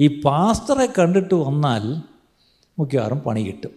[0.00, 2.02] ഈ പാസ്റ്ററെ കണ്ടിട്ട് വന്നാൽ
[2.78, 3.70] മിക്കവാറും പണി കിട്ടും.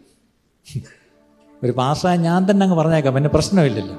[1.63, 3.95] ഒരു പാസ്റ്ററെ ഞാൻ തന്നെ അങ്ങ് പറഞ്ഞേക്കാം പിന്നെ പ്രശ്നമില്ലല്ലോ.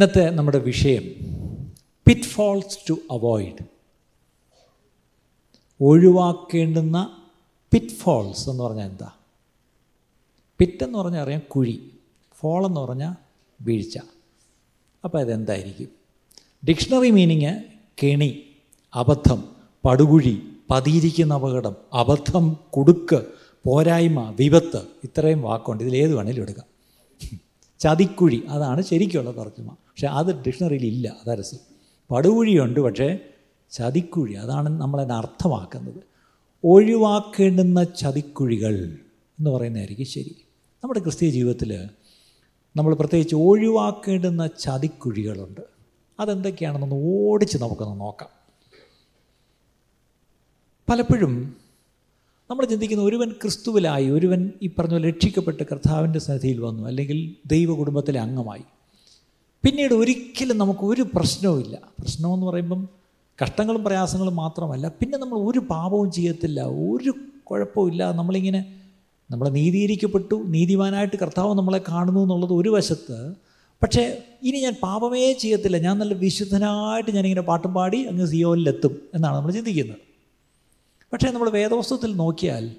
[0.00, 1.02] ഇന്നത്തെ നമ്മുടെ വിഷയം
[2.06, 3.64] പിറ്റ് ഫോൾസ് ടു അവോയ്ഡ്
[5.80, 7.22] ഒഴിവാക്കേണ്ടുന്ന
[7.72, 9.10] പിറ്റ് ഫോൾസ് എന്ന് പറഞ്ഞാൽ എന്താ?
[10.58, 11.90] പിറ്റ് എന്ന് പറഞ്ഞാൽ അറിയാം കുഴി
[12.38, 13.14] ഫോൾ എന്ന് പറഞ്ഞാൽ
[13.60, 13.98] വീഴ്ച.
[15.04, 15.88] അപ്പോൾ അതെന്തായിരിക്കും?
[16.68, 17.62] ഡിക്ഷണറി മീനിങ്
[18.02, 18.42] കെണി
[18.94, 19.44] അബദ്ധം
[19.84, 23.24] പടുകുഴി പതിയിരിക്കുന്ന അപകടം അബദ്ധം കുടുക്ക്
[23.64, 25.84] പോരായ്മ വിപത്ത് ഇത്രയും വാക്കുണ്ട്.
[25.84, 26.70] ഇതിലേത് വേണേലും എടുക്കാം.
[27.80, 29.76] ചതിക്കുഴി അതാണ് ശരിക്കുള്ള തർജമ.
[30.00, 31.58] പക്ഷേ അത് ഡിക്ഷണറിയിൽ ഇല്ല അതാ രസം.
[32.10, 33.18] പടുകുഴിയുണ്ട് പക്ഷേ
[33.70, 36.00] ചതിക്കുഴി അതാണ് നമ്മളതിനെ അർത്ഥമാക്കുന്നത്.
[36.64, 38.98] ഒഴിവാക്കേണ്ടുന്ന ചതിക്കുഴികൾ
[39.38, 40.36] എന്ന് പറയുന്നതായിരിക്കും ശരി.
[40.84, 41.88] നമ്മുടെ ക്രിസ്തീയ ജീവിതത്തിൽ
[42.76, 45.60] നമ്മൾ പ്രത്യേകിച്ച് ഒഴിവാക്കേണ്ടുന്ന ചതിക്കുഴികളുണ്ട്.
[46.20, 48.28] അതെന്തൊക്കെയാണെന്നൊന്ന് ഓടിച്ച് നമുക്കൊന്ന് നോക്കാം.
[50.90, 51.56] പലപ്പോഴും
[52.50, 58.62] നമ്മൾ ചിന്തിക്കുന്ന ഒരുവൻ ക്രിസ്തുവിലായി ഒരുവൻ ഈ പറഞ്ഞ രക്ഷിക്കപ്പെട്ട് കർത്താവിന്റെ സന്നിധിയിൽ വന്നു അല്ലെങ്കിൽ ദൈവ കുടുംബത്തിലെ അംഗമായി.
[59.64, 62.88] പിന്നീട് ഒരിക്കലും നമുക്ക് ഒരു പ്രശ്നവുമില്ല പ്രശ്നമെന്ന് പറയുമ്പം
[63.42, 64.88] കഷ്ടങ്ങളും പ്രയാസങ്ങളും മാത്രമല്ല.
[64.88, 66.60] പിന്നെ നമ്മൾ ഒരു പാപവും ചെയ്യത്തില്ല.
[66.62, 67.14] ഒരു
[67.44, 68.76] കുഴപ്പമില്ല നമ്മളിങ്ങനെ
[69.30, 70.34] നമ്മൾ നീതീകരിക്കപ്പെട്ടു.
[70.46, 73.34] നീതിമാനായിട്ട് കർത്താവ് നമ്മളെ കാണുന്നു എന്നുള്ളത് ഒരു വശത്ത്.
[73.82, 75.78] പക്ഷേ ഇനി ഞാൻ പാപമേ ചെയ്യത്തില്ല.
[75.78, 79.98] ഞാൻ നല്ല വിശുദ്ധനായിട്ട് ഞാനിങ്ങനെ പാട്ടും പാടി അങ്ങ് സിയോനിലെത്തും എന്നാണ് നമ്മൾ ചിന്തിക്കുന്നത്.
[81.12, 82.70] പക്ഷേ നമ്മൾ വേദവസ്തുത്തിൽ നോക്കിയാൽ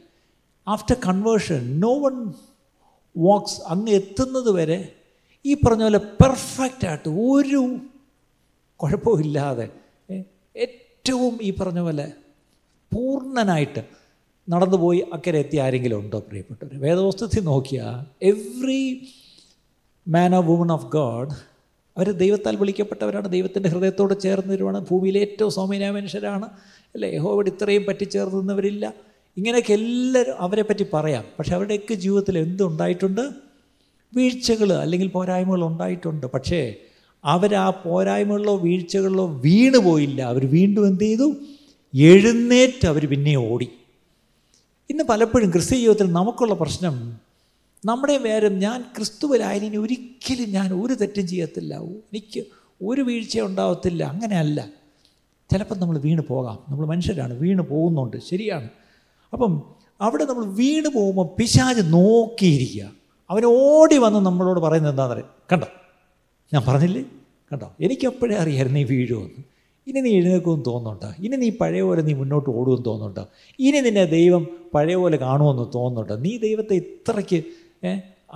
[0.68, 2.34] after conversion no one
[3.18, 5.01] walks അങ്ങ് എത്തുന്നത് വരെ
[5.46, 7.62] ഈ പറഞ്ഞ പോലെ പെർഫെക്റ്റ് ആയിട്ട് ഒരു
[8.80, 9.68] കുഴപ്പമില്ലാതെ
[10.56, 12.06] ഏറ്റവും ഈ പറഞ്ഞ പോലെ
[12.92, 13.82] പൂർണനായിട്ട്
[14.48, 17.98] നടന്നുപോയി അക്കരെ എത്തിയ ആരെങ്കിലും ഉണ്ടോ പ്രിയപ്പെട്ടവർ വേദവസ്തുത്തിൽ നോക്കിയാൽ
[18.32, 18.82] every
[20.08, 21.34] man of woman of God
[21.98, 26.48] അവർ ദൈവത്താൽ വിളിക്കപ്പെട്ടവരാണ് ദൈവത്തിന്റെ ഹൃദയത്തോട് ചേർന്ന് വരുവാണ് ഭൂമിയിലെ ഏറ്റവും സൗമ്യനായ മനുഷ്യരാണ്
[26.96, 27.08] അല്ലേ?
[27.18, 28.86] യഹോവോട് ഇത്രയും പറ്റിച്ചേർന്ന് നിന്നവരില്ല
[29.38, 31.26] ഇങ്ങനെയൊക്കെ എല്ലാവരും അവരെ പറ്റി പറയാം.
[31.38, 33.24] പക്ഷെ അവരുടെയൊക്കെ ജീവിതത്തിൽ എന്തുണ്ടായിട്ടുണ്ട്?
[34.16, 36.28] വീഴ്ചകൾ അല്ലെങ്കിൽ പോരായ്മകൾ ഉണ്ടായിട്ടുണ്ട്.
[36.28, 36.76] പക്ഷേ
[37.26, 40.22] അവർ ആ പോരായ്മകളിലോ വീഴ്ചകളിലോ വീണു പോയില്ല.
[40.22, 41.34] അവർ വീണ്ടും എന്ത് ചെയ്തു?
[41.94, 43.70] എഴുന്നേറ്റ് അവർ പിന്നെ ഓടി.
[44.90, 47.18] ഇന്ന് പലപ്പോഴും ക്രിസ്ത്യ ജീവിതത്തിൽ നമുക്കുള്ള പ്രശ്നം
[47.86, 51.78] നമ്മുടെ വേരം ഞാൻ ക്രിസ്തുവിലായാലും ഒരിക്കലും ഞാൻ ഒരു തെറ്റും ചെയ്യത്തില്ല.
[51.78, 52.44] എനിക്ക്
[52.82, 54.04] ഒരു വീഴ്ച ഉണ്ടാവത്തില്ല.
[54.04, 54.68] അങ്ങനെയല്ല.
[55.52, 56.60] ചിലപ്പം നമ്മൾ വീണ് പോകാം.
[56.70, 57.40] നമ്മൾ മനുഷ്യരാണ്.
[57.40, 58.18] വീണ് പോകുന്നുണ്ട്.
[58.30, 58.70] ശരിയാണ്.
[59.34, 59.64] അപ്പം
[60.02, 63.01] അവിടെ നമ്മൾ വീണ് പോകുമ്പോൾ പിശാജ് നോക്കിയിരിക്കുക.
[63.32, 65.68] അവൻ ഓടി വന്ന് നമ്മളോട് പറയുന്നത് എന്താണെന്ന് അറിയാം കണ്ടോ?
[66.52, 67.04] ഞാൻ പറഞ്ഞില്ലേ?
[67.52, 67.68] കണ്ടോ?
[67.82, 69.42] എനിക്കപ്പോഴേ അറിയായിരുന്നു നീ വീഴുമെന്ന്
[69.88, 71.10] ഇനി നീ എഴുന്നേക്കുമെന്ന് തോന്നുന്നുണ്ടോ?
[71.20, 73.24] ഇനി നീ പഴയ പോലെ നീ മുന്നോട്ട് ഓടുമെന്ന് തോന്നുന്നുണ്ടോ?
[73.60, 74.44] ഇനി നിന്നെ ദൈവം
[74.76, 76.16] പഴയ പോലെ കാണുമെന്ന് തോന്നുന്നുണ്ടോ?
[76.16, 77.40] നീ ദൈവത്തെ ഇത്രയ്ക്ക്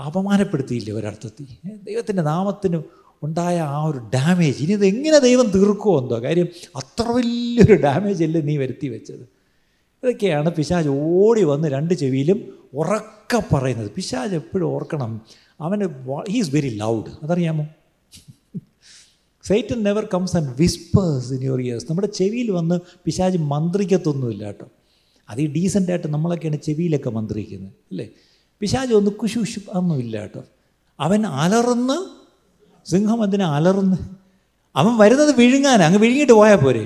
[0.05, 1.45] അപമാനപ്പെടുത്തിയില്ലേ ഒരർത്ഥത്തിൽ?
[1.89, 2.79] ദൈവത്തിന്റെ നാമത്തിന്
[3.23, 6.47] ഉണ്ടായ ആ ഒരു ഡാമേജ് ഇനി ഇതെങ്ങനെ ദൈവം തീർക്കുമോ എന്തോ കാര്യം?
[6.75, 9.23] അത്ര വലിയൊരു ഡാമേജ് അല്ലേ നീ വരുത്തി വെച്ചത്?
[10.03, 12.39] ഇതൊക്കെയാണ് പിശാജ് ഓടി വന്ന് രണ്ട് ചെവിയിലും
[12.75, 13.91] ഉറക്ക പറയുന്നത്.
[13.91, 15.21] പിശാജ് എപ്പോഴും ഓർക്കണം
[15.61, 15.85] അവന്
[16.31, 17.65] he's very loud അതറിയാമോ?
[19.43, 22.75] Satan never comes and whispers in your ears നമ്മുടെ ചെവിയിൽ വന്ന്
[23.05, 24.67] പിശാജ് മന്ത്രിക്കത്തൊന്നുമില്ല കേട്ടോ.
[25.29, 28.09] അത് ഈ ഡീസന്റായിട്ട് നമ്മളൊക്കെയാണ് ചെവിയിലൊക്കെ മന്ത്രിക്കുന്നത് അല്ലേ?
[28.59, 30.43] പിശാജ് ഒന്ന് കുശുശു ഒന്നുമില്ല കേട്ടോ.
[30.99, 31.97] അവൻ അലർന്ന്
[32.85, 33.97] സിംഹം അതിനെ അലർന്ന്
[34.75, 36.85] അവൻ വരുന്നത് വിഴുങ്ങാൻ അങ്ങ് വിഴുങ്ങിയിട്ട് പോയാൽ പോരെ?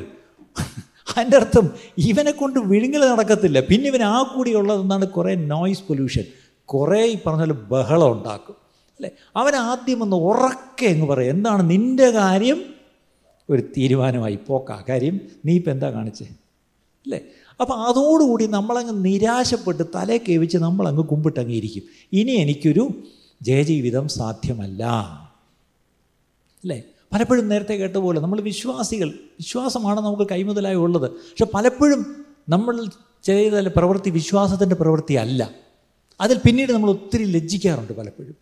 [1.17, 3.59] അതിന്റെ അർത്ഥം ഇവനെ കൊണ്ട് വിഴുങ്ങൽ നടക്കത്തില്ല.
[3.59, 6.23] പിന്നെ ഇവൻ ആ കൂടി ഉള്ളതെന്നാണ് കുറേ നോയ്സ് പൊല്യൂഷൻ
[6.65, 8.55] കുറേ ഈ പറഞ്ഞ ബഹളം ഉണ്ടാക്കും.
[8.89, 9.09] അല്ലേ?
[9.35, 11.29] അവൻ ആദ്യം ഒന്ന് ഉറക്കെ എന്ന് പറയും.
[11.29, 12.63] എന്താണ് നിന്റെ കാര്യം?
[13.49, 14.83] ഒരു തീരുമാനമായി പോക്കാ.
[14.89, 16.25] കാര്യം നീ ഇപ്പം എന്താ കാണിച്ചേ?
[16.25, 17.21] അല്ലേ?
[17.61, 21.83] അപ്പോൾ അതോടുകൂടി നമ്മളങ്ങ് നിരാശപ്പെട്ട് തലേ കേവിച്ച് നമ്മളങ്ങ് കുമ്പിട്ടങ്ങ് ഇരിക്കും
[22.13, 22.89] ഇനി എനിക്കൊരു
[23.41, 24.83] ജയജീവിതം സാധ്യമല്ല.
[26.63, 26.83] അല്ലേ?
[27.13, 31.11] പലപ്പോഴും നേരത്തെ കേട്ട പോലെ നമ്മൾ വിശ്വാസികൾ വിശ്വാസമാണ് നമുക്ക് കൈമുതലായി ഉള്ളത്.
[31.11, 32.85] പക്ഷെ പലപ്പോഴും നമ്മൾ
[33.23, 35.49] ചെയ്ത പ്രവൃത്തി വിശ്വാസത്തിന്റെ പ്രവൃത്തി അല്ല
[36.21, 38.35] അതിൽ പിന്നീട് നമ്മൾ ഒത്തിരി ലജ്ജിക്കാറുണ്ട് പലപ്പോഴും.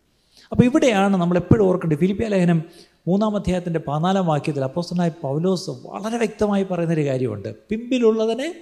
[0.51, 1.97] അപ്പോൾ ഇവിടെയാണ് നമ്മൾ എപ്പോഴും ഓർക്കേണ്ടത്.
[1.97, 2.63] ഫിലിപ്പിയ ലേഖനം
[3.07, 7.55] മൂന്നാം അധ്യായത്തിന്റെ പതിനാലാം വാക്യത്തിൽ അപ്പോസ്റ്റനായ പൗലോസ് വളരെ വ്യക്തമായി പറയുന്നൊരു കാര്യമുണ്ട്.
[7.69, 8.55] പിമ്പിലുള്ളതിനെ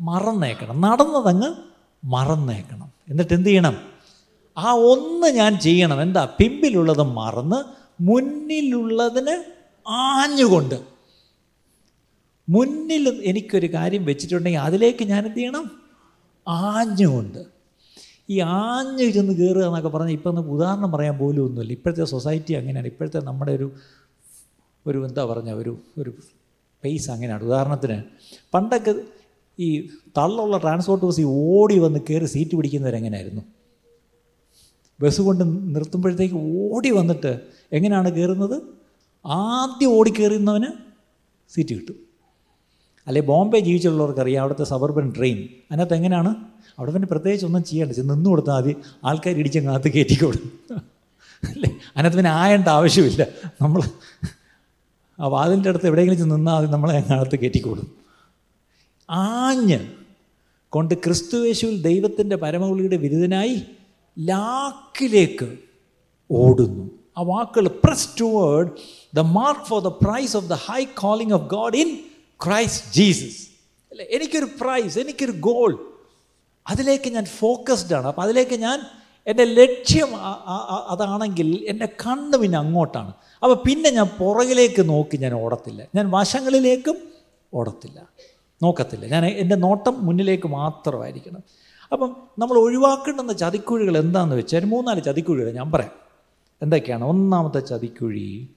[0.00, 0.80] മറന്നേക്കണം.
[0.80, 1.54] നടന്നതങ്ങ്
[2.04, 2.92] മറന്നേക്കണം.
[3.08, 3.76] എന്നിട്ട് എന്ത് ചെയ്യണം?
[4.58, 6.02] ആ ഒന്ന് ഞാൻ ചെയ്യണം.
[6.02, 6.28] എന്താ?
[6.38, 9.44] പിമ്പിലുള്ളത് മറന്ന് മുന്നിലുള്ളതിന്
[9.88, 10.80] ആഞ്ഞുകൊണ്ട്.
[12.48, 15.70] മുന്നിൽ എനിക്കൊരു കാര്യം വെച്ചിട്ടുണ്ടെങ്കിൽ അതിലേക്ക് ഞാൻ എന്ത് ചെയ്യണം?
[16.48, 17.44] ആഞ്ഞുകൊണ്ട്.
[18.30, 21.72] ഈ ആഞ്ഞു ചെന്ന് കയറുക എന്നൊക്കെ പറഞ്ഞാൽ ഇപ്പം നമുക്ക് ഉദാഹരണം പറയാൻ പോലും ഒന്നുമില്ല.
[21.72, 22.86] ഇപ്പോഴത്തെ സൊസൈറ്റി അങ്ങനെയാണ്.
[22.86, 23.72] ഇപ്പോഴത്തെ നമ്മുടെ ഒരു
[24.86, 26.14] ഒരു എന്താ പറഞ്ഞ ഒരു ഒരു
[26.84, 27.44] പേസ് അങ്ങനെയാണ്.
[27.44, 28.02] ഉദാഹരണത്തിന്
[28.54, 28.94] പണ്ടൊക്കെ
[29.58, 33.42] ഈ തള്ളുള്ള ട്രാൻസ്പോർട്ട് ബസ് ഓടി വന്ന് കയറി സീറ്റ് പിടിക്കുന്നവരെങ്ങനെയായിരുന്നു?
[35.00, 38.62] ബസ് കൊണ്ട് നിർത്തുമ്പോഴത്തേക്ക് ഓടി വന്നിട്ട് എങ്ങനെയാണ് കയറുന്നത്?
[39.26, 40.66] ആദ്യം ഓടിക്കേറുന്നവന്
[41.48, 42.08] സീറ്റ് കിട്ടും.
[43.06, 46.34] അല്ലെ ബോംബെ ജീവിച്ചുള്ളവർക്കറിയാം അവിടുത്തെ സബർബൻ ട്രെയിൻ അതിനകത്ത് എങ്ങനെയാണ്?
[46.78, 48.76] അവിടെ പിന്നെ പ്രത്യേകിച്ച് ഒന്നും ചെയ്യേണ്ട ചെന്ന് നിന്ന് കൊടുത്താൽ മതി.
[49.04, 50.52] ആൾക്കാർ ഇടിച്ചങ്ങകത്ത് കയറ്റിക്കോടും
[51.48, 53.26] അല്ലേ അതിനകത്ത് പിന്നെ ആയേണ്ട ആവശ്യമില്ല.
[53.62, 53.82] നമ്മൾ
[55.20, 57.96] ആ വാതിലിന്റെ അടുത്ത് എവിടെയെങ്കിലും ചെന്ന് നിന്നാൽ മതി നമ്മളെ അകത്ത് കയറ്റിക്കോടും
[59.10, 59.78] ആഞ്ഞ്
[60.68, 63.62] കൊണ്ട് ക്രിസ്തുവേശുവിൽ ദൈവത്തിന്റെ പരമവിളിയുടെ വിരുദ്ധനായി
[64.18, 65.58] ലാക്കിലേക്ക്
[66.30, 66.97] ഓടുന്നു.
[67.18, 68.70] ആ വാക്കുകൾ press toward
[69.14, 71.90] the mark for the prize of the high calling of God in
[72.46, 73.40] Christ Jesus
[73.92, 74.06] അല്ലേ?
[74.10, 75.72] എനിക്കൊരു പ്രൈസ് എനിക്കൊരു ഗോൾ
[76.66, 78.06] അതിലേക്ക് ഞാൻ ഫോക്കസ്ഡ് ആണ്.
[78.06, 78.78] അപ്പോൾ അതിലേക്ക് ഞാൻ
[79.26, 80.10] എന്റെ ലക്ഷ്യം
[80.92, 83.12] അതാണെങ്കിൽ എന്റെ കണ്ണ് പിന്നെ അങ്ങോട്ടാണ്.
[83.42, 85.80] അപ്പോൾ പിന്നെ ഞാൻ പുറകിലേക്ക് നോക്കി ഞാൻ ഓടത്തില്ല.
[85.94, 86.96] ഞാൻ വശങ്ങളിലേക്കും
[87.54, 87.98] ഓടത്തില്ല.
[88.62, 89.06] നോക്കത്തില്ല.
[89.06, 91.42] ഞാൻ എന്റെ നോട്ടം മുന്നിലേക്ക് മാത്രമായിരിക്കണം.
[91.92, 96.07] അപ്പം നമ്മൾ ഒഴിവാക്കേണ്ടുന്ന ചതിക്കുഴികൾ എന്താണെന്ന് വെച്ചാൽ മൂന്നാൽ ചതിക്കുഴികൾ ഞാൻ പറയാം.
[96.62, 97.04] എന്തൊക്കെയാണ്?
[97.04, 98.48] ഒന്നാമത്തെ ചതിക്കുഴി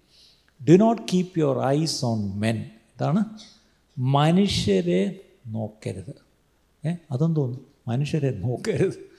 [0.69, 3.23] do not keep your eyes on men ഇതാണ്
[3.97, 6.15] മനുഷ്യരെ നോക്കരുത്.
[6.87, 7.65] ഏ അതെന്ന് തോന്നുന്നു?
[7.87, 9.11] മനുഷ്യരെ നോക്കരുത്.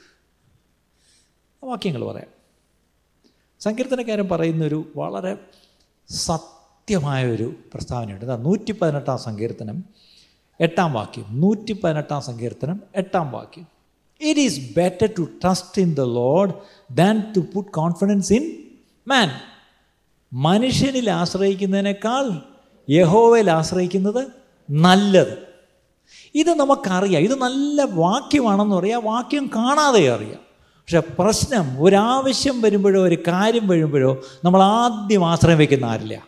[1.65, 2.29] വാക്യങ്ങൾ പറയാം.
[3.61, 5.39] സങ്കീർത്തനക്കാരൻ പറയുന്നൊരു വളരെ
[6.11, 8.25] സത്യമായൊരു പ്രസ്താവനയുണ്ട്.
[8.25, 9.85] ഇതാ നൂറ്റി പതിനെട്ടാം സങ്കീർത്തനം
[10.61, 11.41] എട്ടാം വാക്യം.
[11.41, 13.67] നൂറ്റി പതിനെട്ടാം സങ്കീർത്തനം എട്ടാം വാക്യം.
[14.21, 16.55] It is better to trust in the Lord
[16.91, 18.62] than to put confidence in
[19.09, 19.31] man
[20.33, 22.31] മനുഷ്യനിൽ ആശ്രയിക്കുന്നതിനേക്കാൾ
[22.91, 24.29] യഹോവയിൽ ആശ്രയിക്കുന്നത്
[24.71, 25.53] നല്ലത്.
[26.35, 27.23] ഇത് നമുക്കറിയാം.
[27.23, 29.05] ഇത് നല്ല വാക്യമാണെന്ന് പറയാം.
[29.05, 30.53] വാക്യം കാണാതെ അറിയാം.
[30.81, 36.27] പക്ഷെ പ്രശ്നം ഒരാവശ്യം വരുമ്പോഴോ ഒരു കാര്യം വരുമ്പോഴോ നമ്മൾ ആദ്യം ആശ്രയം വയ്ക്കുന്ന ആരില്ല?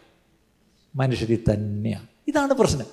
[0.97, 2.07] മനുഷ്യരിൽ തന്നെയാണ്.
[2.29, 2.87] ഇതാണ് പ്രശ്നം.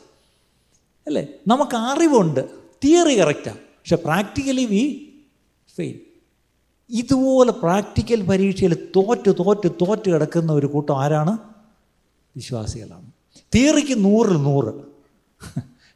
[1.07, 1.27] അല്ലേ?
[1.47, 2.49] നമുക്ക് അറിവുണ്ട്
[2.83, 5.13] തിയറി കറക്റ്റാണ് പക്ഷെ പ്രാക്ടിക്കലി വി
[5.75, 6.10] ഫെയിൽ.
[6.91, 11.37] ഇതുപോലെ പ്രാക്ടിക്കൽ പരീക്ഷയിൽ തോറ്റ് തോറ്റ് തോറ്റ് കിടക്കുന്ന ഒരു കൂട്ടം ആരാണ്?
[12.35, 13.11] വിശ്വാസികളാണ്.
[13.55, 14.73] തിയറിക്ക് നൂറിൽ നൂറ്.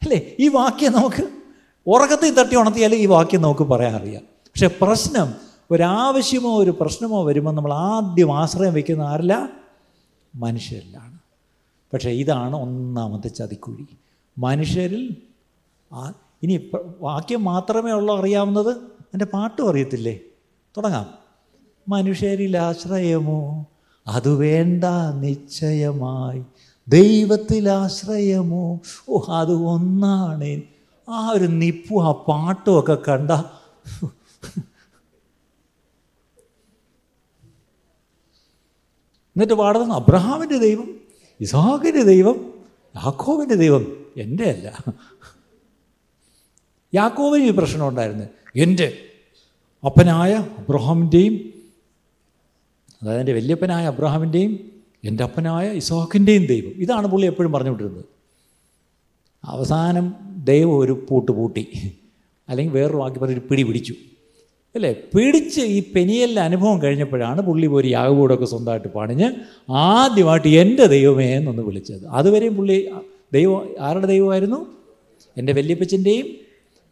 [0.04, 0.36] അല്ലേ?
[0.40, 1.30] ഈ വാക്യം നമുക്ക്
[1.88, 5.34] ഉറക്കത്തിൽ തട്ടി ഉണർത്തിയാൽ ഈ വാക്യം നമുക്ക് പറയാൻ അറിയാം പക്ഷെ പ്രശ്നം
[5.72, 9.50] ഒരാവശ്യമോ ഒരു പ്രശ്നമോ വരുമ്പോൾ നമ്മൾ ആദ്യം ആശ്രയം വയ്ക്കുന്ന ആരല്ല?
[10.36, 11.20] മനുഷ്യരിലാണ്.
[11.94, 13.86] പക്ഷേ ഇതാണ് ഒന്നാമത്തെ ചതിക്കുഴി.
[14.38, 15.16] മനുഷ്യരിൽ
[16.44, 16.70] ഇനി
[17.02, 18.78] വാക്യം മാത്രമേ ഉള്ളൂ അറിയാവുന്നത്?
[19.14, 20.20] എന്റെ പാട്ടും അറിയത്തില്ലേ?
[20.78, 21.14] തുടങ്ങാം.
[21.90, 23.66] മനുഷ്യരിൽ ആശ്രയമോ
[24.08, 24.84] അത് വേണ്ട
[25.20, 26.44] നിശ്ചയമായി.
[26.88, 28.80] ദൈവത്തിൽ ആശ്രയമോ
[29.10, 30.62] ഓ അത് ഒന്നാണ്.
[31.10, 33.32] ആ ഒരു നിപ്പും ആ പാട്ടും ഒക്കെ കണ്ട.
[39.36, 41.00] എന്നിട്ട് പാടുന്ന അബ്രഹാമിന്റെ ദൈവം
[41.42, 42.54] ഇസാഖിന്റെ ദൈവം
[42.96, 44.06] യാക്കോവിന്റെ ദൈവം.
[44.18, 44.94] എന്റെ അല്ല
[46.94, 48.26] യാക്കോവിന് ഈ പ്രശ്നം ഉണ്ടായിരുന്നു.
[48.56, 48.98] എന്റെ
[49.86, 51.54] അപ്പനായ അബ്രഹാമിന്റെയും
[53.02, 54.60] അതായത് എന്റെ വല്യപ്പനായ അബ്രഹാമിന്റെയും
[55.04, 56.72] എന്റെ അപ്പനായ ഇസാഖിന്റെയും ദൈവം.
[56.72, 58.06] ഇതാണ് പുള്ളി എപ്പോഴും പറഞ്ഞുകൊണ്ടിരുന്നത്.
[59.46, 61.68] അവസാനം ദൈവം ഒരു പൂട്ട് പൂട്ടി
[62.50, 63.94] അല്ലെങ്കിൽ വേറൊരു വാക്കി പറഞ്ഞൊരു പിടി പിടിച്ചു.
[64.76, 64.94] അല്ലേ?
[64.94, 69.32] പിടിച്ച് ഈ പെനിയലിന്റെ അനുഭവം കഴിഞ്ഞപ്പോഴാണ് പുള്ളി പോയി യാഗകൂടൊക്കെ സ്വന്തമായിട്ട് പണിഞ്ഞ്
[69.72, 72.06] ആദ്യമായിട്ട് എന്റെ ദൈവമേ എന്നൊന്ന് വിളിച്ചത്.
[72.06, 72.90] അതുവരെയും പുള്ളി
[73.34, 74.78] ദൈവം ആരുടെ ദൈവമായിരുന്നു?
[75.38, 76.28] എന്റെ വല്യപ്പച്ചന്റെയും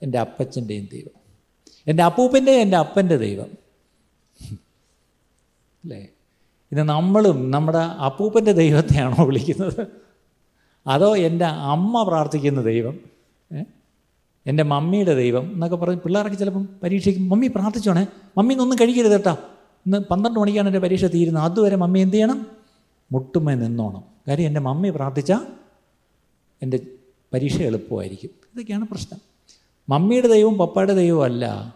[0.02, 1.23] എന്റെ അപ്പച്ചന്റെയും ദൈവം.
[1.88, 3.48] എന്റെ അപ്പൂപ്പന്റെ എന്റെ അപ്പന്റെ ദൈവം.
[5.84, 6.08] അല്ലേ?
[6.72, 9.88] ഇത് നമ്മളും നമ്മുടെ അപ്പൂപ്പന്റെ ദൈവത്തെയാണോ വിളിക്കുന്നത്?
[10.88, 13.00] അതോ എന്റെ അമ്മ പ്രാർത്ഥിക്കുന്ന ദൈവം?
[14.46, 19.38] എന്റെ മമ്മിയുടെ ദൈവം എന്നൊക്കെ പറഞ്ഞ് പിള്ളേരൊക്കെ ചിലപ്പം പരീക്ഷയ്ക്ക് മമ്മി പ്രാർത്ഥിച്ചോണേ മമ്മി ഒന്നും കഴിക്കരുത് കേട്ടോ.
[19.86, 21.44] ഇന്ന് പന്ത്രണ്ട് മണിക്കാണ് എന്റെ പരീക്ഷ തീരുന്നത്.
[21.44, 22.48] അതുവരെ മമ്മി എന്ത് ചെയ്യണം?
[23.12, 24.04] മുട്ടുമേ നിന്നോണം.
[24.28, 25.48] കാര്യം എന്റെ മമ്മി പ്രാർത്ഥിച്ചാൽ
[26.62, 26.80] എന്റെ
[27.34, 28.30] പരീക്ഷ എളുപ്പമായിരിക്കും.
[28.54, 29.33] ഇതൊക്കെയാണ് പ്രശ്നം.
[29.90, 31.76] മമ്മിയുടെ ദൈവവും പപ്പയുടെ ദൈവവും അല്ല.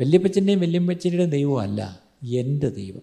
[0.00, 2.00] വല്യപ്പച്ചന്റെയും വല്യമ്മച്ചന്റെയും ദൈവവും അല്ല.
[2.24, 3.02] എന്റെ ദൈവം.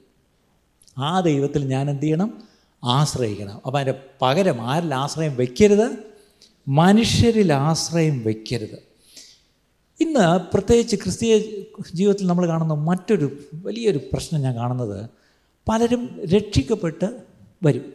[0.98, 2.44] ആ ദൈവത്തിൽ ഞാൻ എന്ത് ചെയ്യണം?
[2.84, 3.62] ആശ്രയിക്കണം.
[3.66, 5.98] അപ്പം അതിന്റെ പകരം ആരിൽ ആശ്രയം വയ്ക്കരുത്
[6.68, 8.94] മനുഷ്യരിൽ ആശ്രയം വയ്ക്കരുത്
[10.00, 11.38] ഇന്ന് പ്രത്യേകിച്ച് ക്രിസ്തീയ
[11.94, 15.10] ജീവിതത്തിൽ നമ്മൾ കാണുന്ന മറ്റൊരു വലിയൊരു പ്രശ്നം ഞാൻ കാണുന്നത്
[15.70, 17.20] പലരും രക്ഷിക്കപ്പെട്ട്
[17.64, 17.94] വരും.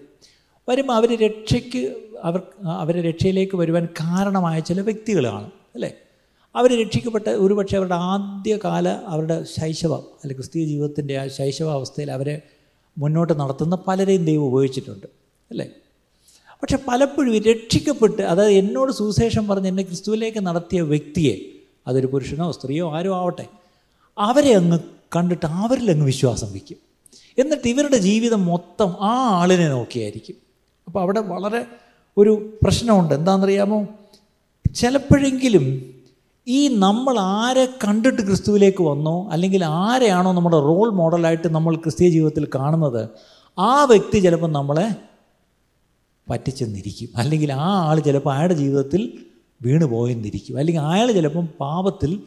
[0.69, 5.51] വരുമ്പോൾ അവർ രക്ഷയ്ക്ക് അവർ അവരെ രക്ഷയിലേക്ക് വരുവാൻ കാരണമായ ചില വ്യക്തികളാണ്.
[5.75, 5.95] അല്ലേ?
[6.57, 12.43] അവർ രക്ഷിക്കപ്പെട്ട ഒരുപക്ഷെ അവരുടെ ആദ്യകാല അവരുടെ ശൈശവം അല്ലെ ക്രിസ്തീയ ജീവിതത്തിന്റെ ആ ശൈശവാവസ്ഥയിൽ അവരെ
[12.99, 15.07] മുന്നോട്ട് നടത്തുന്ന പലരെയും ദൈവം ഉപയോഗിച്ചിട്ടുണ്ട്
[15.51, 15.71] അല്ലേ?
[16.63, 21.37] പക്ഷെ പലപ്പോഴും രക്ഷിക്കപ്പെട്ട് അതായത് എന്നോട് സുവിശേഷം പറഞ്ഞ് എന്നെ ക്രിസ്തുവിലേക്ക് നടത്തിയ വ്യക്തിയെ
[21.87, 23.47] അതൊരു പുരുഷനോ സ്ത്രീയോ ആരോ ആവട്ടെ
[24.19, 24.79] അവരെ അങ്ങ്
[25.17, 26.77] കണ്ടിട്ട് അവരിൽ അങ്ങ് വിശ്വാസം വയ്ക്കും.
[27.39, 30.37] എന്നിട്ട് ഇവരുടെ ജീവിതം മൊത്തം ആ ആളിനെ നോക്കിയായിരിക്കും.
[30.87, 31.67] അപ്പോൾ അവിടെ വളരെ
[32.19, 33.15] ഒരു പ്രശ്നമുണ്ട്.
[33.15, 33.87] എന്താണെന്നറിയാമോ?
[34.75, 35.95] ചിലപ്പോഴെങ്കിലും
[36.49, 43.09] ഈ നമ്മൾ ആരെ കണ്ടിട്ട് ക്രിസ്തുവിലേക്ക് വന്നോ അല്ലെങ്കിൽ ആരെയാണോ നമ്മുടെ റോൾ മോഡലായിട്ട് നമ്മൾ ക്രിസ്തീയ ജീവിതത്തിൽ കാണുന്നത്
[43.59, 44.95] ആ വ്യക്തി ചിലപ്പോൾ നമ്മളെ
[46.31, 47.09] പറ്റിച്ചെന്നിരിക്കും.
[47.17, 49.19] അല്ലെങ്കിൽ ആ ആൾ ചിലപ്പോൾ അയാളുടെ ജീവിതത്തിൽ
[49.63, 52.23] വീണ് പോയെന്നിരിക്കും അല്ലെങ്കിൽ അയാൾ ചിലപ്പം പാപത്തിൽ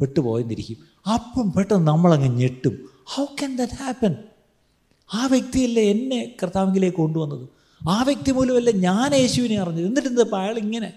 [0.00, 0.76] പെട്ടുപോയെന്നിരിക്കും.
[1.14, 2.88] അപ്പം പെട്ടെന്ന് നമ്മളങ്ങ് ഞെട്ടും.
[3.04, 4.16] ഹൗ ക്യാൻ ദാറ്റ് ഹാപ്പൻ
[5.14, 7.48] ആ വ്യക്തിയല്ലേ എന്നെ കർത്താവിലേക്ക് കൊണ്ടുവന്നത്.
[7.88, 9.86] ആ വ്യക്തി മൂലമല്ലേ ഞാൻ യേശുവിനെ അറിഞ്ഞത്.
[9.86, 10.92] എന്നിട്ട് എന്താ അയാൾ ഇങ്ങനെ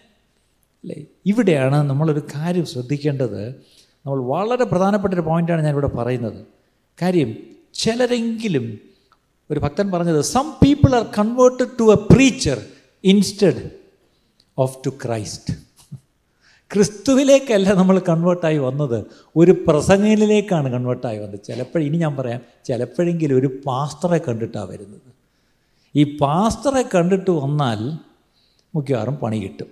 [0.85, 1.05] അല്ലേ?
[1.25, 3.49] ഇവിടെയാണ് നമ്മളൊരു കാര്യം ശ്രദ്ധിക്കേണ്ടത്.
[4.05, 6.45] നമ്മൾ വളരെ പ്രധാനപ്പെട്ട ഒരു പോയിന്റാണ് ഞാനിവിടെ പറയുന്നത്.
[7.01, 7.37] കാര്യം
[7.73, 8.79] ചിലരെങ്കിലും
[9.51, 12.65] ഒരു ഭക്തൻ പറഞ്ഞത് some people are converted to a preacher
[13.03, 13.69] instead
[14.57, 15.53] of to Christ
[16.73, 19.05] ക്രിസ്തുവിലേക്കല്ല നമ്മൾ കൺവേർട്ടായി വന്നത്.
[19.35, 21.39] ഒരു പ്രസംഗനിലേക്കാണ് കൺവേർട്ടായി വന്നത്.
[21.43, 25.01] ചിലപ്പോൾ ഇനി ഞാൻ പറയാം ചിലപ്പോഴെങ്കിലും ഒരു പാസ്റ്ററെ കണ്ടിട്ടാണ് വരുന്നത്.
[25.95, 27.91] ഈ പാസ്റ്ററെ കണ്ടിട്ട് വന്നാൽ
[28.75, 29.67] മിക്കവാറും പണി കിട്ടും.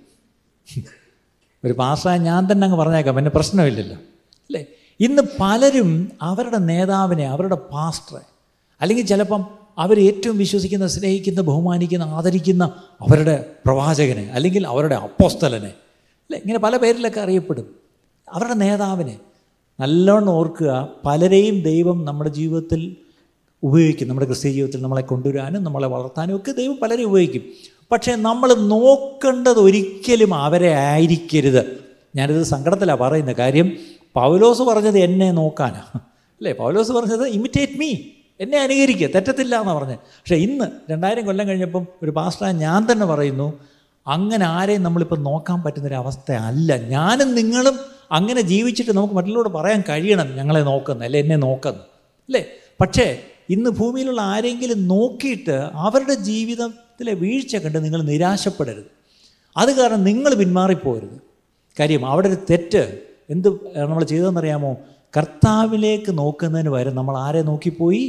[1.66, 3.96] ഒരു പാസ്സായ ഞാൻ തന്നെ അങ്ങ് പറഞ്ഞേക്കാം പിന്നെ പ്രശ്നമില്ലല്ലോ.
[3.96, 4.66] അല്ലേ?
[5.00, 8.22] ഇന്ന് പലരും അവരുടെ നേതാവിനെ അവരുടെ പാസ്റ്ററെ
[8.82, 9.46] അല്ലെങ്കിൽ ചിലപ്പം
[9.78, 12.64] അവർ ഏറ്റവും വിശ്വസിക്കുന്ന സ്നേഹിക്കുന്ന ബഹുമാനിക്കുന്ന ആദരിക്കുന്ന
[13.02, 16.38] അവരുടെ പ്രവാചകനെ അല്ലെങ്കിൽ അവരുടെ അപ്പോസ്തലനെ അല്ലേ?
[16.38, 17.76] ഇങ്ങനെ പല പേരിലൊക്കെ അറിയപ്പെടും.
[18.34, 19.18] അവരുടെ നേതാവിനെ
[19.80, 22.96] നല്ലോണം ഓർക്കുക പലരെയും ദൈവം നമ്മുടെ ജീവിതത്തിൽ
[23.64, 24.08] ഉപയോഗിക്കും.
[24.08, 27.42] നമ്മുടെ ക്രിസ്ത്യ ജീവിതത്തിൽ നമ്മളെ കൊണ്ടുവരാനും നമ്മളെ വളർത്താനും ഒക്കെ ദൈവം പലരെയും ഉപയോഗിക്കും.
[27.94, 31.84] പക്ഷേ നമ്മൾ നോക്കേണ്ടത് ഒരിക്കലും അവരെ ആയിരിക്കരുത്.
[32.16, 33.68] ഞാനിത് സങ്കടത്തിലാണ് പറയുന്ന കാര്യം
[34.16, 36.00] പൗലോസ് പറഞ്ഞത് എന്നെ നോക്കാനാണ്
[36.40, 36.52] അല്ലേ?
[36.52, 37.96] പൗലോസ് പറഞ്ഞത് ഇമിറ്റേറ്റ് മീ
[38.40, 39.08] എന്നെ അനുകരിക്കുക.
[39.08, 39.98] തെറ്റത്തില്ല എന്നാണ് പറഞ്ഞത്.
[39.98, 43.60] പക്ഷേ ഇന്ന് രണ്ടായിരം കൊല്ലം കഴിഞ്ഞപ്പം ഒരു പാസ്റ്റർ ഞാൻ തന്നെ പറയുന്നു
[44.08, 46.78] അങ്ങനെ ആരെയും നമ്മളിപ്പോൾ നോക്കാൻ പറ്റുന്നൊരവസ്ഥ അല്ല.
[46.78, 47.80] ഞാനും നിങ്ങളും
[48.12, 51.20] അങ്ങനെ ജീവിച്ചിട്ട് നമുക്ക് മറ്റുള്ളവരോട് പറയാൻ കഴിയണം ഞങ്ങളെ നോക്കുന്ന അല്ലെ?
[51.20, 51.84] എന്നെ നോക്കുന്നു
[52.30, 52.46] അല്ലേ?
[52.82, 53.20] പക്ഷേ
[53.50, 56.14] ഇന്ന് ഭൂമിയിലുള്ള ആരെങ്കിലും നോക്കിയിട്ട് അവരുടെ
[56.94, 58.90] ജീവിതത്തിലെ വീഴ്ച കണ്ട് നിങ്ങൾ നിരാശപ്പെടരുത്.
[59.58, 61.18] അത് കാരണം നിങ്ങൾ പിന്മാറിപ്പോരുത്.
[61.80, 62.84] കാര്യം അവിടെ ഒരു തെറ്റ്
[63.30, 64.72] എന്ത് നമ്മൾ ചെയ്തതെന്നറിയാമോ?
[65.18, 68.04] കർത്താവിലേക്ക് നോക്കുന്നതിന് പകരം നമ്മൾ ആരെ നോക്കിപ്പോയി?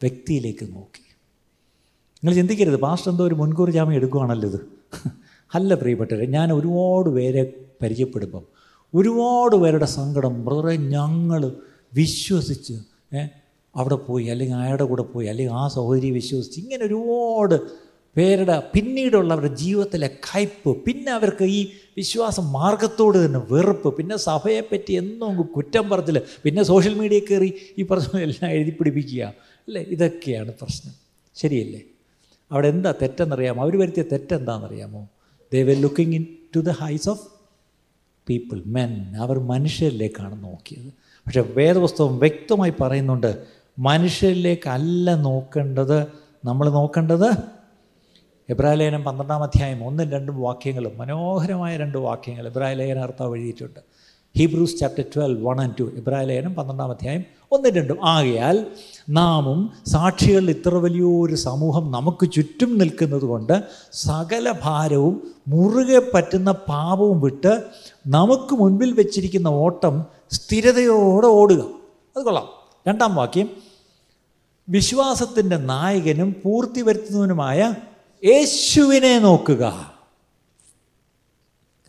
[0.00, 1.04] വ്യക്തിയിലേക്ക് നോക്കി.
[2.22, 4.60] നിങ്ങൾ ചിന്തിക്കരുത് പാസ്റ്റർ എന്തോ ഒരു മുൻകൂർ ജാമ്യം എടുക്കുകയാണല്ലോ ഇത്.
[5.54, 7.42] അല്ല പ്രിയപ്പെട്ടവരെ ഞാൻ ഒരുപാട് പേരെ
[7.82, 8.44] പരിചയപ്പെടുമ്പം
[8.94, 11.42] ഒരുപാട് പേരുടെ സങ്കടം ബ്രദറെ ഞങ്ങൾ
[11.94, 12.76] വിശ്വസിച്ച്
[13.76, 20.06] അവിടെ പോയി അല്ലെങ്കിൽ അയാളുടെ കൂടെ പോയി അല്ലെങ്കിൽ ആ സഹോദരി വിശ്വസിച്ച് ഇങ്ങനെ ഒരുപാട് പേരുടെ പിന്നീടുള്ളവരുടെ ജീവിതത്തിലെ
[20.06, 26.94] കയ്പ് പിന്നെ അവർക്ക് ഈ വിശ്വാസ മാർഗത്തോട് തന്നെ വെറുപ്പ് പിന്നെ സഭയെപ്പറ്റി എന്നും കുറ്റം പറച്ചിൽ പിന്നെ സോഷ്യൽ
[26.94, 29.22] മീഡിയ കയറി ഈ പ്രശ്നം എല്ലാം എഴുതി പിടിപ്പിക്കുക
[29.68, 29.82] അല്ലേ?
[29.82, 30.94] ഇതൊക്കെയാണ് പ്രശ്നം.
[31.36, 31.80] ശരിയല്ലേ?
[32.52, 33.62] അവിടെ എന്താ തെറ്റെന്നറിയാമോ?
[33.62, 35.08] അവർ വരുത്തിയ തെറ്റെന്താണെന്നറിയാമോ?
[35.52, 36.14] They were looking
[36.56, 37.28] into the eyes of
[38.28, 40.90] people men അവർ മനുഷ്യരിലേക്കാണ് നോക്കിയത്.
[41.26, 46.06] പക്ഷേ വേദപുസ്തകം വ്യക്തമായി പറയുന്നുണ്ട് മനുഷ്യരിലേക്കല്ല നോക്കേണ്ടത്.
[46.44, 47.28] നമ്മൾ നോക്കേണ്ടത്
[48.48, 53.80] എബ്രാലേഖനം പന്ത്രണ്ടാം അധ്യായം ഒന്നും രണ്ടും വാക്യങ്ങളും മനോഹരമായ രണ്ട് വാക്യങ്ങൾ എബ്രാലേഖന അർത്ഥം എഴുതിയിട്ടുണ്ട്.
[54.38, 57.98] Hebrews chapter twelve one and two ഇബ്രാഹിലേഖനം പന്ത്രണ്ടാം അധ്യായം ഒന്നും രണ്ടും.
[58.04, 58.66] ആകയാൽ
[59.08, 67.62] നാമും സാക്ഷികളിൽ ഇത്ര വലിയൊരു സമൂഹം നമുക്ക് ചുറ്റും നിൽക്കുന്നത് കൊണ്ട് സകല ഭാരവും മുറുകെ പറ്റുന്ന പാപവും വിട്ട്
[68.06, 71.64] നമുക്ക് മുൻപിൽ വെച്ചിരിക്കുന്ന ഓട്ടം സ്ഥിരതയോടെ ഓടുക.
[72.16, 72.48] അത് കൊള്ളാം.
[72.88, 73.69] രണ്ടാം വാക്യം
[74.68, 77.74] വിശ്വാസത്തിന്റെ നായകനും പൂർത്തി വരുത്തുന്നവനുമായ
[78.24, 79.92] യേശുവിനെ നോക്കുക.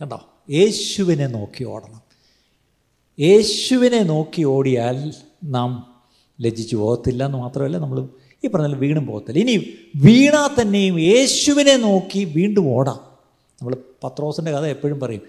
[0.02, 0.20] കണ്ടോ?
[0.50, 2.02] യേശുവിനെ നോക്കി ഓടണം.
[3.20, 5.14] യേശുവിനെ നോക്കി ഓടിയാൽ
[5.44, 6.00] നാം
[6.40, 8.08] ലജ്ജിച്ചു പോകത്തില്ല എന്ന് മാത്രമല്ല നമ്മൾ
[8.44, 9.38] ഈ പറഞ്ഞാൽ വീണും പോകത്തില്ല.
[9.38, 13.00] ഇനി വീണാൽ തന്നെയും യേശുവിനെ നോക്കി വീണ്ടും ഓടാം.
[13.62, 15.22] നമ്മൾ പത്രോസിന്റെ കഥ എപ്പോഴും പറയും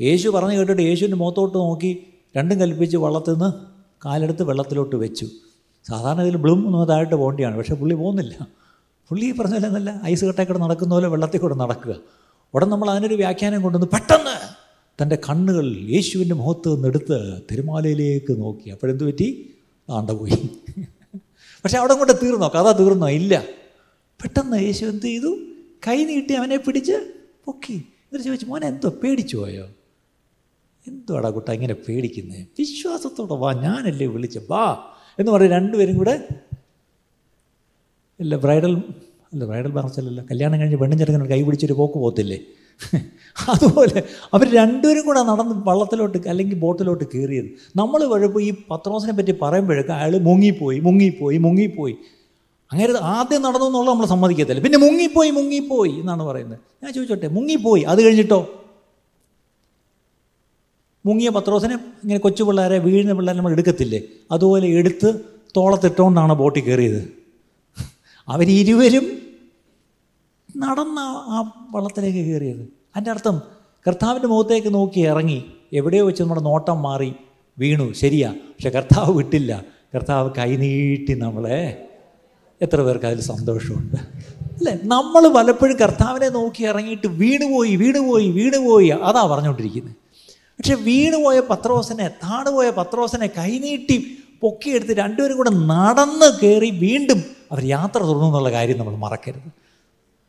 [0.00, 3.52] യേശു പറഞ്ഞു കേട്ടിട്ട് യേശുവിന്റെ മുഖത്തോട്ട് നോക്കി രണ്ടും കൽപ്പിച്ച് വള്ളത്തിൽ നിന്ന്
[4.04, 5.28] കാലെടുത്ത് വെള്ളത്തിലോട്ട് വെച്ചു.
[5.88, 7.56] സാധാരണ ഇതിൽ ബ്ലൂം എന്നതായിട്ട് പോകേണ്ടിയാണ്.
[7.56, 8.46] പക്ഷേ പുള്ളി പോകുന്നില്ല.
[9.08, 11.94] പുള്ളി ഈ നല്ല ഐസ് കട്ടേക്കൂടെ നടക്കുന്ന പോലെ വെള്ളത്തിൽ കൂടെ നടക്കുക.
[12.54, 14.36] ഉടൻ നമ്മൾ അതിനൊരു വ്യാഖ്യാനം കൊണ്ടുവന്ന് പെട്ടെന്ന്
[15.02, 18.70] തന്റെ കണ്ണുകൾ യേശുവിന്റെ മുഖത്ത് നിന്നെടുത്ത് തിരുമാലയിലേക്ക് നോക്കി.
[18.70, 19.54] അപ്പോഴെന്ത് പറ്റി?
[19.90, 20.50] ആണ്ട പോയി
[21.64, 22.48] പക്ഷെ അവിടെ കൊണ്ട് തീർന്നോ.
[22.48, 23.08] കഥ തീർന്നോ.
[23.08, 23.44] ഇല്ല.
[24.22, 25.36] പെട്ടെന്ന് യേശു എന്ത് ചെയ്തു?
[25.88, 27.12] കൈ നീട്ടി അവനെ പിടിച്ച്
[27.44, 27.72] പൊക്കി.
[27.72, 29.66] എന്നിട്ട് ചോദിച്ചു മോനെ എന്തോ പേടിച്ചു പോയോ?
[30.86, 32.46] എന്തുവാടാ കുട്ട ഇങ്ങനെ പേടിക്കുന്നേ?
[32.58, 34.38] വിശ്വാസത്തോടെ വാ ഞാനല്ലേ വിളിച്ച.
[34.50, 34.78] വാ
[35.18, 36.14] എന്ന് പറഞ്ഞ് രണ്ടുപേരും കൂടെ
[38.20, 38.82] ഇല്ല ബ്രൈഡൽ
[39.32, 42.38] അല്ല ബ്രൈഡൽ പറഞ്ഞല്ലോ കല്യാണം കഴിഞ്ഞ് പെണ്ണും ചെറുക്കനും കൈ പിടിച്ചൊരു പോക്ക് പോകത്തില്ലേ?
[43.52, 44.02] അതുപോലെ
[44.34, 47.48] അവർ രണ്ടുപേരും കൂടെ നടന്ന് വള്ളത്തിലോട്ട് അല്ലെങ്കിൽ ബോട്ടിലോട്ട് കയറിയത്.
[47.76, 51.94] നമ്മൾ വഴപ്പോൾ ഈ പത്രോസിനെ പറ്റി പറയുമ്പോഴൊക്കെ അയാൾ മുങ്ങിപ്പോയി മുങ്ങിപ്പോയി മുങ്ങിപ്പോയി.
[52.72, 54.62] അങ്ങനെ ആദ്യം നടന്നു എന്നുള്ളത് നമ്മൾ സമ്മതിക്കത്തില്ല.
[54.62, 56.60] പിന്നെ മുങ്ങിപ്പോയി മുങ്ങിപ്പോയി എന്നാണ് പറയുന്നത്.
[56.82, 58.40] ഞാൻ ചോദിച്ചോട്ടെ മുങ്ങിപ്പോയി അത് കഴിഞ്ഞിട്ടോ?
[61.06, 64.00] മുങ്ങിയ പത്രോസിനെ ഇങ്ങനെ കൊച്ചു പിള്ളേരെ വീഴുന്ന പിള്ളേരെ നമ്മൾ എടുക്കത്തില്ലേ?
[64.32, 65.20] അതുപോലെ എടുത്ത്
[65.56, 67.08] തോളത്തിട്ടുകൊണ്ടാണ് ബോട്ടിൽ കയറിയത്.
[68.28, 69.18] അവരിരുവരും
[70.56, 72.60] നടന്ന ആ വള്ളത്തിലേക്ക് കയറിയത്.
[72.60, 73.42] അതിന്റെ അർത്ഥം
[73.88, 75.44] കർത്താവിന്റെ മുഖത്തേക്ക് നോക്കി ഇറങ്ങി.
[75.72, 77.12] എവിടെയോ വെച്ച് നമ്മുടെ നോട്ടം മാറി.
[77.58, 77.92] വീണു.
[77.92, 78.32] ശരിയാ.
[78.32, 79.64] പക്ഷെ കർത്താവ് വിട്ടില്ല.
[79.94, 81.88] കർത്താവ് കൈനീട്ടി നമ്മളെ.
[82.62, 83.96] എത്ര പേർക്ക് അതിൽ സന്തോഷമുണ്ട്.
[84.58, 84.78] അല്ലേ?
[84.84, 88.88] നമ്മൾ പലപ്പോഴും കർത്താവിനെ നോക്കി ഇറങ്ങിയിട്ട് വീണുപോയി വീണുപോയി വീണുപോയി.
[88.88, 90.07] അതാ പറഞ്ഞുകൊണ്ടിരിക്കുന്നത്
[90.58, 97.22] പക്ഷെ വീണുപോയ പത്രോസനെ താണുപോയ പത്രോസനെ കൈനീട്ടി പൊക്കിയെടുത്ത് രണ്ടുപേരും കൂടെ നടന്ന് കയറി വീണ്ടും
[97.52, 99.48] അവർ യാത്ര തുടർന്നു എന്നുള്ള കാര്യം നമ്മൾ മറക്കരുത്.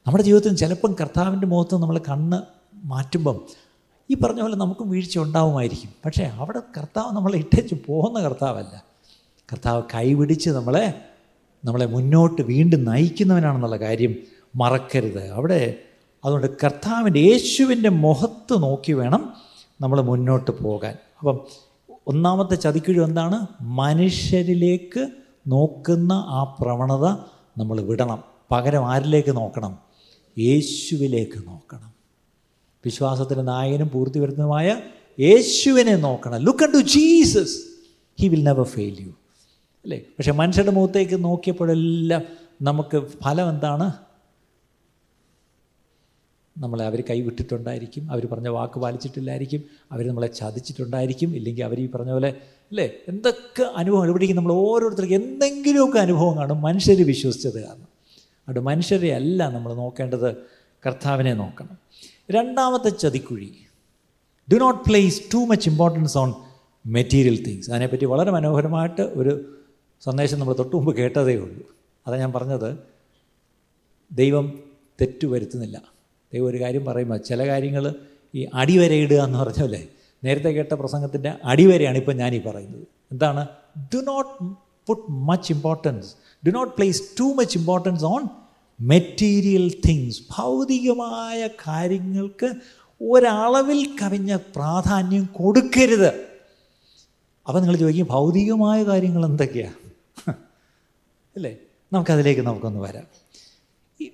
[0.08, 2.42] നമ്മുടെ ജീവിതത്തിൽ ചിലപ്പം കർത്താവിന്റെ മുഖത്ത് നമ്മൾ കണ്ണ്
[2.86, 3.48] മാറ്റുമ്പം
[4.12, 5.90] ഈ പറഞ്ഞ പോലെ നമുക്കും വീഴ്ച ഉണ്ടാവുമായിരിക്കും.
[6.06, 8.84] പക്ഷേ അവിടെ കർത്താവ് നമ്മളെ ഇട്ടേച്ച് പോകുന്ന കർത്താവല്ല.
[9.52, 11.02] കർത്താവ് കൈപിടിച്ച് നമ്മളെ
[11.66, 14.16] നമ്മളെ മുന്നോട്ട് വീണ്ടും നയിക്കുന്നവനാണെന്നുള്ള കാര്യം
[14.56, 15.32] മറക്കരുത്.
[15.32, 15.76] അവിടെ
[16.26, 19.34] അതുകൊണ്ട് കർത്താവിന്റെ യേശുവിന്റെ മുഖത്ത് നോക്കി വേണം
[19.82, 20.96] നമ്മൾ മുന്നോട്ട് പോകാൻ.
[21.20, 21.46] അപ്പം
[22.08, 23.48] ഒന്നാമത്തെ ചതിക്കുഴി എന്താണ്?
[23.62, 25.08] മനുഷ്യരിലേക്ക്
[25.48, 27.06] നോക്കുന്ന ആ പ്രവണത
[27.58, 28.24] നമ്മൾ വിടണം.
[28.52, 29.78] പകരം ആരിലേക്ക് നോക്കണം?
[30.40, 31.94] യേശുവിലേക്ക് നോക്കണം.
[32.86, 34.82] വിശ്വാസത്തിന്റെ നായകനും പൂർത്തി വരുന്നതുമായ
[35.20, 36.38] യേശുവിനെ നോക്കണം.
[36.38, 37.58] Look to Jesus
[38.22, 39.10] he will never fail you
[39.84, 39.98] അല്ലേ?
[39.98, 42.22] പക്ഷേ മനുഷ്യരുടെ മുഖത്തേക്ക് നോക്കിയപ്പോഴെല്ലാം
[42.62, 43.92] നമുക്ക് ഫലം എന്താണ്?
[46.60, 48.12] നമ്മളെ അവർ കൈവിട്ടിട്ടുണ്ടായിരിക്കും.
[48.12, 49.63] അവർ പറഞ്ഞ വാക്ക് പാലിച്ചിട്ടില്ലായിരിക്കും.
[49.92, 51.36] അവർ നമ്മളെ ചതിച്ചിട്ടുണ്ടായിരിക്കും.
[51.36, 52.92] ഇല്ലെങ്കിൽ അവർ ഈ പറഞ്ഞ പോലെ അല്ലേ?
[53.08, 54.08] എന്തൊക്കെ അനുഭവം?
[54.08, 56.62] ഇവിടേക്ക് നമ്മൾ ഓരോരുത്തർക്കും എന്തെങ്കിലുമൊക്കെ അനുഭവം കാണും.
[56.62, 57.88] മനുഷ്യർ വിശ്വസിച്ചത് കാരണം.
[58.48, 60.36] അതുകൊണ്ട് മനുഷ്യരെ അല്ല നമ്മൾ നോക്കേണ്ടത്.
[60.86, 61.78] കർത്താവിനെ നോക്കണം.
[62.32, 63.54] രണ്ടാമത്തെ ചതിക്കുഴി.
[64.54, 66.34] Do not place too much importance on
[66.86, 69.60] material things അതിനെപ്പറ്റി വളരെ മനോഹരമായിട്ട് ഒരു
[70.01, 71.75] സന്ദേശം നമ്മൾ തൊട്ട് മുമ്പ് കേട്ടതേ ഉള്ളൂ.
[72.08, 72.78] അതാണ് ഞാൻ പറഞ്ഞത്.
[74.12, 74.60] ദൈവം
[75.01, 75.99] തെറ്റു വരുത്തുന്നില്ല
[76.34, 77.96] ദൈവം ഒരു കാര്യം പറയുമ്പോൾ ചില കാര്യങ്ങൾ
[78.36, 79.88] ഈ അടിവരയിടുക എന്ന് പറഞ്ഞല്ലേ?
[80.24, 82.88] നേരത്തെ കേട്ട പ്രസംഗത്തിന്റെ അടിവരെയാണ് ഇപ്പം ഞാനീ പറയുന്നത്.
[83.12, 83.48] എന്താണ്?
[83.94, 84.54] Do not
[84.88, 86.16] put much importance
[86.48, 88.24] do not place too much importance on
[88.82, 92.54] material things ഭൗതികമായ കാര്യങ്ങൾക്ക്
[93.02, 96.08] ഒരളവിൽ കവിഞ്ഞ പ്രാധാന്യം കൊടുക്കരുത്.
[97.48, 99.89] അപ്പം നിങ്ങൾ ചോദിക്കും ഭൗതികമായ കാര്യങ്ങൾ എന്തൊക്കെയാണ്
[101.36, 101.58] അല്ലേ?
[101.94, 103.04] നമുക്കതിലേക്ക് നമുക്കൊന്ന് വരാം.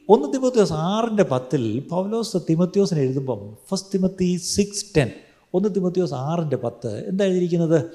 [0.10, 5.12] ഒന്ന് തിമത്യോസ് ആറിന്റെ പത്തിൽ പൗലോസ് തിമത്യോസിന് എഴുതുമ്പം ഫസ്റ്റ് തിമത്തി സിക്സ് ടെൻ
[5.54, 7.10] ഒന്ന് തിമത്യോസ് ആറിന്റെ പത്ത്.
[7.10, 7.86] എന്താ എഴുതിയിരിക്കുന്നത്?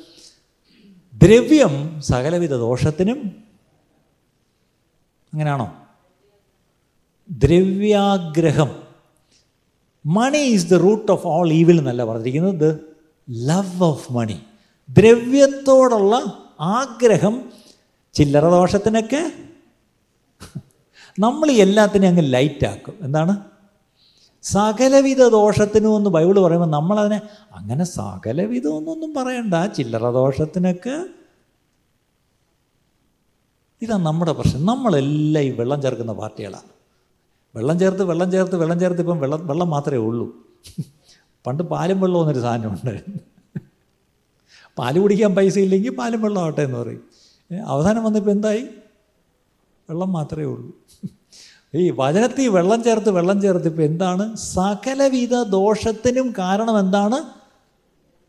[1.22, 3.44] ദ്രവ്യം സകലവിധ ദോഷത്തിനും
[5.32, 5.74] അങ്ങനെയാണോ?
[7.30, 8.70] ദ്രവ്യാഗ്രഹം.
[10.06, 12.80] Money is the root of all evil എന്നല്ല പറഞ്ഞിരിക്കുന്നത്.
[13.30, 14.40] ലവ് ഓഫ് മണി
[14.90, 17.52] ദ്രവ്യത്തോടുള്ള ആഗ്രഹം
[18.12, 19.32] ചില്ലറ ദോഷത്തിനൊക്കെ
[21.22, 23.34] നമ്മൾ എല്ലാത്തിനും അങ്ങ് ലൈറ്റാക്കും എന്താണ്?
[24.44, 27.18] സകലവിധ ദോഷത്തിനും എന്ന് ബൈബിൾ പറയുമ്പോൾ നമ്മളതിനെ
[27.58, 29.54] അങ്ങനെ സകലവിധം ഒന്നൊന്നും പറയണ്ട.
[29.76, 30.94] ചില്ലറ ദോഷത്തിനൊക്കെ
[33.84, 34.62] ഇതാണ് നമ്മുടെ പ്രശ്നം.
[34.70, 36.70] നമ്മളെല്ലാം ഈ വെള്ളം ചേർക്കുന്ന പാർട്ടികളാണ്
[37.54, 40.26] വെള്ളം ചേർത്ത് വെള്ളം ചേർത്ത് വെള്ളം ചേർത്ത് ഇപ്പം വെള്ളം വെള്ളം മാത്രമേ ഉള്ളൂ.
[41.46, 43.28] പണ്ട് പാലും വെള്ളം എന്നൊരു സാധനം സാധനമുണ്ട്
[44.78, 47.02] പാൽ കുടിക്കാൻ പൈസ ഇല്ലെങ്കിൽ പാലും വെള്ളം ആവട്ടെ എന്ന് പറയും.
[47.74, 48.62] അവസാനം വന്നപ്പോൾ എന്തായി?
[49.90, 50.70] വെള്ളം മാത്രമേ ഉള്ളൂ.
[51.74, 54.36] ഈ വചനത്തിൽ വെള്ളം ചേർത്ത് വെള്ളം ചേർത്ത് ഇപ്പം എന്താണ്?
[54.36, 57.18] സകലവിധ ദോഷത്തിനും കാരണം എന്താണ്?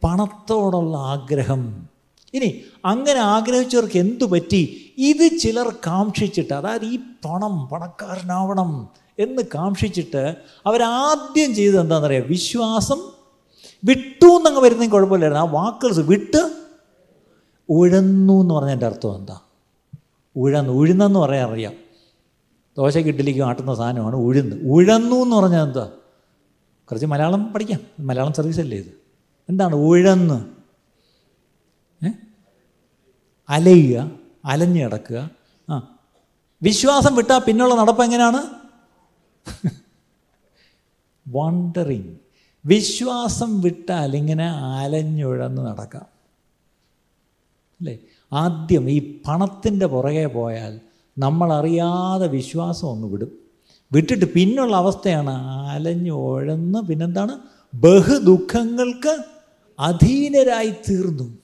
[0.04, 1.88] പണത്തോടുള്ള ആഗ്രഹം.
[2.34, 4.94] ഇനി അങ്ങനെ ആഗ്രഹിച്ചവർക്ക് എന്തു പറ്റി?
[4.98, 13.00] ഇത് ചിലർ കാക്ഷിച്ചിട്ട് അതായത് ഈ പണം പണക്കാരനാവണം എന്ന് കാക്ഷിച്ചിട്ട് അവരാദ്യം ചെയ്തത് എന്താണെന്നറിയാം വിശ്വാസം.
[13.84, 15.44] വിട്ടു എന്നങ്ങ് വരുന്നെങ്കിൽ കുഴപ്പമില്ലായിരുന്നു.
[15.46, 16.52] ആ വാക്കുകൾ വിട്ട്
[17.70, 19.40] ഉഴന്നു എന്ന് പറഞ്ഞതിന്റെ അർത്ഥം എന്താ?
[20.36, 21.74] ഉഴന്നു ഉഴുന്നെന്ന് പറയാൻ അറിയാം.
[22.78, 24.56] ദോശയ്ക്ക് ഇഡ്ഡലിക്ക് ആട്ടുന്ന സാധനമാണ് ഉഴുന്ന്.
[24.56, 25.92] ഉഴന്നു എന്ന് പറഞ്ഞാൽ എന്താ?
[26.86, 27.80] കുറച്ച് മലയാളം പഠിക്കാം.
[28.00, 29.02] മലയാളം സർവീസ് അല്ലേ ഇത്?
[29.50, 30.62] എന്താണ് ഉഴന്ന്?
[33.50, 34.12] അലയുക
[34.46, 35.30] അലഞ്ഞു കിടക്കുക.
[35.70, 36.00] ആ.
[36.64, 38.44] വിശ്വാസം വിട്ടാൽ പിന്നുള്ള നടപ്പ് എങ്ങനെയാണ്?
[41.28, 42.16] വണ്ടറിങ്
[42.66, 46.06] വിശ്വാസം വിട്ടാൽ ഇങ്ങനെ അലഞ്ഞുഴന്ന് നടക്കാം.
[47.80, 48.00] അല്ലേ?
[48.34, 50.80] ആദ്യം ഈ പണത്തിന്റെ പുറകെ പോയാൽ
[51.18, 53.32] നമ്മളറിയാതെ വിശ്വാസം ഒന്ന് വിടും.
[53.92, 55.30] വിട്ടിട്ട് പിന്നുള്ള അവസ്ഥയാണ്
[55.68, 57.40] അലഞ്ഞു ഉഴന്ന് പിന്നെന്താണ്?
[57.74, 59.24] ബഹുദുഃഖങ്ങൾക്ക്
[59.80, 61.38] അധീനരായി തീർന്നു.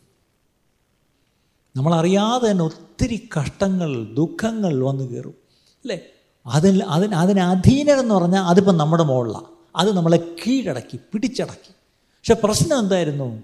[1.76, 5.34] നമ്മളറിയാതെ തന്നെ ഒത്തിരി കഷ്ടങ്ങൾ ദുഃഖങ്ങൾ വന്നു കയറും.
[5.78, 6.00] അല്ലേ?
[6.46, 9.46] അതിൽ അതിന് അതിന് അധീനരെന്ന് പറഞ്ഞാൽ അതിപ്പം നമ്മുടെ മുകളിലാണ്
[9.76, 11.72] അത് നമ്മളെ കീഴടക്കി പിടിച്ചടക്കി.
[11.92, 13.44] പക്ഷെ പ്രശ്നം എന്തായിരുന്നു?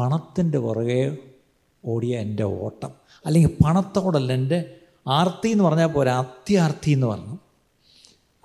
[0.00, 1.16] പണത്തിന്റെ പുറകെ
[1.84, 2.90] ഓടിയ എന്റെ ഓട്ടം.
[3.26, 4.76] അല്ലെങ്കിൽ പണത്തോടല്ല എന്റെ
[5.08, 7.38] ആർത്തി എന്ന് പറഞ്ഞാൽ പോരാ അത്യാർത്തി എന്ന് പറഞ്ഞു.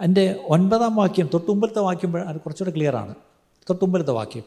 [0.02, 3.16] എന്റെ ഒൻപതാം വാക്യം തൊട്ടുമ്പലത്തെ വാക്യം കുറച്ചുകൂടെ ക്ലിയറാണ്
[3.70, 4.44] തൊട്ടുമ്പലത്തെ വാക്യം.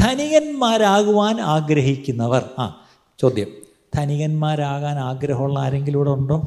[0.00, 2.50] ധനികന്മാരാകുവാൻ ആഗ്രഹിക്കുന്നവർ.
[2.58, 2.84] ആ
[3.18, 3.46] ചോദ്യം.
[3.94, 6.42] ധനികന്മാരാകാൻ ആഗ്രഹമുള്ള ആരെങ്കിലും ഇവിടെ ഉണ്ടോ?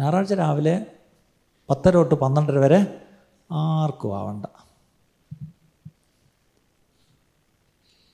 [0.00, 0.86] ഞായറാഴ്ച രാവിലെ
[1.70, 3.02] പത്തര തൊട്ട് പന്ത്രണ്ടര വരെ
[3.52, 4.46] ആർക്കും ആവണ്ട.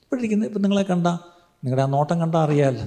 [0.03, 1.32] ഇപ്പോഴിരിക്കുന്നത് ഇപ്പം നിങ്ങളെ കണ്ട
[1.63, 2.85] നിങ്ങളുടെ ആ നോട്ടം കണ്ടാൽ അറിയാമല്ലോ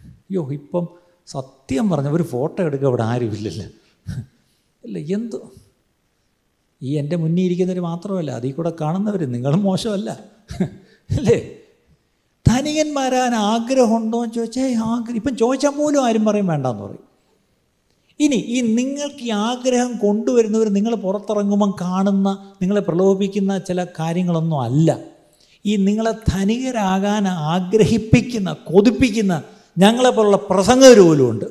[0.00, 0.84] അയ്യോ ഇപ്പം
[1.28, 3.66] സത്യം പറഞ്ഞ ഒരു ഫോട്ടോ എടുക്കുക ഇവിടെ ആരുമില്ലല്ലോ
[4.84, 5.36] ഇല്ല എന്ത്?
[6.82, 10.10] ഈ എന്റെ മുന്നിൽ ഇരിക്കുന്നവർ മാത്രമല്ല അതിൽ കൂടെ കാണുന്നവർ നിങ്ങളും മോശമല്ല.
[11.10, 11.36] അല്ലേ?
[12.46, 15.16] ധനികന്മാരാൻ ആഗ്രഹമുണ്ടോ എന്ന് ചോദിച്ചാൽ ആഗ്രഹം.
[15.16, 17.04] ഇപ്പം ചോദിച്ചാൽ പോലും ആരും പറയും വേണ്ടെന്ന് പറയും.
[18.20, 25.13] ഇനി ഈ നിങ്ങൾക്ക് ഈ ആഗ്രഹം കൊണ്ടുവരുന്നവർ നിങ്ങൾ പുറത്തിറങ്ങുമ്പം കാണുന്ന നിങ്ങളെ പ്രലോഭിക്കുന്ന ചില കാര്യങ്ങളൊന്നും അല്ല.
[25.66, 29.42] ഈ നിങ്ങളെ ധനികരാകാൻ ആഗ്രഹിപ്പിക്കുന്ന കൊതിപ്പിക്കുന്ന
[29.78, 31.44] ഞങ്ങളെപ്പോലുള്ള പ്രസംഗ പോലും ഉണ്ട്.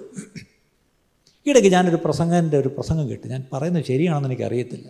[1.46, 3.28] ഇടയ്ക്ക് ഞാനൊരു പ്രസംഗന്റെ ഒരു പ്രസംഗം കേട്ടു.
[3.28, 4.90] ഞാൻ പറയുന്നത് ശരിയാണെന്ന് എനിക്ക് അറിയത്തില്ല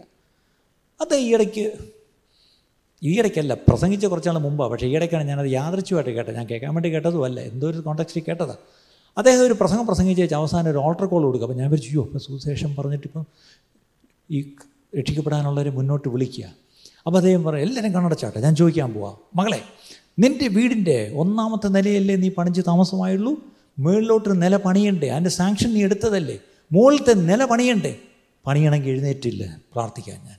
[1.02, 1.74] അത് ഈയിടയ്ക്ക്
[3.04, 6.36] ഈയിടയ്ക്കല്ല പ്രസംഗിച്ച കുറച്ചാൾ മുമ്പാണ് പക്ഷേ ഈയിടയ്ക്കാണ് ഞാനത് യാദൃച്ഛമായിട്ട് കേട്ടത്.
[6.36, 7.40] ഞാൻ കേൾക്കാൻ വേണ്ടി കേട്ടതുമല്ല.
[7.40, 8.58] എന്തോ ഒരു കോണ്ടക്സ്റ്റിൽ കേട്ടതാണ്
[9.18, 11.48] അദ്ദേഹം ഒരു പ്രസംഗം പ്രസംഗിച്ച് വെച്ച് അവസാനം ഒരു ഓൾട്ടർ കോൾ കൊടുക്കുക.
[11.48, 13.26] അപ്പോൾ ഞാൻ വിചാരിച്ചു അപ്പോൾ സുശേഷം പറഞ്ഞിട്ടിപ്പം
[14.32, 14.56] ഈ
[15.00, 16.63] രക്ഷിക്കപ്പെടാനുള്ളവരെ മുന്നോട്ട് വിളിക്കുക.
[17.08, 19.18] അപ്പോൾ അദ്ദേഹം പറയും എല്ലാവരും കണ്ണടച്ചാട്ടെ ഞാൻ ചോദിക്കാൻ പോവാം.
[19.36, 19.62] മകളെ
[20.20, 23.36] നിന്റെ വീടിന്റെ ഒന്നാമത്തെ നിലയല്ലേ നീ പണിച്ച് താമസമായുള്ളൂ?
[23.80, 25.08] മുകളിലോട്ടൊരു നില പണിയണ്ടേ?
[25.08, 26.40] അതിന്റെ സാങ്ഷൻ നീ എടുത്തതല്ലേ?
[26.72, 27.96] മുകളിലത്തെ നില പണിയണ്ടേ?
[28.48, 30.38] പണിയണമെങ്കിൽ എഴുന്നേറ്റില്ല പ്രാർത്ഥിക്കാൻ ഞാൻ.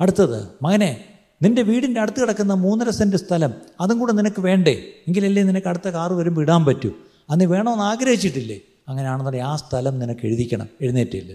[0.00, 1.04] അടുത്തത് മകനെ
[1.42, 4.72] നിന്റെ വീടിന്റെ അടുത്ത് കിടക്കുന്ന മൂന്നര സെന്റ് സ്ഥലം അതും കൂടെ നിനക്ക് വേണ്ടേ?
[5.06, 6.90] എങ്കിലല്ലേ നിനക്ക് അടുത്ത കാറ് വരുമ്പോൾ ഇടാൻ പറ്റൂ.
[7.30, 8.60] അന്ന് വേണമെന്ന് ആഗ്രഹിച്ചിട്ടില്ലേ?
[8.88, 11.34] അങ്ങനെയാണെന്നുണ്ടെങ്കിൽ ആ സ്ഥലം നിനക്ക് എഴുതിക്കണം എഴുന്നേറ്റില്ല.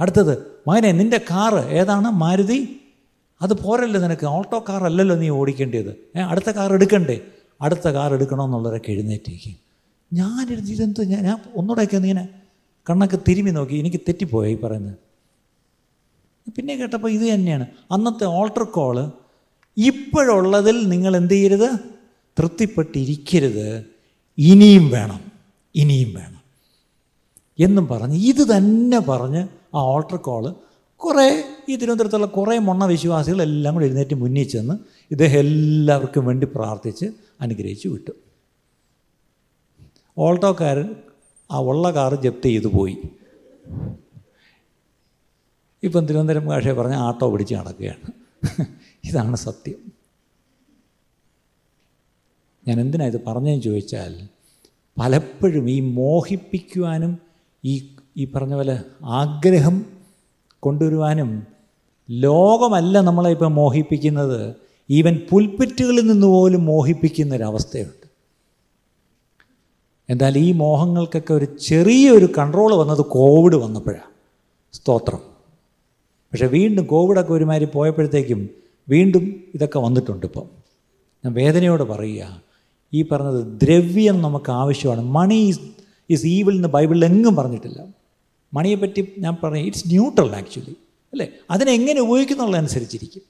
[0.00, 2.10] അടുത്തത് മകനെ നിന്റെ കാറ് ഏതാണ്?
[2.10, 2.80] മാരുതി?
[3.42, 4.26] അത് പോരല്ലോ നിനക്ക്?
[4.26, 5.92] ഓട്ടോ കാർ അല്ലല്ലോ നീ ഓടിക്കേണ്ടത്.
[6.28, 7.20] അടുത്ത കാർ എടുക്കണ്ടേ?
[7.60, 9.56] അടുത്ത കാർ എടുക്കണമെന്നുള്ളവരൊക്കെ എഴുന്നേറ്റേക്ക്
[10.12, 12.28] ഞാൻ ഇതെന്ത് ഞാൻ ഞാൻ ഒന്നുകൂടെയൊക്കെ ഒന്ന് ഇങ്ങനെ
[12.88, 14.94] കണ്ണൊക്കെ തിരുമി നോക്കി എനിക്ക് തെറ്റിപ്പോയി ഈ പറയുന്നത്.
[16.56, 17.66] പിന്നെ കേട്ടപ്പോൾ ഇത് തന്നെയാണ്.
[17.92, 19.12] അന്നത്തെ ഓൾട്ടർ കോൾ
[19.76, 21.68] ഇപ്പോഴുള്ളതിൽ നിങ്ങൾ എന്ത് ചെയ്യരുത്?
[22.38, 23.84] തൃപ്തിപ്പെട്ടിരിക്കരുത്.
[24.38, 25.20] ഇനിയും വേണം.
[25.74, 26.42] ഇനിയും വേണം.
[27.58, 30.54] എന്നും പറഞ്ഞ് ഇത് തന്നെ പറഞ്ഞ് ആ ഓൾട്ടർ കോൾ
[30.96, 34.74] കുറേ ഈ തിരുവനന്തപുരത്തുള്ള കുറേ മൊണ്ണ വിശ്വാസികൾ എല്ലാം കൂടി എഴുന്നേറ്റ് മുന്നിൽ ചെന്ന്
[35.10, 37.06] ഇദ്ദേഹം എല്ലാവർക്കും വേണ്ടി പ്രാർത്ഥിച്ച്
[37.40, 38.10] അനുഗ്രഹിച്ച് വിട്ടു.
[40.18, 40.94] ഓൾട്ടോക്കാരൻ
[41.50, 42.96] ആ ഉള്ള കാറ് ജപ്തി ചെയ്തു പോയി.
[45.82, 48.12] ഇപ്പം തിരുവനന്തപുരം ഭാഷയെ പറഞ്ഞ ആട്ടോ പിടിച്ച് നടക്കുകയാണ്.
[49.04, 49.94] ഇതാണ് സത്യം.
[52.68, 54.28] ഞാൻ എന്തിനാ ഇത് പറഞ്ഞതെന്ന് ചോദിച്ചാൽ
[54.98, 57.18] പലപ്പോഴും ഈ മോഹിപ്പിക്കുവാനും
[57.64, 59.86] ഈ ഈ പറഞ്ഞ പോലെ ആഗ്രഹം
[60.60, 61.53] കൊണ്ടുവരുവാനും
[62.10, 64.54] ലോകമല്ല നമ്മളെ ഇപ്പം മോഹിപ്പിക്കുന്നത്.
[64.90, 68.04] ഈവൻ പുൽപ്പറ്റുകളിൽ നിന്ന് പോലും മോഹിപ്പിക്കുന്ന ഒരവസ്ഥയുണ്ട്
[70.10, 74.10] എന്നാൽ ഈ മോഹങ്ങൾക്കൊക്കെ ഒരു ചെറിയൊരു കൺട്രോൾ വന്നത് കോവിഡ് വന്നപ്പോഴാണ്
[74.72, 75.18] സ്തോത്രം.
[76.32, 78.48] പക്ഷേ വീണ്ടും കോവിഡൊക്കെ ഒരുമാതിരി പോയപ്പോഴത്തേക്കും
[78.88, 80.42] വീണ്ടും ഇതൊക്കെ വന്നിട്ടുണ്ട് ഇപ്പം.
[81.24, 82.42] ഞാൻ വേദനയോട് പറയുക
[82.94, 85.00] ഈ പറഞ്ഞത് ദ്രവ്യം നമുക്ക് ആവശ്യമാണ്.
[85.00, 85.60] മണി ഈസ്
[86.10, 87.84] ഈസ് ഈവിൾ എന്ന് ബൈബിളിൽ എങ്ങും പറഞ്ഞിട്ടില്ല.
[88.54, 90.76] മണിയെപ്പറ്റി ഞാൻ പറഞ്ഞു ഇറ്റ്സ് ന്യൂട്രൽ ആക്ച്വലി
[91.14, 91.28] അല്ലേ?
[91.50, 93.22] അതിനെങ്ങനെ ഉപയോഗിക്കുന്നുള്ളതനുസരിച്ചിരിക്കും.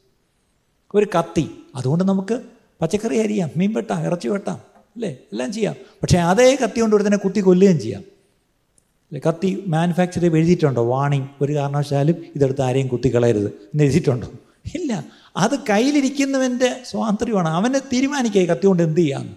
[0.94, 2.42] ഒരു കത്തി അതുകൊണ്ട് നമുക്ക്
[2.80, 5.10] പച്ചക്കറി അരിയാം മീൻ വെട്ടാം ഇറച്ചി വെട്ടാം അല്ലേ?
[5.10, 5.74] എല്ലാം ചെയ്യാം.
[6.02, 8.00] പക്ഷേ അതേ കത്തി കൊണ്ട് ഒരുത്തനെ കുത്തി കൊല്ലുകയും ചെയ്യാം.
[8.00, 9.20] അല്ലേ?
[9.28, 10.88] കത്തി മാനുഫാക്ചർ എഴുതിയിട്ടുണ്ടോ?
[10.88, 13.46] വാണിംഗ് ഒരു കാരണവശാലും ഇതെടുത്ത് ആരെയും കുത്തിക്കളയരുത്.
[13.46, 14.28] എന്ന് എഴുതിയിട്ടുണ്ടോ?
[14.74, 15.04] ഇല്ല.
[15.36, 17.48] അത് കയ്യിലിരിക്കുന്നവന്റെ സ്വാതന്ത്ര്യമാണ്.
[17.48, 19.32] അവനെ തീരുമാനിക്കുക കത്തി കൊണ്ട് എന്ത് ചെയ്യാമെന്ന്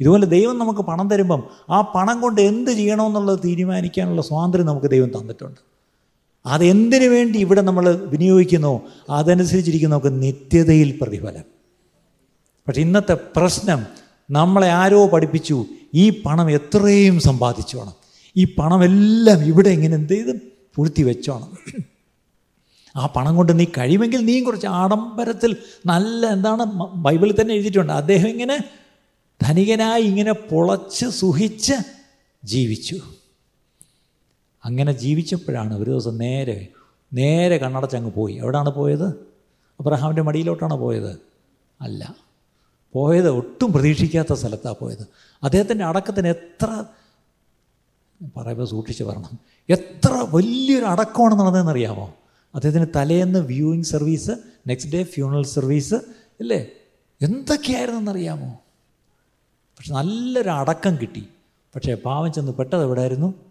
[0.00, 5.75] ഇതുപോലെ ദൈവം നമുക്ക് പണം തരുമ്പം ആ പണം കൊണ്ട് എന്ത് ചെയ്യണമെന്നുള്ളത് തീരുമാനിക്കാനുള്ള സ്വാതന്ത്ര്യം നമുക്ക് ദൈവം തന്നിട്ടുണ്ട്.
[6.46, 8.80] അതെന്തിനു വേണ്ടി ഇവിടെ നമ്മൾ വിനിയോഗിക്കുന്നു?
[9.10, 11.42] അതനുസരിച്ചിരിക്കും നമുക്ക് നിത്യതയിൽ പ്രതിഫലം.
[12.68, 13.86] പക്ഷെ ഇന്നത്തെ പ്രശ്നം
[14.30, 17.94] നമ്മളെ ആരോ പഠിപ്പിച്ചു ഈ പണം എത്രയും സമ്പാദിച്ചോണം.
[18.36, 20.40] ഈ പണമെല്ലാം ഇവിടെ ഇങ്ങനെ എന്ത് ചെയ്ത്
[20.74, 21.50] പൂഴ്ത്തി വെച്ചോണം.
[22.96, 25.56] ആ പണം കൊണ്ട് നീ കഴിയുമെങ്കിൽ നീ കുറച്ച് ആഡംബരത്തിൽ
[25.86, 26.62] നല്ല എന്താണ്
[26.94, 27.92] ബൈബിളിൽ തന്നെ എഴുതിയിട്ടുണ്ട്.
[27.92, 28.64] അദ്ദേഹം ഇങ്ങനെ
[29.42, 31.72] ധനികനായി ഇങ്ങനെ പൊളച്ച് സുഹിച്ച്
[32.44, 33.00] ജീവിച്ചു.
[34.66, 36.68] അങ്ങനെ ജീവിച്ചപ്പോഴാണ് ഒരു ദിവസം നേരെ
[37.12, 38.34] നേരെ കണ്ണടച്ചങ്ങ് പോയി.
[38.34, 39.08] എവിടെയാണ് പോയത്?
[39.80, 41.18] അബ്രഹാമിന്റെ മടിയിലോട്ടാണ് പോയത്?
[41.80, 42.16] അല്ല.
[42.92, 45.06] പോയത് ഒട്ടും പ്രതീക്ഷിക്കാത്ത സ്ഥലത്താണ് പോയത്.
[45.42, 46.84] അദ്ദേഹത്തിന്റെ അടക്കത്തിന് എത്ര
[48.36, 49.38] പറയുമ്പോൾ സൂക്ഷിച്ച് പറയണം
[49.70, 52.14] എത്ര വലിയൊരു അടക്കമാണ് നടന്നതെന്നറിയാമോ?
[52.54, 54.30] അദ്ദേഹത്തിന് തലേന്ന് viewing service
[54.68, 55.94] next day funeral service
[56.40, 56.66] അല്ലേ?
[57.22, 58.58] എന്തൊക്കെയായിരുന്നെന്നറിയാമോ?
[59.78, 61.28] പക്ഷെ നല്ലൊരു അടക്കം കിട്ടി.
[61.74, 63.45] പക്ഷേ പാവം ചെന്ന് പെട്ടത് എവിടെയായിരുന്നു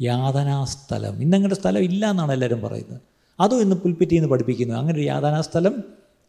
[0.00, 1.22] യാതനാസ്ഥലം.
[1.22, 3.00] ഇന്നങ്ങനെ സ്ഥലം ഇല്ല എന്നാണ് എല്ലാവരും പറയുന്നത്.
[3.40, 4.74] അതും ഇന്ന് പുൽപ്പിറ്റിയിൽ നിന്ന് പഠിപ്പിക്കുന്നു.
[4.74, 5.84] അങ്ങനെ ഒരു യാതനാസ്ഥലം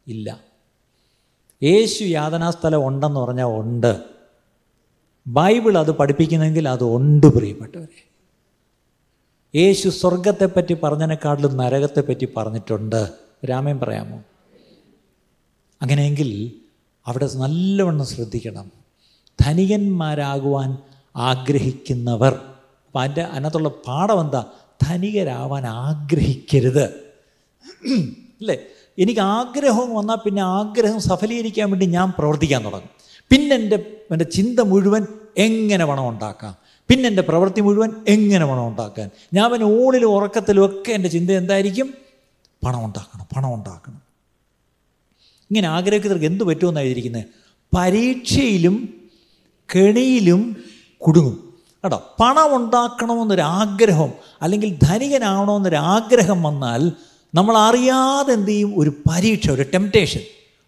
[0.07, 0.39] ഇല്ല.
[1.63, 4.03] യേശു യാതനാസ്ഥലം ഉണ്ടെന്ന് പറഞ്ഞാൽ ഉണ്ട്.
[5.27, 8.07] ബൈബിൾ അത് പഠിപ്പിക്കുന്നെങ്കിൽ അത് ഉണ്ട് പ്രിയപ്പെട്ടവരെ.
[9.55, 13.09] യേശു സ്വർഗത്തെപ്പറ്റി പറഞ്ഞതിനെക്കാട്ടിലും നരകത്തെപ്പറ്റി പറഞ്ഞിട്ടുണ്ട്.
[13.49, 14.23] രാമൻ പറയാമോ?
[15.81, 16.51] അങ്ങനെയെങ്കിൽ
[17.05, 18.71] അവിടെ നല്ലവണ്ണം ശ്രദ്ധിക്കണം.
[19.41, 20.77] ധനികന്മാരാകുവാൻ
[21.15, 22.39] ആഗ്രഹിക്കുന്നവർ.
[22.95, 24.45] അപ്പം അതിന്റെ അതിനകത്തുള്ള പാഠം എന്താ?
[24.83, 26.83] ധനികരാവാൻ ആഗ്രഹിക്കരുത്.
[28.41, 28.57] അല്ലേ?
[28.99, 32.89] എനിക്ക് ആഗ്രഹം വന്നാൽ പിന്നെ ആഗ്രഹം സഫലീകരിക്കാൻ വേണ്ടി ഞാൻ പ്രവർത്തിക്കാൻ തുടങ്ങും.
[33.29, 36.55] പിന്നെ എന്റെ എന്റെ ചിന്ത മുഴുവൻ എങ്ങനെ പണം ഉണ്ടാക്കാം?
[36.89, 39.09] പിന്നെ എന്റെ പ്രവൃത്തി മുഴുവൻ എങ്ങനെ പണം ഉണ്ടാക്കാൻ?
[39.33, 41.93] ഞാൻ പിന്നെ ഊണിലും ഉറക്കത്തിലും ഒക്കെ എന്റെ ചിന്ത എന്തായിരിക്കും?
[42.65, 44.01] പണം ഉണ്ടാക്കണം പണം ഉണ്ടാക്കണം.
[45.51, 47.25] ഇങ്ങനെ ആഗ്രഹിക്കുന്നവർക്ക് എന്ത് പറ്റുമെന്നാണ് എഴുതിയിരിക്കുന്നത്?
[47.77, 48.93] പരീക്ഷയിലും
[49.75, 50.63] കെണിയിലും
[51.07, 51.44] കുടുങ്ങും.
[51.85, 56.91] കേട്ടോ പണം ഉണ്ടാക്കണമെന്നൊരാഗ്രഹം അല്ലെങ്കിൽ ധനികനാവണമെന്നൊരാഗ്രഹം വന്നാൽ
[57.35, 58.73] നമ്മൾ അറിയാതെ എന്ത് ചെയ്യും?
[58.77, 60.19] ഒരു പരീക്ഷ ഒരു ടെംപ്റ്റേഷൻ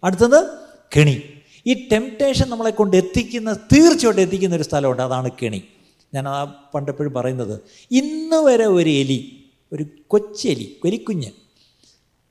[0.04, 0.46] അടുത്തത്
[0.96, 1.22] കെണി.
[1.66, 5.02] ഈ ടെംപ്റ്റേഷൻ നമ്മളെ കൊണ്ട് എത്തിക്കുന്ന തീർച്ചയായിട്ടും എത്തിക്കുന്ന ഒരു സ്ഥലമുണ്ട്.
[5.02, 5.62] അതാണ് കെണി.
[6.14, 11.30] ഞാൻ ആ പണ്ടെപ്പോഴും പറയുന്നത് ഇന്ന് വരെ ഒരു എലി ഒരു കൊച്ചെലി എലിക്കുഞ്ഞ്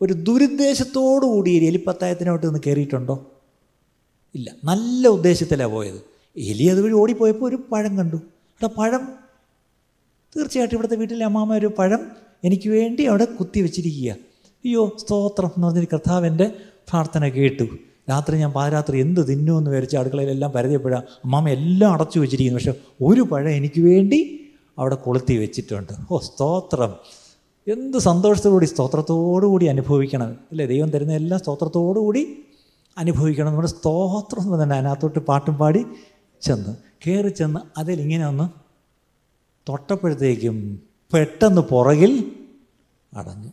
[0.01, 3.31] ഒരു ദുരുദ്ദേശത്തോടു കൂടി ഒരു എലിപ്പത്തായത്തിനോട്ട് ഒന്ന് കയറിയിട്ടുണ്ടോ?
[4.35, 4.51] ഇല്ല.
[4.63, 6.01] നല്ല ഉദ്ദേശത്തിലാണ് പോയത്.
[6.37, 8.21] എലി അതുവഴി ഓടിപ്പോയപ്പോൾ ഒരു പഴം കണ്ടു.
[8.63, 9.09] ആ പഴം.
[10.37, 11.99] തീർച്ചയായിട്ടും ഇവിടുത്തെ വീട്ടിലെ അമ്മാമ്മ ഒരു പഴം
[12.43, 14.11] എനിക്ക് വേണ്ടി അവിടെ കുത്തി വെച്ചിരിക്കുക.
[14.11, 16.51] അയ്യോ സ്തോത്രം എന്ന് പറഞ്ഞൊരു കർത്താവിന്റെ
[16.89, 17.63] പ്രാർത്ഥന കേട്ടു.
[18.09, 22.59] രാത്രി ഞാൻ പാതിരാത്രി എന്ത് തിന്നു എന്ന് വിചാരിച്ച് അടുക്കളയിലെല്ലാം പരതിയപ്പോഴാണ് അമ്മാമ്മ എല്ലാം അടച്ചു വെച്ചിരിക്കുന്നു.
[22.59, 24.39] പക്ഷെ ഒരു പഴം എനിക്ക് വേണ്ടി
[24.79, 25.93] അവിടെ കൊളുത്തി വെച്ചിട്ടുണ്ട്.
[26.11, 26.93] ഓ സ്തോത്രം.
[27.67, 30.37] എന്ത് സന്തോഷത്തോടുകൂടി സ്തോത്രത്തോടുകൂടി അനുഭവിക്കണം.
[30.51, 30.65] അല്ലേ?
[30.65, 32.37] ദൈവം തരുന്ന എല്ലാം സ്തോത്രത്തോടുകൂടി
[32.97, 33.47] അനുഭവിക്കണം.
[33.47, 35.85] നമ്മുടെ സ്തോത്രം എന്ന് തന്നെ അതിനകത്തോട്ട് പാട്ടും പാടി
[36.41, 36.75] ചെന്ന്
[37.07, 38.49] കയറി ചെന്ന് അതിലിങ്ങനെ ഒന്ന്
[39.69, 40.81] തൊട്ടപ്പോഴത്തേക്കും
[41.13, 42.31] പെട്ടെന്ന് പുറകിൽ
[43.13, 43.49] അടഞ്ഞു.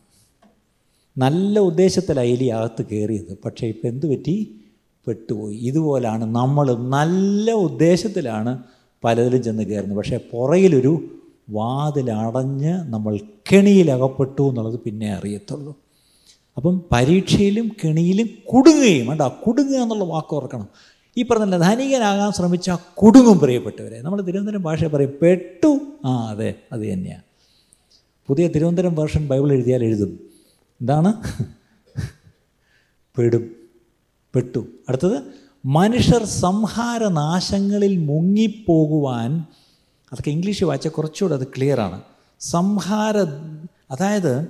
[1.18, 4.60] നല്ല ഉദ്ദേശത്തിൽ എലി അകത്ത് കയറിയത് പക്ഷേ ഇപ്പം എന്തു പറ്റി?
[5.06, 5.56] പെട്ടുപോയി.
[5.56, 8.62] ഇതുപോലാണ് നമ്മൾ നല്ല ഉദ്ദേശത്തിലാണ്
[9.04, 9.96] പലതിലും ചെന്ന് കയറുന്നത്.
[9.96, 11.20] പക്ഷേ പുറകിലൊരു
[11.50, 13.16] വാതിലടഞ്ഞ് നമ്മൾ
[13.52, 15.74] കെണിയിലകപ്പെട്ടു എന്നുള്ളത് പിന്നെ അറിയത്തുള്ളൂ.
[16.56, 20.68] അപ്പം പരീക്ഷയിലും കെണിയിലും കുടുങ്ങുകയും വേണ്ട കുടുങ്ങുക എന്നുള്ള വാക്ക് ഓർക്കണം.
[21.18, 25.78] ഈ പറഞ്ഞ ധനികനാകാൻ ശ്രമിച്ച കുടുങ്ങും പ്രിയപ്പെട്ടവരെ നമ്മൾ തിരുവനന്തപുരം ഭാഷ പറയും പെട്ടു.
[26.04, 27.22] ആ അതെ അത് തന്നെയാണ്
[28.26, 30.20] പുതിയ തിരുവനന്തപുരം വേർഷൻ ബൈബിൾ എഴുതിയാൽ എഴുതും.
[30.80, 31.12] എന്താണ്?
[33.18, 33.50] പെടും
[34.34, 34.66] പെട്ടു.
[34.88, 35.22] അടുത്തത്
[35.66, 39.44] മനുഷ്യർ സംഹാരനാശങ്ങളിൽ മുങ്ങിപ്പോകുവാൻ
[40.12, 42.02] അതൊക്കെ ഇംഗ്ലീഷ് വായിച്ചാൽ കുറച്ചുകൂടെ അത് ക്ലിയറാണ്
[42.40, 43.18] സംഹാര
[43.90, 44.48] അതായത്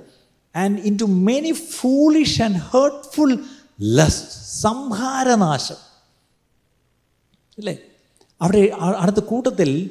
[0.57, 3.38] and into many foolish and hurtful
[3.81, 5.93] lust സംഹാരനാശം.
[7.58, 7.78] അല്ലേ
[8.42, 9.90] അവിടെ അടുത്ത കൂട്ടത്തിൽ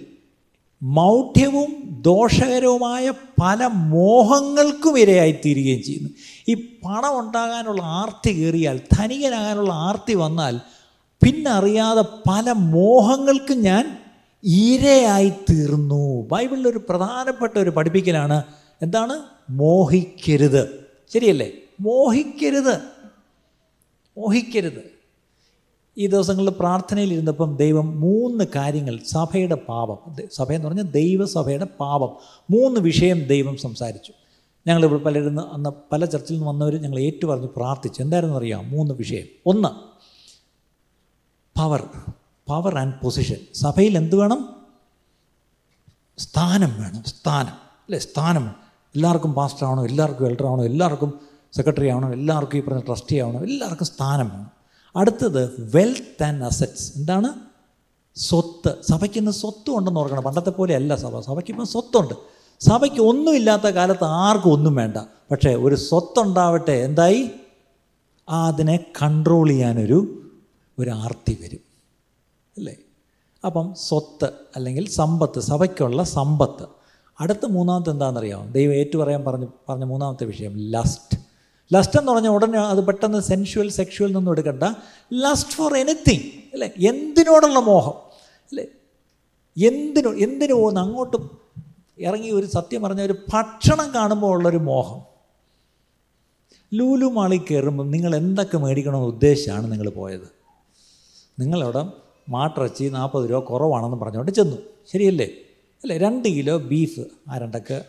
[0.82, 6.10] മൗഢ്യവും ദോഷകരവുമായ പല മോഹങ്ങൾക്കും ഇരയായിത്തീരുകയും ചെയ്യുന്നു.
[6.48, 10.60] ഈ പണം ഉണ്ടാകാനുള്ള ആർത്തി കയറിയാൽ ധനികനാകാനുള്ള ആർത്തി വന്നാൽ
[11.26, 13.98] പിന്നറിയാതെ പല മോഹങ്ങൾക്കും ഞാൻ
[14.44, 16.28] ഇരയായിത്തീർന്നു.
[16.28, 18.44] ബൈബിളിൽ ഒരു പ്രധാനപ്പെട്ട ഒരു പഠിപ്പിക്കലാണ്
[18.82, 19.20] എന്താണ്?
[19.50, 20.88] മോഹിക്കരുത്.
[21.14, 21.52] ശരിയല്ലേ?
[21.80, 22.82] മോഹിക്കരുത്.
[24.18, 24.93] മോഹിക്കരുത്.
[25.98, 30.16] ഈ ദിവസങ്ങളിൽ പ്രാർത്ഥനയിൽ ഇരുന്നപ്പം ദൈവം മൂന്ന് കാര്യങ്ങൾ സഭയുടെ പാപം.
[30.34, 32.10] സഭ എന്ന് പറഞ്ഞാൽ ദൈവസഭയുടെ പാപം.
[32.52, 34.14] മൂന്ന് വിഷയം ദൈവം സംസാരിച്ചു.
[34.68, 38.02] ഞങ്ങൾ പലരും അന്ന് പല ചർച്ചിൽ നിന്ന് വന്നവർ ഞങ്ങൾ ഏറ്റു പറഞ്ഞ് പ്രാർത്ഥിച്ചു.
[38.02, 39.26] എന്തായിരുന്നു അറിയാം മൂന്ന് വിഷയം.
[39.46, 39.70] ഒന്ന്
[41.60, 41.88] പവർ
[42.48, 44.56] പവർ ആൻഡ് പൊസിഷൻ സഭയിൽ എന്ത് വേണം?
[46.18, 47.04] സ്ഥാനം വേണം.
[47.04, 47.52] സ്ഥാനം.
[47.52, 48.00] അല്ലേ?
[48.00, 48.48] സ്ഥാനം
[48.96, 51.20] എല്ലാവർക്കും പാസ്റ്റർ ആവണം എല്ലാവർക്കും എൽഡർ ആവണം എല്ലാവർക്കും
[51.54, 54.63] സെക്രട്ടറി ആവണം എല്ലാവർക്കും ഈ പറഞ്ഞ ട്രസ്റ്റി ആവണം എല്ലാവർക്കും സ്ഥാനം വേണം.
[54.96, 57.30] അടുത്തത് വെൽത്ത് ആൻഡ് അസറ്റ്സ് എന്താണ്?
[58.16, 58.76] സ്വത്ത്.
[58.92, 60.24] സഭയ്ക്ക് ഇന്ന് സ്വത്തും ഉണ്ടെന്ന് ഓർക്കണം.
[60.24, 61.20] പണ്ടത്തെ പോലെ അല്ല സഭ.
[61.20, 62.14] സഭയ്ക്ക് ഇപ്പം സ്വത്തുണ്ട്.
[62.60, 64.98] സഭയ്ക്ക് ഒന്നുമില്ലാത്ത കാലത്ത് ആർക്കും ഒന്നും വേണ്ട.
[65.32, 67.30] പക്ഷേ ഒരു സ്വത്തുണ്ടാവട്ടെ എന്തായി?
[68.30, 70.30] അതിനെ കൺട്രോൾ ചെയ്യാനൊരു
[70.80, 71.60] ഒരു ആർത്തി വരും.
[72.58, 72.76] അല്ലേ?
[73.46, 76.68] അപ്പം സ്വത്ത് അല്ലെങ്കിൽ സമ്പത്ത് സഭയ്ക്കുള്ള സമ്പത്ത്.
[77.20, 78.52] അടുത്ത മൂന്നാമത്തെ എന്താണെന്നറിയാമോ?
[78.52, 81.23] ദൈവം ഏറ്റു പറയാൻ പറഞ്ഞ് പറഞ്ഞ മൂന്നാമത്തെ വിഷയം ലസ്റ്റ്
[81.74, 84.64] ലസ്റ്റ് എന്ന് പറഞ്ഞാൽ ഉടനെ അത് പെട്ടെന്ന് സെൻഷ്വൽ സെക്ഷുവൽ നിന്നും എടുക്കണ്ട.
[85.14, 86.22] ലസ്റ്റ് ഫോർ എനിത്തിങ്
[86.54, 86.90] അല്ലേ?
[86.90, 87.94] എന്തിനോടുള്ള മോഹം?
[88.44, 88.66] അല്ലേ?
[89.68, 91.38] എന്തിനോ എന്തിനു പോകുന്ന അങ്ങോട്ടും
[92.00, 95.02] ഇറങ്ങി ഒരു സത്യം പറഞ്ഞ ഒരു ഭക്ഷണം കാണുമ്പോൾ ഉള്ളൊരു മോഹം.
[96.74, 100.44] ലൂലു മാളി കയറുമ്പം നിങ്ങൾ എന്തൊക്കെ മേടിക്കണമെന്ന് ഉദ്ദേശിച്ചാണ് നിങ്ങൾ പോയത്?
[101.40, 101.86] നിങ്ങളവിടെ
[102.30, 104.58] മാട്ടിറച്ചി നാൽപ്പത് രൂപ കുറവാണെന്ന് പറഞ്ഞുകൊണ്ട് ചെന്നു.
[104.94, 105.26] ശരിയല്ലേ?
[105.84, 105.98] അല്ലേ?
[105.98, 107.00] രണ്ട് കിലോ ബീഫ്
[107.30, 107.86] ആ രണ്ടൊക്കെ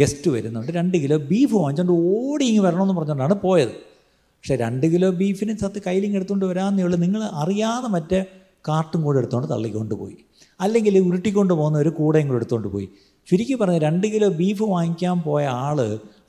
[0.00, 0.72] ഗസ്റ്റ് വരുന്നുണ്ട്.
[0.72, 3.74] രണ്ട് കിലോ ബീഫ് വാങ്ങിച്ചുകൊണ്ട് ഓടി ഇങ്ങ് വരണമെന്ന് പറഞ്ഞുകൊണ്ടാണ് പോയത്.
[4.14, 6.98] പക്ഷേ രണ്ട് കിലോ ബീഫിന് സത്ത് കയ്യിലിങ്ങ് എടുത്തുകൊണ്ട് വരാമെന്നേ ഉള്ളൂ.
[6.98, 8.24] നിങ്ങൾ അറിയാതെ മറ്റേ
[8.68, 10.16] കാർട്ടും കൂടെ എടുത്തുകൊണ്ട് തള്ളിക്കൊണ്ട് പോയി.
[10.60, 12.88] അല്ലെങ്കിൽ ഉരുട്ടിക്കൊണ്ട് പോകുന്ന ഒരു കൂടെയും കൂടെ എടുത്തുകൊണ്ട് പോയി.
[13.30, 15.80] ചുരുക്കി പറഞ്ഞ് രണ്ട് കിലോ ബീഫ് വാങ്ങിക്കാൻ പോയ ആൾ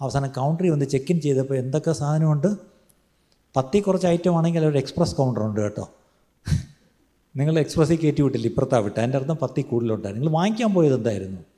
[0.02, 2.48] അവസാനം കൗണ്ടറിൽ വന്ന് ചെക്ക് ഇൻ ചെയ്തപ്പോൾ എന്തൊക്കെ സാധനമുണ്ട്?
[3.56, 5.90] പത്തി കുറച്ച് ഐറ്റം ആണെങ്കിൽ ഒരു എക്സ്പ്രസ് കൗണ്ടറുണ്ട് കേട്ടോ.
[7.36, 8.48] നിങ്ങൾ എക്സ്പ്രസ്സിൽ കയറ്റി വിട്ടില്ല.
[8.48, 11.53] ഇപ്പുറത്താണ് വിട്ടത് എന്റെ അർത്ഥം പത്തി കൂടുതലുണ്ടായിരുന്നു നിങ്ങൾ വാങ്ങിക്കാൻ പോയത് എന്തായിരുന്നു?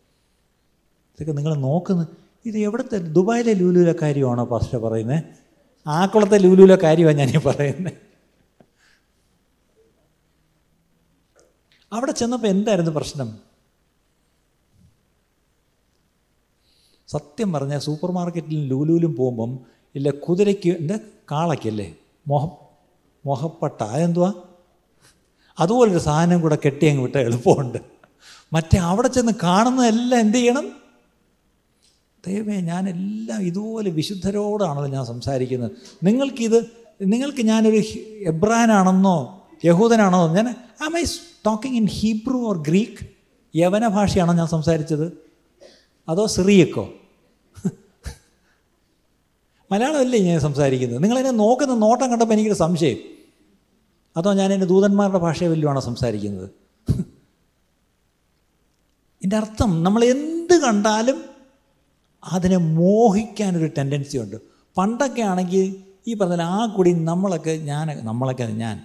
[1.16, 2.08] ഇതൊക്കെ നിങ്ങൾ നോക്കുന്ന.
[2.46, 5.24] ഇത് എവിടുത്തെ ദുബായിലെ ലൂലുവിലെ കാര്യമാണോ പാസ്റ്റർ പറയുന്നത്
[5.88, 7.94] ആക്കുളത്തെ ലൂലുവിലെ കാര്യമാണ് ഞാനീ പറയുന്നത്
[11.94, 13.38] അവിടെ ചെന്നപ്പോൾ എന്തായിരുന്നു പ്രശ്നം?
[17.08, 19.60] സത്യം പറഞ്ഞാൽ സൂപ്പർ മാർക്കറ്റിലും ലൂലൂലും പോകുമ്പം
[19.96, 21.00] ഇല്ല കുതിരയ്ക്ക് എന്താ
[21.32, 21.96] കാളയ്ക്കല്ലേ?
[22.28, 22.46] മോഹ
[23.26, 24.34] മോഹപ്പട്ട അതെന്തുവാ?
[25.60, 27.78] അതുപോലൊരു സാധനം കൂടെ കെട്ടി അങ്ങ് വിട്ട എളുപ്പമുണ്ട്.
[28.54, 30.85] മറ്റേ അവിടെ ചെന്ന് കാണുന്നതെല്ലാം എന്ത് ചെയ്യണം?
[32.28, 35.72] ദൈവമേ ഞാനെല്ലാം ഇതുപോലെ വിശുദ്ധരോടാണല്ലോ ഞാൻ സംസാരിക്കുന്നത്.
[36.04, 37.82] നിങ്ങൾക്കിത് നിങ്ങൾക്ക് ഞാനൊരു
[38.20, 40.50] എബ്രാനാണെന്നോ യഹൂദനാണോ ഞാൻ
[40.86, 41.04] am I
[41.46, 43.08] talking in Hebrew or Greek
[43.56, 45.14] യവന ഭാഷയാണോ ഞാൻ സംസാരിച്ചത്?
[46.10, 46.94] അതോ സിറിയക്കോ?
[49.72, 51.04] മലയാളമല്ലേ ഞാൻ സംസാരിക്കുന്നത്?
[51.04, 52.98] നിങ്ങളെന്നെ നോക്കുന്ന നോട്ടം കണ്ടപ്പോൾ എനിക്കൊരു സംശയം.
[54.18, 56.50] അതോ ഞാൻ എന്റെ ദൂതന്മാരുടെ ഭാഷയെ വല്ലുവാണോ സംസാരിക്കുന്നത്?
[59.24, 61.35] എന്റെ അർത്ഥം നമ്മൾ എന്ത് കണ്ടാലും
[62.34, 64.38] അതിനെ മോഹിക്കാനൊരു ടെൻഡൻസി ഉണ്ട്.
[64.78, 65.66] പണ്ടൊക്കെ ആണെങ്കിൽ
[66.08, 68.78] ഈ പറഞ്ഞ ആ കൂടി നമ്മളൊക്കെ ഞാൻ നമ്മളൊക്കെ ഞാൻ.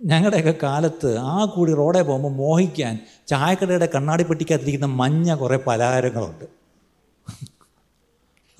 [0.00, 2.94] ഞങ്ങളുടെയൊക്കെ കാലത്ത് ആ കൂടി റോഡേ പോകുമ്പോൾ മോഹിക്കാൻ
[3.28, 6.44] ചായക്കടയുടെ കണ്ണാടി പെട്ടിക്കകത്തിരിക്കുന്ന മഞ്ഞ കുറേ പലഹാരങ്ങളുണ്ട്.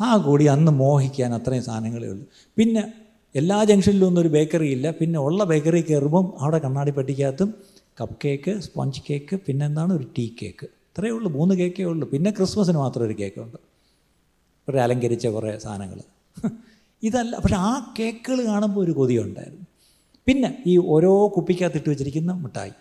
[0.00, 2.24] ആ കൂടി അന്ന് മോഹിക്കാൻ അത്രയും സാധനങ്ങളേ ഉള്ളൂ.
[2.56, 2.82] പിന്നെ
[3.34, 4.90] എല്ലാ ജംഗ്ഷനിലും ഒന്നും ഒരു ബേക്കറി ഇല്ല.
[4.90, 7.54] പിന്നെ ഉള്ള ബേക്കറി കയറുമ്പം അവിടെ കണ്ണാടി പെട്ടിക്കകത്തും
[8.00, 12.08] കപ്പ് കേക്ക് സ്പോഞ്ച് കേക്ക് പിന്നെന്താണ് ഒരു ടീ കേക്ക് ഇത്രയേ ഉള്ളൂ മൂന്ന് കേക്കേ ഉള്ളൂ.
[12.12, 13.58] പിന്നെ ക്രിസ്മസിന് മാത്രം ഒരു കേക്കുണ്ട്
[14.68, 15.98] ഒരു അലങ്കരിച്ച കുറേ സാധനങ്ങൾ.
[17.02, 19.66] ഇതല്ല പക്ഷെ ആ കേക്കുകൾ കാണുമ്പോൾ ഒരു കൊതിയുണ്ടായിരുന്നു
[20.26, 22.74] പിന്നെ ഈ ഓരോ കുപ്പിക്കകത്ത് ഇട്ട് വെച്ചിരിക്കുന്ന മിഠായി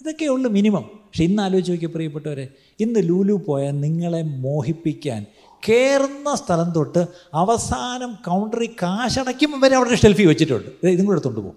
[0.00, 2.44] ഇതൊക്കെ ഉള്ളു മിനിമം പക്ഷെ ഇന്ന് ആലോചിച്ച് നോക്കിയ പ്രിയപ്പെട്ടവരെ
[2.84, 5.20] ഇന്ന് ലൂലു പോയാൽ നിങ്ങളെ മോഹിപ്പിക്കാൻ
[5.62, 7.02] കയറുന്ന സ്ഥലം തൊട്ട്
[7.42, 10.68] അവസാനം കൗണ്ടറിൽ കാശടയ്ക്കുമ്പോൾ വരെ അവിടെ ഷെൽഫി വെച്ചിട്ടുണ്ട്.
[10.94, 11.56] ഇത് കൂടെ എടുത്തോണ്ട് പോകും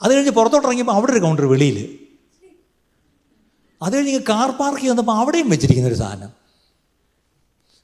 [0.00, 1.78] അത് കഴിഞ്ഞ് പുറത്തോട്ട് ഇറങ്ങിയപ്പോൾ അവിടെ ഒരു കൗണ്ടർ വെളിയിൽ.
[3.80, 6.30] അത് കഴിഞ്ഞ് കാർ പാർക്ക് വന്നപ്പോൾ അവിടെയും വെച്ചിരിക്കുന്ന ഒരു സാധനം.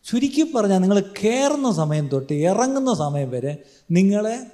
[0.05, 3.59] ചുരുക്കി പറഞ്ഞാൽ നിങ്ങൾ കയറുന്ന സമയം തൊട്ട് ഇറങ്ങുന്ന സമയം വരെ
[3.91, 4.47] നിങ്ങളെ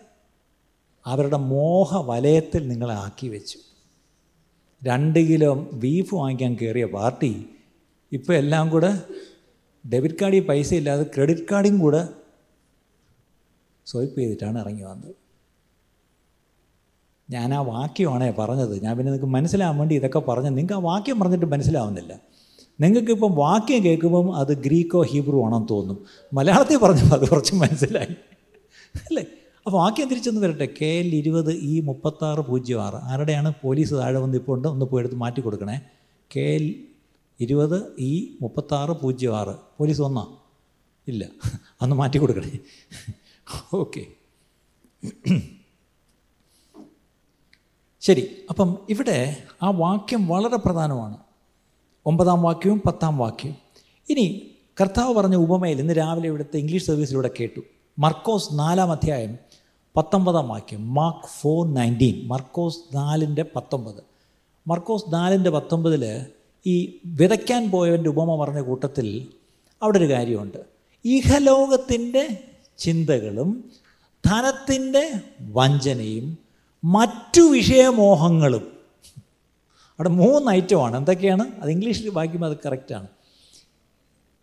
[1.06, 3.58] അവരുടെ മോഹ വലയത്തിൽ നിങ്ങളെ ആക്കി വെച്ചു.
[4.84, 7.48] രണ്ട് കിലോ ബീഫ് വാങ്ങിക്കാൻ കയറിയ പാർട്ടി
[8.12, 9.02] ഇപ്പോൾ എല്ലാം കൂടെ
[9.92, 12.08] ഡെബിറ്റ് കാർഡിൽ പൈസ ഇല്ലാതെ ക്രെഡിറ്റ് കാർഡും കൂടെ
[13.86, 15.14] സ്വൈപ്പ് ചെയ്തിട്ടാണ് ഇറങ്ങി വന്നത്.
[17.30, 18.82] ഞാൻ ആ വാക്യമാണേ പറഞ്ഞത്.
[18.82, 20.56] ഞാൻ പിന്നെ നിങ്ങൾക്ക് മനസ്സിലാവാൻ വേണ്ടി ഇതൊക്കെ പറഞ്ഞത്.
[20.56, 22.20] നിങ്ങൾക്ക് ആ വാക്യം പറഞ്ഞിട്ട് മനസ്സിലാവുന്നില്ല.
[22.80, 26.06] നിങ്ങൾക്കിപ്പം വാക്യം കേൾക്കുമ്പം അത് ഗ്രീക്കോ ഹീബ്രു ആണെന്ന് തോന്നും.
[26.32, 28.14] മലയാളത്തിൽ പറഞ്ഞപ്പോൾ അത് കുറച്ച് മനസ്സിലായി.
[28.96, 29.24] അല്ലേ?
[29.66, 32.94] അപ്പോൾ വാക്യം തിരിച്ചൊന്ന് വരട്ടെ കെ എൽ ഇരുപത് ഇ മുപ്പത്താറ് പൂജ്യം ആറ്.
[32.94, 34.68] ആരുടെയാണ് പോലീസ് താഴെ വന്ന് ഇപ്പോൾ ഉണ്ട്?
[34.68, 35.80] ഒന്ന് പോയി എടുത്ത് മാറ്റി കൊടുക്കണേ.
[36.36, 36.74] കെ എൽ
[37.40, 39.54] ഇരുപത് ഇ മുപ്പത്താറ് പൂജ്യം ആറ്.
[39.78, 40.42] പോലീസ് വന്നോ?
[41.08, 41.28] ഇല്ല.
[41.82, 42.58] അന്ന് മാറ്റി കൊടുക്കണേ.
[43.74, 44.06] ഓക്കെ.
[48.00, 48.28] ശരി.
[48.50, 51.16] അപ്പം ഇവിടെ ആ വാക്യം വളരെ പ്രധാനമാണ്.
[52.06, 53.56] ഒമ്പതാം വാക്യവും പത്താം വാക്യവും.
[54.08, 57.60] ഇനി കർത്താവ് പറഞ്ഞ ഉപമയിൽ ഇന്ന് രാവിലെ ഇവിടുത്തെ ഇംഗ്ലീഷ് സർവീസിലൂടെ കേട്ടു.
[57.98, 59.38] മർക്കോസ് നാലാം അധ്യായം
[59.96, 64.02] പത്തൊമ്പതാം വാക്യം മാർക്ക് ഫോർ നയന്റീൻ മർക്കോസ് നാലിന്റെ പത്തൊമ്പത്.
[64.66, 66.26] മർക്കോസ് നാലിന്റെ പത്തൊമ്പതിൽ
[66.66, 69.28] ഈ വിതയ്ക്കാൻ പോയവന്റെ ഉപമ പറഞ്ഞ കൂട്ടത്തിൽ
[69.82, 70.58] അവിടെ ഒരു കാര്യമുണ്ട്.
[71.04, 72.44] ഇഹലോകത്തിന്റെ
[72.78, 73.70] ചിന്തകളും
[74.26, 76.38] ധനത്തിന്റെ വഞ്ചനയും
[76.84, 78.79] മറ്റു വിഷയമോഹങ്ങളും
[80.00, 81.60] അവിടെ മൂന്ന് ഐറ്റമാണ് എന്തൊക്കെയാണ്?
[81.60, 83.06] അത് ഇംഗ്ലീഷിൽ വായിക്കുമ്പോൾ അത് കറക്റ്റാണ്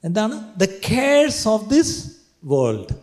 [0.04, 0.60] എന്താണ്?
[0.60, 2.12] The cares of this
[2.43, 2.96] world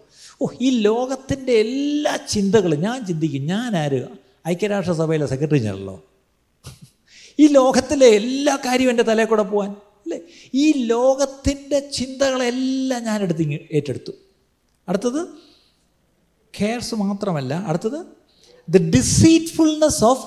[0.42, 3.46] oh ഈ ലോകത്തിന്റെ എല്ലാ ചിന്തകളും ഞാൻ ചിന്തിക്കും.
[3.46, 4.06] ഞാൻ ആര്?
[4.48, 6.04] ഐക്യരാഷ്ട്രസഭയിലെ സെക്രട്ടറി ജനറലോ
[7.38, 10.20] ഈ ലോകത്തിലെ എല്ലാ കാര്യവും എന്റെ തലയിൽ കൂടെ പോകാൻ അല്ലേ?
[10.54, 14.12] ഈ ലോകത്തിന്റെ ചിന്തകളെല്ലാം ഞാൻ എടുത്ത് ഏറ്റെടുത്തു.
[14.88, 15.28] അടുത്തത്
[16.60, 17.54] കെയർസ് മാത്രമല്ല.
[17.54, 18.06] അടുത്തത്
[18.68, 20.26] ദ ഡിസീറ്റ്ഫുൾനെസ് ഓഫ്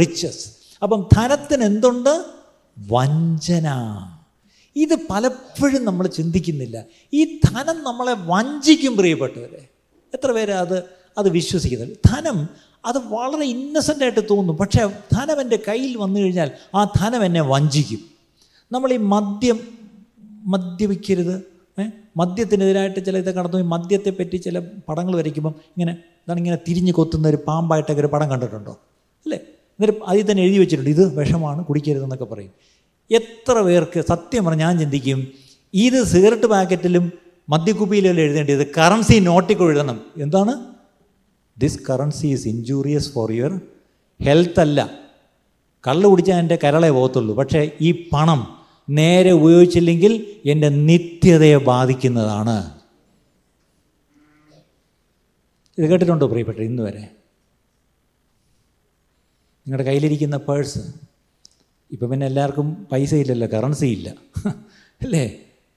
[0.00, 2.24] റിച്ചസ് അപ്പം ധനത്തിന് എന്തുണ്ട്
[2.88, 3.68] വഞ്ചന.
[4.76, 6.84] ഇത് പലപ്പോഴും നമ്മൾ ചിന്തിക്കുന്നില്ല.
[7.14, 9.68] ഈ ധനം നമ്മളെ വഞ്ചിക്കും പ്രിയപ്പെട്ടവരെ.
[10.14, 10.82] എത്ര പേര് അത്?
[11.18, 12.48] അത് വിശ്വസിക്കുന്നത് ധനം
[12.86, 14.56] അത് വളരെ ഇന്നസെന്റ് ആയിട്ട് തോന്നും.
[14.56, 17.98] പക്ഷേ ധനം എന്റെ കയ്യിൽ വന്നു കഴിഞ്ഞാൽ ആ ധനം എന്നെ വഞ്ചിക്കും.
[18.72, 19.60] നമ്മൾ ഈ മദ്യം
[20.22, 21.58] മദ്യപിക്കരുത്.
[22.16, 27.38] മദ്യത്തിനെതിരായിട്ട് ചില ഇതൊക്കെ നടന്നു മദ്യത്തെ പറ്റി ചില പടങ്ങൾ വരയ്ക്കുമ്പം ഇങ്ങനെ ഇതാണ് ഇങ്ങനെ തിരിഞ്ഞ് കൊത്തുന്ന ഒരു
[27.46, 28.72] പാമ്പായിട്ടൊക്കെ ഒരു പടം കണ്ടിട്ടുണ്ടോ?
[29.26, 29.40] അല്ലേ?
[29.80, 32.50] എന്നിട്ട് അതിൽ തന്നെ എഴുതി വെച്ചിട്ടുണ്ട് ഇത് വിഷമാണ് കുടിക്കരുതെന്നൊക്കെ പറയും.
[33.10, 35.28] എത്ര പേർക്ക് സത്യം പറഞ്ഞ് ഞാൻ ചിന്തിക്കും
[35.74, 37.12] ഇത് സിഗരറ്റ് പാക്കറ്റിലും
[37.48, 40.00] മദ്യക്കുപ്പിയിലും എഴുതേണ്ടത് കറൻസി നോട്ടിൽ എഴുതണം.
[40.16, 40.54] എന്താണ്?
[41.58, 43.60] This currency is injurious for your
[44.22, 44.90] health അല്ല.
[45.86, 47.34] കള്ള് കുടിച്ചാൽ എന്റെ കരളെ പോകത്തുള്ളൂ.
[47.34, 48.58] പക്ഷേ ഈ പണം
[48.90, 52.78] നേരെ ഉപയോഗിച്ചില്ലെങ്കിൽ എന്റെ നിത്യതയെ ബാധിക്കുന്നതാണ്.
[55.78, 57.17] ഇത് കേട്ടിട്ടുണ്ടോ പ്രിയപ്പെട്ട ഇന്ന് വരെ
[59.68, 60.82] നിങ്ങളുടെ കയ്യിലിരിക്കുന്ന പേഴ്സ്
[61.90, 64.08] ഇപ്പം പിന്നെ എല്ലാവർക്കും പൈസ ഇല്ലല്ലോ കറൻസി ഇല്ല.
[65.00, 65.24] അല്ലേ?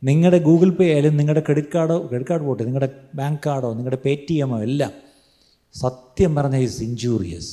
[0.02, 4.16] നിങ്ങളുടെ ഗൂഗിൾ പേ ആയാലും നിങ്ങളുടെ ക്രെഡിറ്റ് കാർഡോ ക്രെഡിറ്റ് കാർഡ് പോട്ടെ നിങ്ങളുടെ ബാങ്ക് കാർഡോ നിങ്ങളുടെ പേ
[4.28, 4.94] ടി എമ്മോ എല്ലാം
[5.76, 7.52] സത്യം പറഞ്ഞ is injurious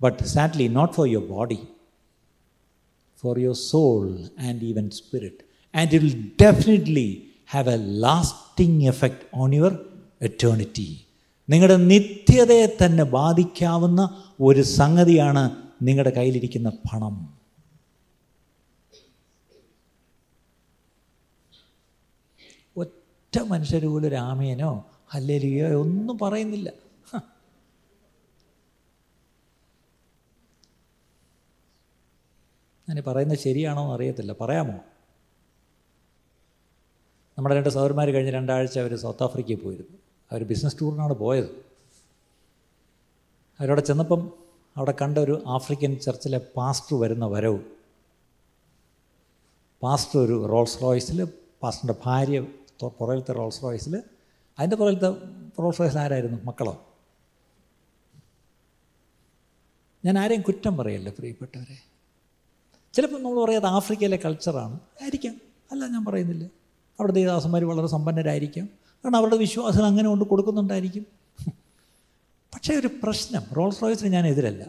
[0.00, 1.58] but sadly not for your body
[3.22, 4.02] for your soul
[4.40, 5.42] and even spirit
[5.74, 7.08] and it will definitely
[7.50, 9.74] have a lasting effect on your
[10.22, 10.88] eternity
[11.48, 14.02] നിങ്ങളുടെ നിത്യതയെ തന്നെ ബാധിക്കാവുന്ന
[14.40, 17.38] ഒരു സംഗതിയാണ് നിങ്ങളുടെ കയ്യിലിരിക്കുന്ന പണം.
[22.76, 26.72] ഒറ്റ മനുഷ്യർ പോലും രാമേനോ അല്ലേലിയോ ഒന്നും പറയുന്നില്ല.
[32.88, 34.32] ഞാൻ പറയുന്നത് ശരിയാണോ എന്ന് അറിയത്തില്ല.
[34.32, 34.74] പറയാമോ?
[37.38, 39.98] നമ്മുടെ രണ്ട് സൗരന്മാർ കഴിഞ്ഞ് രണ്ടാഴ്ച അവർ സൗത്ത് ആഫ്രിക്കയിൽ പോയിരുന്നു.
[40.32, 41.65] അവർ ബിസിനസ് ടൂറിനാണ് പോയത്.
[43.60, 44.32] അവരവിടെ ചെന്നപ്പം
[44.76, 47.58] അവിടെ കണ്ട ഒരു ആഫ്രിക്കൻ ചർച്ചിലെ പാസ്റ്റർ വരുന്ന വരവ്.
[49.82, 51.24] പാസ്റ്റർ ഒരു റോൾസ് റോയ്സിൽ
[51.62, 52.40] പാസ്റ്ററിന്റെ ഭാര്യ
[52.88, 54.02] പുറകിലത്തെ റോൾസ് റോയ്സിൽ
[54.58, 55.08] അതിന്റെ പുറകിലത്തെ
[55.62, 56.44] റോൾസ് റോയ്സിൽ ആരായിരുന്നു?
[56.44, 56.86] മക്കളോ?
[60.04, 61.78] ഞാൻ ആരെയും കുറ്റം പറയല്ല പ്രിയപ്പെട്ടവരെ?
[62.92, 64.80] ചിലപ്പോൾ നമ്മൾ പറയാത് ആഫ്രിക്കയിലെ കൾച്ചറാണ്.
[65.02, 65.40] ആയിരിക്കാം.
[65.72, 66.44] അല്ല ഞാൻ പറയുന്നില്ല.
[67.00, 68.66] അവിടെ ദേവദാസന്മാർ വളരെ സമ്പന്നരായിരിക്കാം.
[68.66, 71.15] കാരണം അവരുടെ വിശ്വാസം അങ്ങനെ കൊണ്ട് കൊടുക്കുന്നുണ്ടായിരിക്കും.
[72.56, 73.42] പക്ഷേ ഒരു പ്രശ്നം.
[73.56, 74.66] റോൾസ് റോയ്സിന് ഞാൻ എതിരല്ല.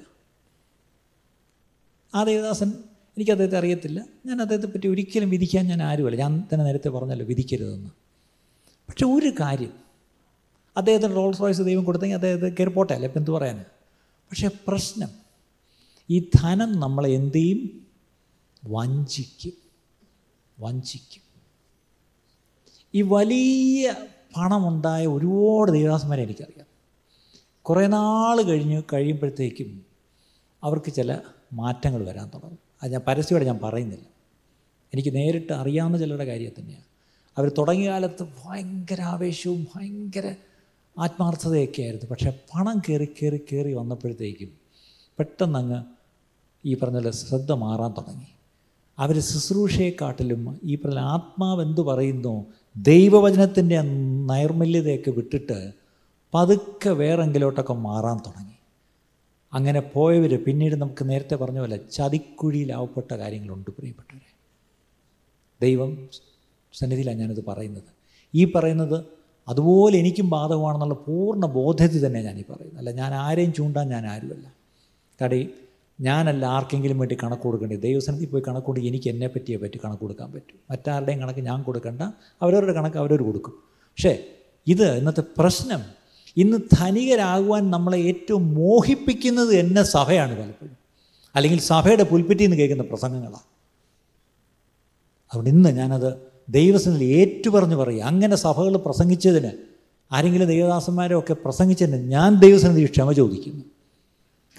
[2.16, 2.70] ആ ദേവദാസൻ
[3.18, 4.06] എനിക്ക് അദ്ദേഹത്തെ അറിയത്തില്ല.
[4.26, 6.16] ഞാൻ അദ്ദേഹത്തെ പറ്റി ഒരിക്കലും വിധിക്കാൻ ഞാൻ ആരുമല്ല.
[6.16, 7.90] ഞാൻ തന്നെ നേരത്തെ പറഞ്ഞല്ലോ വിധിക്കരുതെന്ന്.
[8.90, 9.74] പക്ഷെ ഒരു കാര്യം.
[10.78, 13.08] അദ്ദേഹത്തിന് റോൾസ് റോയ്സ് ദൈവം കൊടുത്തെങ്കിൽ അദ്ദേഹത്തെ കയറി പോട്ടെ അല്ലേ?
[13.08, 13.66] ഇപ്പം എന്ത് പറയാൻ
[14.04, 15.10] പക്ഷേ പ്രശ്നം.
[16.10, 17.88] ഈ ധനം നമ്മളെ എന്ത് ചെയ്യും?
[18.66, 19.54] വഞ്ചിക്കും.
[20.60, 21.22] വഞ്ചിക്കും.
[22.96, 23.94] ഈ വലിയ
[24.38, 26.67] പണമുണ്ടായ ഒരുപാട് ദേവദാസന്മാരെ എനിക്കറിയാം.
[27.70, 29.86] കുറേ നാൾ കഴിഞ്ഞ് കഴിയുമ്പോഴത്തേക്കും
[30.64, 31.18] അവർക്ക് ചില
[31.54, 32.58] മാറ്റങ്ങൾ വരാൻ തുടങ്ങും.
[32.84, 34.06] അത് ഞാൻ പരസ്യമായിട്ട് ഞാൻ പറയുന്നില്ല.
[34.94, 36.84] എനിക്ക് നേരിട്ട് അറിയാവുന്ന ചിലരുടെ കാര്യം തന്നെയാണ്
[37.38, 40.36] അവർ തുടങ്ങിയ കാലത്ത് ഭയങ്കര ആവേശവും ഭയങ്കര
[41.00, 44.50] ആത്മാർത്ഥതയൊക്കെ ആയിരുന്നു പക്ഷേ പണം കയറി കയറി കയറി വന്നപ്പോഴത്തേക്കും
[45.20, 45.84] പെട്ടെന്നങ്ങ്
[46.66, 48.28] ഈ പറഞ്ഞ ശ്രദ്ധ മാറാൻ തുടങ്ങി.
[49.00, 52.46] അവർ ശുശ്രൂഷയെക്കാട്ടിലും ഈ പറഞ്ഞ ആത്മാവ് പറയുന്നു
[52.78, 53.82] ദൈവവചനത്തിന്റെ
[54.26, 55.87] നൈർമല്യതയൊക്കെ വിട്ടിട്ട്
[56.34, 58.52] പതുക്കെ വേറെങ്കിലോട്ടൊക്കെ മാറാൻ തുടങ്ങി.
[59.54, 64.38] അങ്ങനെ പോയവർ പിന്നീട് നമുക്ക് നേരത്തെ പറഞ്ഞ പോലെ ചതിക്കുഴിയിലാവപ്പെട്ട കാര്യങ്ങളുണ്ട് പ്രിയപ്പെട്ടവരെ.
[65.62, 66.10] ദൈവം
[66.74, 67.84] സന്നിധിയിലാണ് ഞാനിത് പറയുന്നത്.
[68.36, 69.06] ഈ പറയുന്നത്
[69.48, 72.78] അതുപോലെ എനിക്കും ബാധകമാണെന്നുള്ള പൂർണ ബോധ്യത്തിൽ തന്നെ ഞാനീ പറയുന്നത്.
[72.78, 74.54] അല്ല ഞാൻ ആരെയും ചൂണ്ടാൻ ഞാൻ ആരുമല്ല.
[75.24, 75.50] കടി
[76.02, 77.80] ഞാനല്ല ആർക്കെങ്കിലും വേണ്ടി കണക്ക് കൊടുക്കേണ്ടത്.
[77.80, 80.60] ദൈവസനത്തിൽ പോയി കണക്ക് കൊടുക്കുക എനിക്ക് എന്നെ പറ്റിയേ പറ്റി കണക്ക് കൊടുക്കാൻ പറ്റും.
[80.72, 82.02] മറ്റാരുടെയും കണക്ക് ഞാൻ കൊടുക്കണ്ട
[82.42, 83.52] അവരവരുടെ കണക്ക് അവരവർ കൊടുക്കും.
[83.68, 84.24] പക്ഷേ
[84.68, 85.80] ഇത് ഇന്നത്തെ പ്രശ്നം
[86.38, 90.78] ഇന്ന് ധനികരാകുവാൻ നമ്മളെ ഏറ്റവും മോഹിപ്പിക്കുന്നത് എന്നെ സഭയാണ് പലപ്പോഴും.
[91.36, 93.48] അല്ലെങ്കിൽ സഭയുടെ പുൽപ്പറ്റിൽ നിന്ന് കേൾക്കുന്ന പ്രസംഗങ്ങളാണ്
[95.28, 96.14] അതുകൊണ്ട് ഇന്ന് ഞാനത്
[96.50, 99.52] ദൈവസനിൽ ഏറ്റുപറഞ്ഞ് പറയും അങ്ങനെ സഭകൾ പ്രസംഗിച്ചതിന്
[100.12, 103.64] ആരെങ്കിലും ദൈവദാസന്മാരോ ഒക്കെ പ്രസംഗിച്ചതിന് ഞാൻ ദൈവസന്നിധി ക്ഷമ ചോദിക്കുന്നു.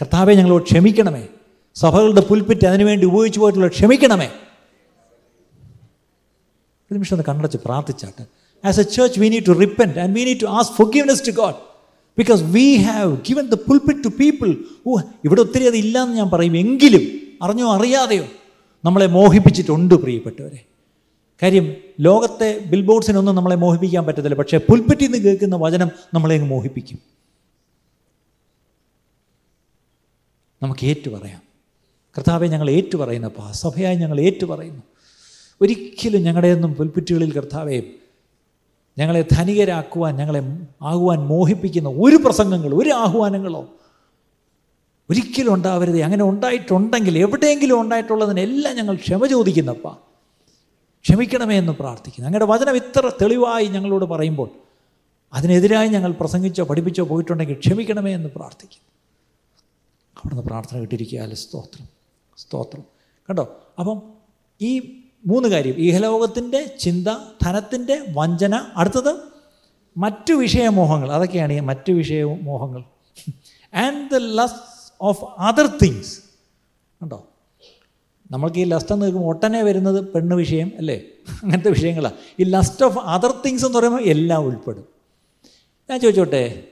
[0.00, 1.28] കർത്താവെ ഞങ്ങളോട് ക്ഷമിക്കണമേ.
[1.74, 4.26] സഭകളുടെ പുൽപ്പറ്റ് അതിനുവേണ്ടി ഉപയോഗിച്ചു പോയിട്ടുള്ള ക്ഷമിക്കണമേ.
[6.86, 10.40] ഒരു നിമിഷം ഒന്ന് കണ്ണടച്ച് പ്രാർത്ഥിച്ചാട്ട് as a church we need to repent and we need
[10.42, 11.54] to as forgiveness to God
[12.18, 14.56] because we have given the pulpit to people
[14.86, 16.56] oh ഇവിടെ ഒത്തിരി അത് ഇല്ലയെന്ന് ഞാൻ പറയും.
[16.56, 17.02] എങ്കിലും
[17.42, 18.24] അറിഞ്ഞോ അറിയാതെയോ
[18.84, 20.64] നമ്മളെ മോഹിപ്പിച്ചിട്ടുണ്ട് പ്രിയപ്പെട്ടവരെ.
[21.42, 24.34] കാര്യം ലോകത്തെ ബിൽ ബോർഡ്സിനൊന്നും നമ്മളെ മോഹിപ്പിക്കാൻ പറ്റത്തില്ല.
[24.34, 26.98] പക്ഷേ പുൽപ്പറ്റിൽ കേൾക്കുന്ന വചനം നമ്മളെ അങ്ങ് മോഹിപ്പിക്കും.
[30.62, 31.42] നമുക്ക് ഏറ്റു പറയാം.
[32.18, 34.82] കർത്താവെ ഞങ്ങൾ ഏറ്റു പറയുന്നപ്പാ സഭയായി ഞങ്ങൾ ഏറ്റു പറയുന്നു.
[35.60, 37.82] ഒരിക്കലും ഞങ്ങളുടെയൊന്നും പുൽപ്പറ്റുകളിൽ കർത്താവെ
[38.98, 40.42] ഞങ്ങളെ ധനികരാക്കുവാൻ ഞങ്ങളെ
[40.82, 43.68] ആകുവാൻ മോഹിപ്പിക്കുന്ന ഒരു പ്രസംഗങ്ങളോ ഒരു ആഹ്വാനങ്ങളോ
[45.10, 46.02] ഒരിക്കലും ഉണ്ടാവരുത്.
[46.02, 49.96] അങ്ങനെ ഉണ്ടായിട്ടുണ്ടെങ്കിൽ എവിടെയെങ്കിലും ഉണ്ടായിട്ടുള്ളതിനെല്ലാം ഞങ്ങൾ ക്ഷമ ചോദിക്കുന്നപ്പാ.
[51.02, 52.30] ക്ഷമിക്കണമേ എന്ന് പ്രാർത്ഥിക്കുന്നു.
[52.30, 54.50] ഞങ്ങളുടെ വചനം ഇത്ര തെളിവായി ഞങ്ങളോട് പറയുമ്പോൾ
[55.32, 58.88] അതിനെതിരായി ഞങ്ങൾ പ്രസംഗിച്ചോ പഠിപ്പിച്ചോ പോയിട്ടുണ്ടെങ്കിൽ ക്ഷമിക്കണമേ എന്ന് പ്രാർത്ഥിക്കുന്നു.
[60.18, 61.86] അവിടുന്ന് പ്രാർത്ഥന കിട്ടിയിരിക്കുക അല്ലെ സ്തോത്രം
[62.36, 62.84] സ്തോത്രം.
[63.30, 63.56] കണ്ടോ?
[63.78, 64.02] അപ്പം
[64.62, 65.74] ഈ മൂന്ന് കാര്യം.
[65.74, 67.08] ഇഹലോകത്തിന്റെ ചിന്ത
[67.42, 68.66] ധനത്തിന്റെ വഞ്ചന.
[68.76, 69.16] അടുത്തത്
[69.96, 71.12] മറ്റു വിഷയമോഹങ്ങൾ.
[71.12, 72.82] അതൊക്കെയാണ് ഈ മറ്റു വിഷയമോഹങ്ങൾ.
[73.74, 76.20] And the lust of other things
[77.02, 77.28] ഉണ്ടോ
[78.30, 81.02] നമ്മൾക്ക് ഈ ലസ്റ്റ് എന്ന് കേൾക്കുമ്പോൾ ഒട്ടനെ വരുന്നത് പെണ്ണ് വിഷയം അല്ലേ?
[81.42, 84.84] അങ്ങനത്തെ വിഷയങ്ങളാണ് ഈ ലസ്റ്റ് ഓഫ് അതർ തിങ്സ് എന്ന് പറയുമ്പോൾ എല്ലാം ഉൾപ്പെടും.
[85.90, 86.64] ഞാൻ ചോദിച്ചോട്ടെ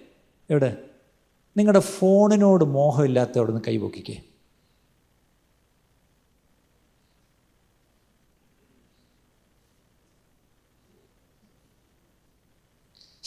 [0.50, 0.76] എവിടെ?
[1.56, 4.22] നിങ്ങളുടെ ഫോണിനോട് മോഹമില്ലാത്ത അവിടെ നിന്ന് കൈപൊക്കിക്കേ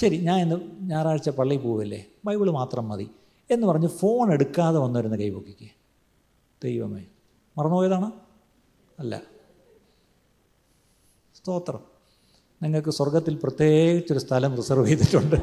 [0.02, 2.06] ശരി ഞാൻ ഇന്ന് ഞായറാഴ്ച പള്ളിയിൽ പോവില്ലേ?
[2.26, 3.10] ബൈബിൾ മാത്രം മതി
[3.52, 5.70] എന്ന് പറഞ്ഞ് ഫോൺ എടുക്കാതെ വന്നിരുന്ന കൈപൊക്കിക്കേ
[6.64, 7.06] ദൈവമേ.
[7.58, 8.12] മറന്നുപോയതാണ്?
[9.00, 9.22] അല്ല.
[11.36, 11.80] സ്തോത്രം.
[12.64, 15.36] നിങ്ങൾക്ക് സ്വർഗത്തിൽ പ്രത്യേകിച്ചൊരു സ്ഥലം റിസർവ് ചെയ്തിട്ടുണ്ട്.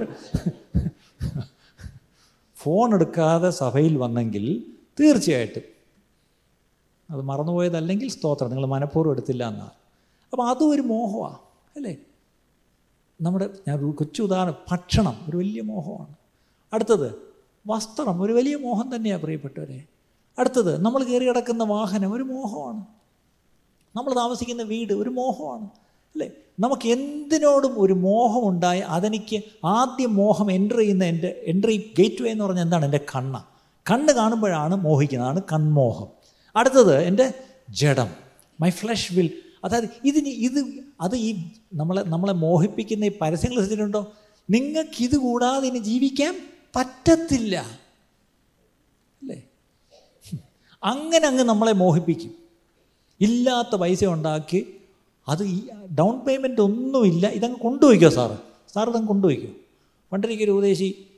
[2.54, 4.66] ഫോൺ എടുക്കാതെ സഭയിൽ വന്നെങ്കിൽ
[5.00, 5.62] തീർച്ചയായിട്ടും.
[7.10, 8.50] അത് മറന്നുപോയതല്ലെങ്കിൽ സ്തോത്രം.
[8.50, 9.70] നിങ്ങൾ മനഃപൂർവം എടുത്തില്ല എന്നാൽ
[10.32, 11.38] അപ്പോൾ അതും ഒരു മോഹമാണ്
[11.76, 11.96] അല്ലേ?
[13.20, 16.14] നമ്മുടെ ഞാൻ കൊച്ചു ഉദാഹരണം ഭക്ഷണം ഒരു വലിയ മോഹമാണ്.
[16.72, 17.14] അടുത്തത്
[17.66, 19.84] വസ്ത്രം ഒരു വലിയ മോഹം തന്നെയാണ് പ്രിയപ്പെട്ടവരെ.
[20.38, 22.84] അടുത്തത് നമ്മൾ കയറി കിടക്കുന്ന വാഹനം ഒരു മോഹമാണ്.
[23.96, 25.64] നമ്മൾ താമസിക്കുന്ന വീട് ഒരു മോഹമാണ്.
[26.06, 26.30] അല്ലേ?
[26.60, 32.62] നമുക്ക് എന്തിനോടും ഒരു മോഹമുണ്ടായി അതെനിക്ക് ആദ്യം മോഹം എന്റർ ചെയ്യുന്ന എന്റെ എൻട്രി ഗേറ്റ് വേ എന്ന് പറഞ്ഞാൽ
[32.62, 32.84] എന്താണ്?
[32.84, 33.44] എന്റെ കണ്ണ.
[33.90, 36.06] കണ്ണ് കാണുമ്പോഴാണ് മോഹിക്കുന്നതാണ് കൺമോഹം.
[36.56, 37.34] അടുത്തത് എന്റെ
[37.70, 38.08] ജഡം.
[38.60, 39.30] മൈ ഫ്ലഷ് വിൽ
[39.64, 41.44] അതായത് ഇതിന് ഇത് അത് ഈ
[41.74, 44.06] നമ്മളെ നമ്മളെ മോഹിപ്പിക്കുന്ന ഈ പരസ്യങ്ങൾ നിങ്ങൾക്ക്
[44.50, 46.34] നിങ്ങൾക്കിത് കൂടാതെ ഇനി ജീവിക്കാൻ
[46.76, 47.56] പറ്റത്തില്ല.
[49.22, 49.42] അല്ലേ?
[50.84, 52.34] അങ്ങനെ അങ്ങ് നമ്മളെ മോഹിപ്പിക്കും.
[53.20, 54.66] ഇല്ലാത്ത പൈസ ഉണ്ടാക്കി
[55.28, 55.68] അത് ഈ
[55.98, 57.26] ഡൗൺ പേയ്മെന്റ് ഒന്നുമില്ല.
[57.26, 58.36] ഇതങ്ങ് കൊണ്ടുപോയിക്കോ സാറ്.
[58.74, 59.52] സാർ ഇതങ്ങ് കൊണ്ടുപോയിക്കോ.
[60.12, 61.08] പണ്ടെനിക്കൊരു ഉപദേശി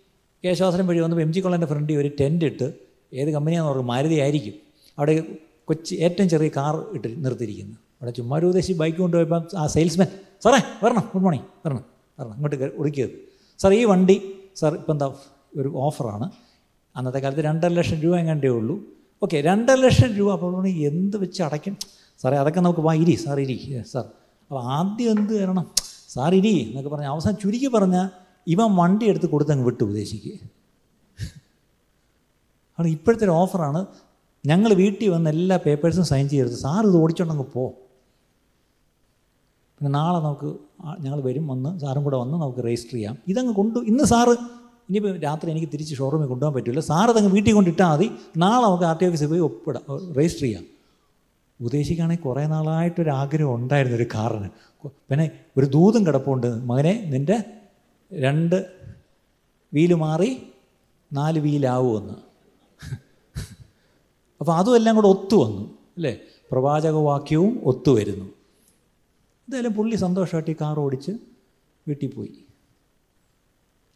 [0.44, 2.74] കേശവാസനം വഴി വന്നപ്പോൾ എം ജി കൊള്ളന്റെ ഫ്രണ്ടി ഒരു ടെന്റ് ഇട്ട്
[3.14, 4.54] ഏത് കമ്പനിയാണെന്ന് പറഞ്ഞു മാരുതി ആയിരിക്കും
[4.98, 5.24] അവിടെ
[5.64, 7.76] കൊച്ചി ഏറ്റവും ചെറിയ കാർ ഇട്ട് നിർത്തിയിരിക്കുന്നു.
[8.00, 10.08] അവിടെ ചുമ്മാ ഒരു ഉപദേശി ബൈക്ക് കൊണ്ടുപോയപ്പോൾ ആ സെയിൽസ്മാൻ
[10.44, 11.84] സാറേ വരണം ഗുഡ് മോർണിംഗ് വരണം
[12.18, 13.14] വരണം ഇങ്ങോട്ട് ഒടുക്കിയത്
[13.60, 14.16] സാർ ഈ വണ്ടി
[14.56, 15.06] സാർ ഇപ്പം എന്താ
[15.60, 16.26] ഒരു ഓഫറാണ്
[16.96, 18.74] അന്നത്തെ കാലത്ത് രണ്ടര ലക്ഷം രൂപ എങ്ങാണ്ടേ ഉള്ളൂ.
[19.22, 21.74] ഓക്കെ രണ്ടര ലക്ഷം രൂപ അപ്പോൾ എന്ത് വെച്ച് അടയ്ക്കും
[22.20, 23.56] സാറേ അതൊക്കെ നമുക്ക് വാ ഇരി സാർ ഇരി
[23.92, 24.04] സാർ.
[24.50, 25.66] അപ്പോൾ ആദ്യം എന്ത് തരണം
[26.14, 28.06] സാർ ഇരി എന്നൊക്കെ പറഞ്ഞാൽ അവസാനം ചുരുക്കി പറഞ്ഞാൽ
[28.46, 30.34] ഇവൻ വണ്ടി എടുത്ത് കൊടുത്തങ്ങ് വിട്ടു ഉദ്ദേശിക്കുക
[32.78, 33.80] ആണ് ഇപ്പോഴത്തെ ഒരു ഓഫറാണ്
[34.44, 37.64] ഞങ്ങൾ വീട്ടിൽ വന്ന് എല്ലാ പേപ്പേഴ്സും സൈൻ ചെയ്തെടുത്ത് സാർ ഇത് ഓടിച്ചോണ്ടങ്ങ് പോ.
[39.78, 40.48] പിന്നെ നാളെ നമുക്ക്
[41.00, 43.18] ഞങ്ങൾ വരും വന്ന് സാറും കൂടെ വന്ന് നമുക്ക് രജിസ്റ്റർ ചെയ്യാം.
[43.28, 44.28] ഇതങ്ങ് കൊണ്ടു ഇന്ന് സാറ്
[44.88, 46.80] ഇനിയിപ്പോൾ രാത്രി എനിക്ക് തിരിച്ച് ഷോറൂമിൽ കൊണ്ടുപോകാൻ പറ്റില്ല.
[46.80, 48.10] സാറ് അതങ്ങ് വീട്ടിൽ കൊണ്ടിട്ടാൽ മതി.
[48.36, 50.64] നാളെ നമുക്ക് ആർ ടി ഓഫീസിൽ പോയി ഒപ്പിടാം രജിസ്റ്റർ ചെയ്യാം.
[51.60, 54.48] ഉപദേശിക്കുകയാണെങ്കിൽ കുറേ നാളായിട്ടൊരു ആഗ്രഹം ഉണ്ടായിരുന്നു ഒരു കാറിന്.
[55.08, 56.46] പിന്നെ ഒരു ദൂതും കിടപ്പുണ്ട്.
[56.46, 57.38] മകനെ നിന്റെ
[58.12, 58.66] രണ്ട്
[59.74, 60.42] വീൽ മാറി
[61.12, 62.14] നാല് വീലാവുമെന്ന്
[64.40, 65.62] അപ്പോൾ അതും എല്ലാം കൂടെ ഒത്തു വന്നു.
[65.96, 66.18] അല്ലേ?
[66.52, 68.37] പ്രവാചകവാക്യവും ഒത്തു വരുന്നു.
[69.48, 71.12] എന്തായാലും പുള്ളി സന്തോഷമായിട്ട് ഈ കാർ ഓടിച്ച്
[71.88, 72.34] വീട്ടിൽ പോയി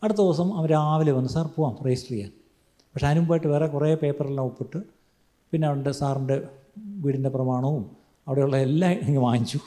[0.03, 2.31] അടുത്ത ദിവസം അവർ രാവിലെ വന്ന് സാർ പോവാം രജിസ്റ്റർ ചെയ്യാൻ.
[2.93, 4.81] പക്ഷെ അതിനുമ്പായിട്ട് വേറെ കുറേ പേപ്പറെല്ലാം ഒപ്പിട്ട്
[5.53, 6.37] പിന്നെ അവന്റെ സാറിന്റെ
[6.77, 7.85] വീടിന്റെ പ്രമാണവും
[8.27, 9.59] അവിടെയുള്ള എല്ലാം ഇങ്ങനെ വാങ്ങിച്ചു.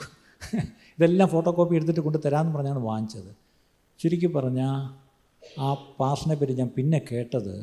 [0.98, 3.32] ഇതെല്ലാം ഫോട്ടോ കോപ്പി എടുത്തിട്ട് കൊണ്ട് തരാമെന്ന് പറഞ്ഞാണ് വാങ്ങിച്ചത്.
[4.00, 4.76] ചുരുക്കി പറഞ്ഞാൽ
[5.60, 5.70] ആ
[6.00, 7.54] പാർഷനെ പറ്റി ഞാൻ പിന്നെ കേട്ടത്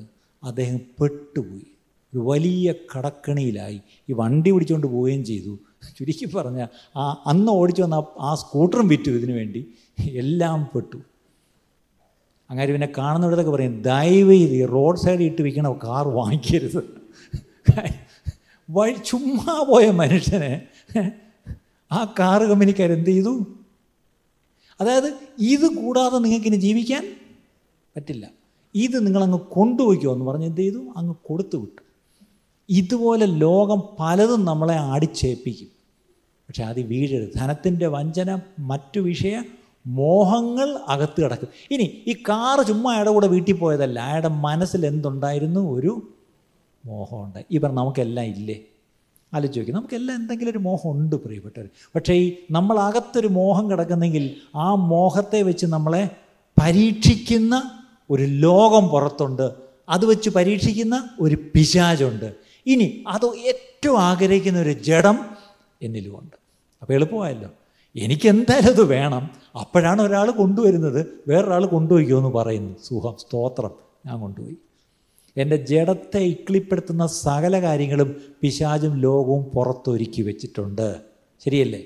[0.43, 1.66] അദ്ദേഹം പെട്ടുപോയി.
[2.12, 3.81] ഒരു വലിയ കടക്കണിയിലായി.
[4.09, 5.59] ഈ വണ്ടി പിടിച്ചുകൊണ്ട് പോവുകയും ചെയ്തു.
[5.99, 9.11] ചുരുക്കി പറഞ്ഞാൽ ആ അന്ന് ഓടിച്ചു വന്ന ആ- സ്കൂട്ടറും വിറ്റു.
[9.11, 9.66] ഇതിനു വേണ്ടി
[10.11, 10.97] എല്ലാം പെട്ടു.
[12.51, 17.03] അങ്ങനെ പിന്നെ കാണുന്നിടത്തൊക്കെ പറയും ദയവ് ഈ റോഡ് സൈഡിൽ ഇട്ട് വിൽക്കണ കാർ വാങ്ങിക്കരുത്.
[18.70, 20.66] വഴി ചുമ്മാ പോയ മനുഷ്യനെ
[21.93, 23.47] ആ കാർ കമ്പനിക്കാർ എന്ത് ചെയ്തു?
[24.80, 27.16] അതായത് ഇത് കൂടാതെ നിങ്ങൾക്കിനി ജീവിക്കാൻ
[27.97, 28.30] പറ്റില്ല.
[28.74, 30.93] ഇത് നിങ്ങളങ്ങ് കൊണ്ടുപോയിക്കോ എന്ന് പറഞ്ഞ് എന്ത് ചെയ്തു?
[30.97, 31.91] അങ്ങ് കൊടുത്തു വിട്ടു.
[32.73, 35.68] ഇതുപോലെ ലോകം പലതും നമ്മളെ അടിച്ചേൽപ്പിക്കും.
[36.49, 37.33] പക്ഷെ അത് വീഴരുത്.
[37.37, 39.43] ധനത്തിന്റെ വഞ്ചന മറ്റു വിഷയ
[39.87, 41.49] മോഹങ്ങൾ അകത്ത് കിടക്കും.
[41.70, 44.01] ഇനി ഈ കാറ് ചുമ്മാ അയാളുടെ കൂടെ വീട്ടിൽ പോയതല്ല.
[44.01, 45.61] അയാളുടെ മനസ്സിൽ എന്തുണ്ടായിരുന്നു?
[45.61, 46.03] ഒരു
[46.87, 47.45] മോഹമുണ്ട്.
[47.53, 48.61] ഈ പറഞ്ഞ നമുക്കെല്ലാം ഇല്ലേ?
[49.35, 49.73] ആലോചിച്ച് നോക്കി.
[49.73, 56.11] നമുക്കെല്ലാം എന്തെങ്കിലും ഒരു മോഹം ഉണ്ട് പ്രിയപ്പെട്ടവർ പക്ഷേ ഈ നമ്മളകത്തൊരു മോഹം കിടക്കുന്നെങ്കിൽ ആ മോഹത്തെ വെച്ച് നമ്മളെ
[56.62, 59.51] പരീക്ഷിക്കുന്ന ഒരു ലോകം പുറത്തുണ്ട്.
[59.89, 62.41] അത് വെച്ച് പരീക്ഷിക്കുന്ന ഒരു പിശാചുണ്ട്.
[62.66, 65.18] ഇനി അത് ഏറ്റവും ആഗ്രഹിക്കുന്ന ഒരു ജഡം
[65.82, 66.36] എന്നിലുമുണ്ട്.
[66.82, 67.50] അപ്പോൾ എളുപ്പമായല്ലോ.
[67.96, 69.30] എനിക്ക് എന്തായാലും അത് വേണം.
[69.60, 71.06] അപ്പോഴാണ് ഒരാൾ കൊണ്ടുവരുന്നത്.
[71.28, 72.76] വേറൊരാൾ കൊണ്ടുപോയിക്കുമെന്ന് പറയുന്നു.
[72.88, 73.70] സുഖം സ്തോത്രം
[74.06, 74.56] ഞാൻ കൊണ്ടുപോയി.
[75.36, 80.96] എന്റെ ജഡത്തെ ഇക്ലിപ്പെടുത്തുന്ന സകല കാര്യങ്ങളും പിശാചും ലോകവും പുറത്തൊരുക്കി വെച്ചിട്ടുണ്ട്.
[81.44, 81.80] ശരിയല്ലേ?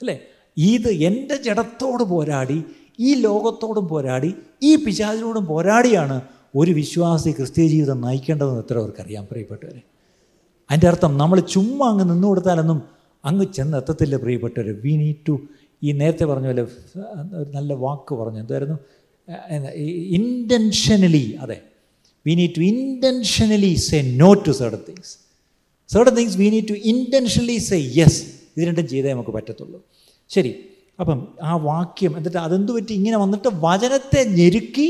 [0.00, 0.20] അല്ലേ?
[0.56, 2.64] ഇത് എന്റെ ജഡത്തോട് പോരാടി
[2.98, 6.20] ഈ ലോകത്തോടും പോരാടി ഈ പിശാചിനോടും പോരാടിയാണ്
[6.56, 9.89] ഒരു വിശ്വാസി ക്രിസ്തീയ ജീവിതം നയിക്കേണ്ടതെന്ന് എത്ര പേർക്കറിയാം പ്രിയപ്പെട്ടവരെ.
[10.70, 12.82] അതിന്റെ അർത്ഥം നമ്മൾ ചുമ്മാ അങ്ങ് നിന്ന് കൊടുത്താലൊന്നും
[13.24, 15.34] അങ്ങ് ചെന്ന് എത്തത്തില്ല പ്രിയപ്പെട്ടവർ വി നീഡ് ടു
[15.82, 18.40] ഈ നേരത്തെ പറഞ്ഞ പോലെ ഒരു നല്ല വാക്ക് പറഞ്ഞു.
[18.40, 18.76] എന്തായിരുന്നു?
[20.18, 21.58] ഇന്റൻഷനലി അതെ.
[22.26, 25.12] We need to intentionally say no to certain things
[25.90, 28.20] certain things we need to intentionally say yes
[28.56, 29.84] ഇത് രണ്ടും ചെയ്തേ നമുക്ക് പറ്റത്തുള്ളൂ.
[30.28, 30.52] ശരി.
[31.00, 32.92] അപ്പം ആ വാക്യം എന്നിട്ട് അതെന്ത് പറ്റി?
[32.92, 34.88] ഇങ്ങനെ വന്നിട്ട് വചനത്തെ ഞെരുക്കി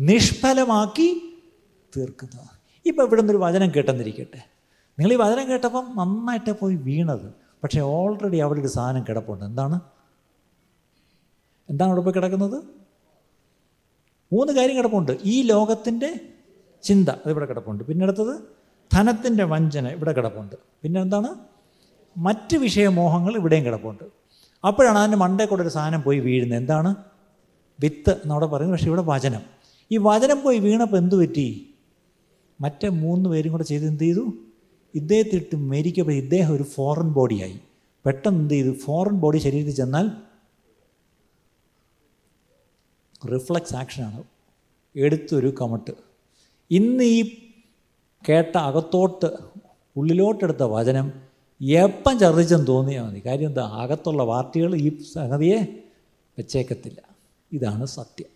[0.00, 1.08] നിഷ്ഫലമാക്കി
[1.96, 2.50] തീർക്കുന്നത്
[2.86, 4.51] ഇപ്പം ഇവിടെ നിന്നൊരു വചനം കേട്ടെന്നിരിക്കട്ടെ.
[4.98, 7.34] നിങ്ങൾ ഈ വചനം കേട്ടപ്പം നന്നായിട്ട് പോയി വീണത്.
[7.62, 9.44] പക്ഷേ ഓൾറെഡി അവിടെ ഒരു സാധനം കിടപ്പുണ്ട്.
[9.44, 9.80] എന്താണ്?
[11.70, 12.64] എന്താണ് അവിടെ പോയി കിടക്കുന്നത്?
[14.32, 15.18] മൂന്ന് കാര്യം കിടപ്പുണ്ട്.
[15.24, 16.20] ഈ ലോകത്തിന്റെ
[16.82, 17.84] ചിന്ത അതിവിടെ കിടപ്പുണ്ട്.
[17.84, 18.40] പിന്നെ അടുത്തത്
[18.92, 20.56] ധനത്തിന്റെ വഞ്ചന ഇവിടെ കിടപ്പുണ്ട്.
[20.82, 21.28] പിന്നെ എന്താണ്?
[22.16, 24.04] മറ്റ് വിഷയമോഹങ്ങൾ ഇവിടെയും കിടപ്പുണ്ട്.
[24.66, 26.58] അപ്പോഴാണ് അതിന്റെ മണ്ടേ കൂടെ ഒരു സാധനം പോയി വീഴുന്നത്.
[26.58, 26.94] എന്താണ്?
[27.80, 29.40] വിത്ത് എന്നവിടെ പറയുന്നത് പക്ഷേ ഇവിടെ വചനം.
[29.90, 31.74] ഈ വചനം പോയി വീണപ്പോൾ എന്തു പറ്റി?
[32.60, 34.32] മറ്റേ മൂന്ന് പേരും കൂടെ ചെയ്ത് എന്ത് ചെയ്തു?
[34.94, 37.60] ഇദ്ദേഹത്തിട്ട് മരിക്കപ്പോൾ ഇദ്ദേഹം ഒരു ഫോറിൻ ബോഡിയായി
[38.06, 38.72] പെട്ടെന്ന് എന്ത് ചെയ്തു?
[38.76, 40.10] ഫോറിൻ ബോഡി ശരീരത്തിൽ ചെന്നാൽ
[43.32, 44.24] റിഫ്ലക്സ് ആക്ഷനാണ്
[44.96, 45.90] എടുത്തൊരു കമട്ട്.
[46.70, 47.36] ഇന്ന് ഈ
[48.28, 49.26] കേട്ട അകത്തോട്ട്
[49.96, 51.12] ഉള്ളിലോട്ടെടുത്ത വചനം
[51.60, 53.22] എപ്പം ഛർദ്ദിച്ചെന്ന് തോന്നിയാൽ മതി.
[53.26, 53.62] കാര്യം എന്താ?
[53.62, 55.82] അകത്തുള്ള പാർട്ടികൾ ഈ സംഗതിയെ
[56.38, 57.02] വെച്ചേക്കത്തില്ല.
[57.52, 58.30] ഇതാണ് സത്യം.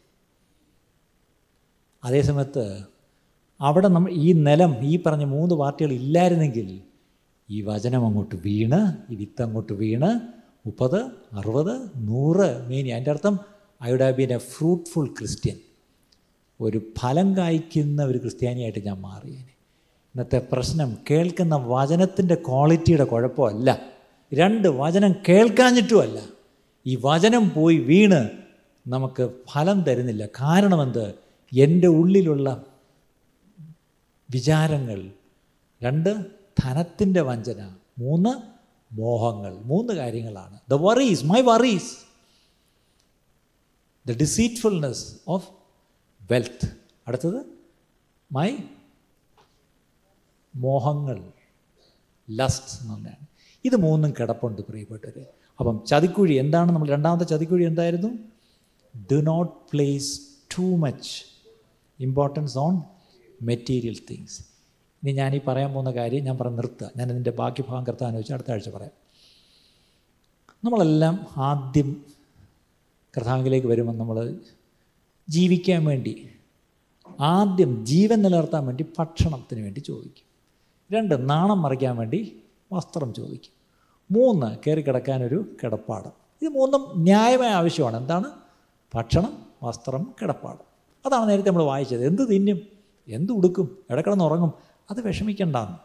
[2.04, 2.84] അതേസമയത്ത്
[3.60, 6.80] അവിടെ നമ്മൾ ഈ നിലം ഈ പറഞ്ഞ മൂന്ന് പാർട്ടികൾ ഇല്ലായിരുന്നെങ്കിൽ
[7.50, 10.20] ഈ വചനം അങ്ങോട്ട് വീണ് ഈ വിത്ത് അങ്ങോട്ട് വീണ്
[10.66, 11.02] മുപ്പത്
[11.32, 12.88] അറുപത് നൂറ് മീനി.
[12.88, 13.38] അതിന്റെ അർത്ഥം
[13.84, 15.56] I would have been a fruitful Christian.
[16.60, 19.56] ഒരു ഫലം കായ്ക്കുന്ന ഒരു ക്രിസ്ത്യാനിയായിട്ട് ഞാൻ മാറിയേനെ.
[20.14, 23.80] ഇന്നത്തെ പ്രശ്നം കേൾക്കുന്ന വചനത്തിന്റെ ക്വാളിറ്റിയുടെ കുഴപ്പമല്ല.
[24.34, 26.20] രണ്ട് വചനം കേൾക്കാഞ്ഞിട്ടുമല്ല.
[26.86, 28.28] ഈ വചനം പോയി വീണ്
[28.88, 30.26] നമുക്ക് ഫലം തരുന്നില്ല.
[30.26, 31.14] കാരണമെന്ത്
[31.58, 32.64] എന്റെ ഉള്ളിലുള്ള
[34.30, 35.12] വിചാരങ്ങൾ
[35.82, 36.10] രണ്ട്
[36.62, 38.32] ധനത്തിന്റെ വഞ്ചന മൂന്ന്
[38.92, 40.60] മോഹങ്ങൾ മൂന്ന് കാര്യങ്ങളാണ്.
[40.68, 41.96] The worries my worries
[44.06, 45.48] the deceitfulness of
[46.30, 46.66] wealth
[47.08, 47.40] അടുത്തത്
[48.32, 48.56] മൈ
[50.54, 51.32] മോഹങ്ങൾ
[52.30, 53.26] ലസ്റ്റ് എന്നുള്ളതാണ്
[53.64, 55.26] ഇത് മൂന്നും കിടപ്പുണ്ട് പ്രിയപ്പെട്ടവർ
[55.60, 58.08] അപ്പം ചതിക്കുഴി എന്താണ് നമ്മൾ രണ്ടാമത്തെ ചതിക്കുഴി എന്തായിരുന്നു?
[59.12, 60.20] Do not place
[60.58, 61.24] too much
[62.00, 62.82] importance on
[63.42, 64.56] material things
[65.02, 66.90] ഇനി ഞാൻ ഈ പറയാൻ പോകുന്ന കാര്യം ഞാൻ പറഞ്ഞ് നിർത്തുക.
[66.96, 68.92] ഞാൻ ഇതിന്റെ ബാക്കി ഭാഗം കർത്താൻ വെച്ച് അടുത്ത ആഴ്ച പറയാം.
[70.64, 72.04] നമ്മളെല്ലാം ആദ്യം
[73.16, 74.38] കർത്താവിലേക്ക് വരുമ്പോൾ നമ്മൾ
[75.28, 76.28] ജീവിക്കാൻ വേണ്ടി
[77.20, 80.26] ആദ്യം ജീവൻ നിലനിർത്താൻ വേണ്ടി ഭക്ഷണത്തിന് വേണ്ടി ചോദിക്കും.
[80.92, 82.36] രണ്ട് നാണം മറിക്കാൻ വേണ്ടി
[82.72, 83.52] വസ്ത്രം ചോദിക്കും.
[84.10, 86.08] മൂന്ന് കയറി കിടക്കാനൊരു കിടപ്പാട്.
[86.42, 87.96] ഇത് മൂന്നും ന്യായമായ ആവശ്യമാണ്.
[87.96, 88.30] എന്താണ്?
[88.94, 90.58] ഭക്ഷണം വസ്ത്രം കിടപ്പാട്.
[91.08, 92.06] അതാണ് നേരത്തെ നമ്മൾ വായിച്ചത്.
[92.06, 92.75] എന്ത് തിന്നും?
[93.08, 93.78] എന്ത് ഉടുക്കും?
[93.90, 94.52] ഇടക്കിടന്ന് ഉറങ്ങും
[94.90, 95.76] അത് വിഷമിക്കണ്ടെന്ന്.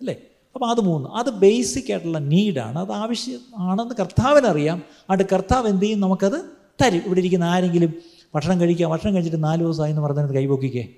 [0.00, 0.14] അല്ലേ?
[0.54, 1.08] അപ്പോൾ അത് മൂന്ന്.
[1.08, 4.82] അത് ബേസിക് ആയിട്ടുള്ള നീഡാണ് അത് ആവശ്യം ആണെന്ന് കർത്താവിനറിയാം.
[5.10, 6.00] അത് കർത്താവ് എന്ത് ചെയ്യും?
[6.00, 6.44] നമുക്കത്
[6.82, 7.02] തരും.
[7.06, 7.94] ഇവിടെ ഇരിക്കുന്ന ആരെങ്കിലും
[8.34, 10.88] ഭക്ഷണം കഴിക്കുക ഭക്ഷണം കഴിച്ചിട്ട് നാല് ദിവസമായി എന്ന് പറഞ്ഞത് കൈപൊക്കിക്കേ?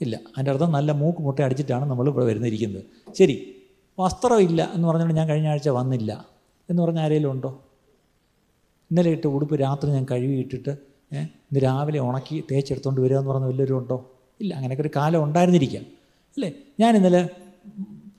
[0.00, 0.16] ഇല്ല.
[0.16, 2.82] അതിന്റെ അർത്ഥം നല്ല മൂക്ക് മുട്ട അടിച്ചിട്ടാണ് നമ്മൾ ഇവിടെ വരുന്നിരിക്കുന്നത്.
[3.12, 3.54] ശരി.
[3.98, 6.26] വസ്ത്രമില്ല എന്ന് പറഞ്ഞുകൊണ്ട് ഞാൻ കഴിഞ്ഞ ആഴ്ച വന്നില്ല.
[6.70, 7.64] എന്ന് പറഞ്ഞ ആരെങ്കിലും ഉണ്ടോ?
[8.90, 10.70] ഇന്നലെ ഇട്ട് ഉടുപ്പ് രാത്രി ഞാൻ കഴുകി ഇട്ടിട്ട്
[11.12, 14.16] ഇന്ന് രാവിലെ ഉണക്കി തേച്ചെടുത്തുകൊണ്ട് വരിക എന്ന് പറഞ്ഞ വല്ലവരും ഉണ്ടോ?
[14.40, 15.82] ഇല്ല അങ്ങനെയൊക്കെ ഒരു കാലം ഉണ്ടായിരുന്നിരിക്കാം.
[16.36, 16.52] അല്ലേ?
[16.80, 17.28] ഞാൻ ഇന്നലെ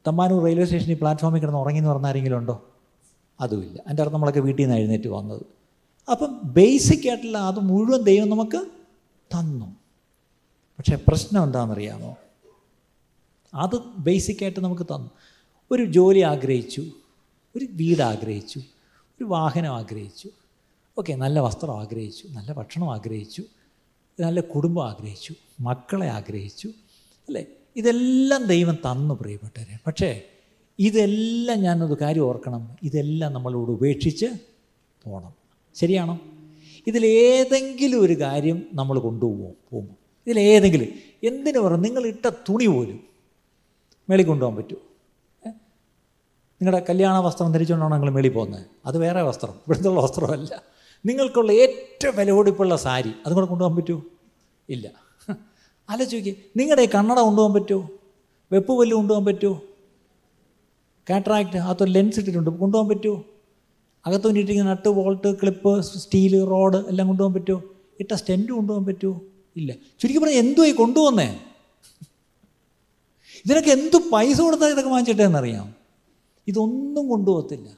[0.08, 2.72] തമ്പാനൂർ റെയിൽവേ സ്റ്റേഷനിൽ പ്ലാറ്റ്ഫോമിൽ കിടന്ന് ഉറങ്ങി എന്ന് പറഞ്ഞ ആരെങ്കിലും ഉണ്ടോ?
[3.40, 3.84] അതുമില്ല.
[3.88, 5.46] എന്റെ അർത്ഥം നമ്മളൊക്കെ വീട്ടിൽ നിന്ന് എഴുന്നേറ്റ് വന്നത്.
[6.12, 8.66] അപ്പം ബേസിക് ആയിട്ടുള്ള അത് മുഴുവൻ ദൈവം നമുക്ക്
[9.32, 9.66] തന്നു.
[10.80, 12.16] പക്ഷേ പ്രശ്നം എന്താണെന്നറിയാമോ?
[13.54, 15.10] അത് ബേസിക്കായിട്ട് നമുക്ക് തന്നു.
[15.72, 16.82] ഒരു ജോലി ആഗ്രഹിച്ചു
[17.56, 18.60] ഒരു വീട് ആഗ്രഹിച്ചു
[18.90, 20.30] ഒരു വാഹനം ആഗ്രഹിച്ചു
[20.98, 23.44] ഓക്കെ നല്ല വസ്ത്രം ആഗ്രഹിച്ചു നല്ല ഭക്ഷണം ആഗ്രഹിച്ചു
[24.22, 26.68] നല്ല കുടുംബം ആഗ്രഹിച്ചു മക്കളെ ആഗ്രഹിച്ചു
[27.28, 27.46] അല്ലേ?
[27.76, 29.80] ഇതെല്ലാം ദൈവം തന്നു പ്രിയപ്പെട്ടവരെ.
[29.88, 30.22] പക്ഷേ
[30.80, 32.76] ഇതെല്ലാം ഞാനൊരു കാര്യം ഓർക്കണം.
[32.84, 34.26] ഇതെല്ലാം നമ്മളോട് ഉപേക്ഷിച്ച്
[35.04, 35.34] പോകണം
[35.76, 36.20] ശരിയാണോ?
[36.88, 39.96] ഇതിലേതെങ്കിലും ഒരു കാര്യം നമ്മൾ കൊണ്ടുപോകും പോകുമ്പോൾ
[40.28, 40.88] ഇതിലേതെങ്കിലും.
[41.24, 43.00] എന്തിനു പറഞ്ഞു നിങ്ങൾ ഇട്ട തുണി പോലും
[44.10, 44.82] മേളിൽ കൊണ്ടുപോകാൻ പറ്റുമോ?
[46.62, 48.66] നിങ്ങളുടെ കല്യാണ വസ്ത്രം ധരിച്ചുകൊണ്ടാണ് നിങ്ങൾ മേളിൽ പോകുന്നത്?
[48.86, 49.52] അത് വേറെ വസ്ത്രം.
[49.52, 50.64] ഇവിടുത്തെ വസ്ത്രമല്ല.
[51.06, 54.02] നിങ്ങൾക്കുള്ള ഏറ്റവും വിലപിടിപ്പുള്ള സാരി അതും കൂടെ കൊണ്ടുപോകാൻ പറ്റുമോ?
[54.70, 54.92] ഇല്ല.
[55.90, 57.90] ആലോചിക്കുക നിങ്ങളുടെ കണ്ണട കൊണ്ടുപോകാൻ പറ്റുമോ?
[58.52, 59.62] വെപ്പ് വല്ലതും കൊണ്ടുപോകാൻ പറ്റുമോ?
[61.10, 62.50] കാട്രാക്ട് അകത്തൊരു ലെൻസ് ഇട്ടിട്ടുണ്ട്.
[62.50, 63.24] കൊണ്ടുപോകാൻ പറ്റുമോ?
[64.06, 67.64] അകത്ത് വേണ്ടിയിട്ടിരിക്കുന്ന nut bolt clip steel rod എല്ലാം കൊണ്ടുപോകാൻ പറ്റുമോ?
[68.00, 69.22] ഇട്ട സ്റ്റെന്റ് കൊണ്ടുപോകാൻ പറ്റുമോ?
[69.56, 69.74] ഇല്ല.
[70.00, 71.40] ചുരുക്കി പറഞ്ഞാൽ എന്തോ ഈ കൊണ്ടുവന്നേ
[73.46, 75.76] ഇതിനൊക്കെ എന്ത് പൈസ കൊടുത്താൽ ഇതൊക്കെ വാങ്ങിച്ചിട്ടേന്നറിയാം?
[76.48, 77.78] ഇതൊന്നും കൊണ്ടുപോകത്തില്ല.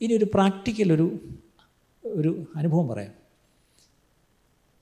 [0.00, 1.18] ഇനി ഒരു പ്രാക്ടിക്കൽ ഒരു
[2.14, 3.12] ഒരു അനുഭവം പറയാം.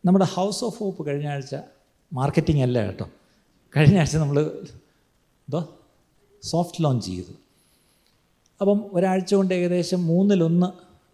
[0.05, 1.57] നമ്മുടെ ഹൗസ് ഓഫ് ഹോപ്പ് കഴിഞ്ഞ ആഴ്ച
[2.12, 3.11] മാർക്കറ്റിംഗ് അല്ല കേട്ടോ.
[3.76, 5.68] കഴിഞ്ഞ ആഴ്ച നമ്മൾ എന്തോ
[6.43, 7.33] സോഫ്റ്റ് ലോഞ്ച് ചെയ്തു.
[8.61, 10.66] അപ്പം ഒരാഴ്ച കൊണ്ട് ഏകദേശം മൂന്നിലൊന്ന്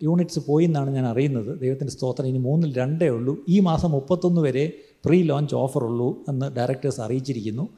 [0.04, 1.60] യൂണിറ്റ്സ് പോയി എന്നാണ് ഞാൻ അറിയുന്നത്.
[1.60, 3.44] ദൈവത്തിന്റെ സ്തോത്രം ഇനി മൂന്നിൽ രണ്ടേ ഉള്ളൂ.
[3.48, 4.72] ഈ മാസം മുപ്പത്തൊന്ന് വരെ
[5.04, 7.68] പ്രീ ലോഞ്ച് ഓഫർ ഉള്ളൂ എന്ന് ഡയറക്ടേഴ്സ് അറിയിച്ചിരിക്കുന്നു.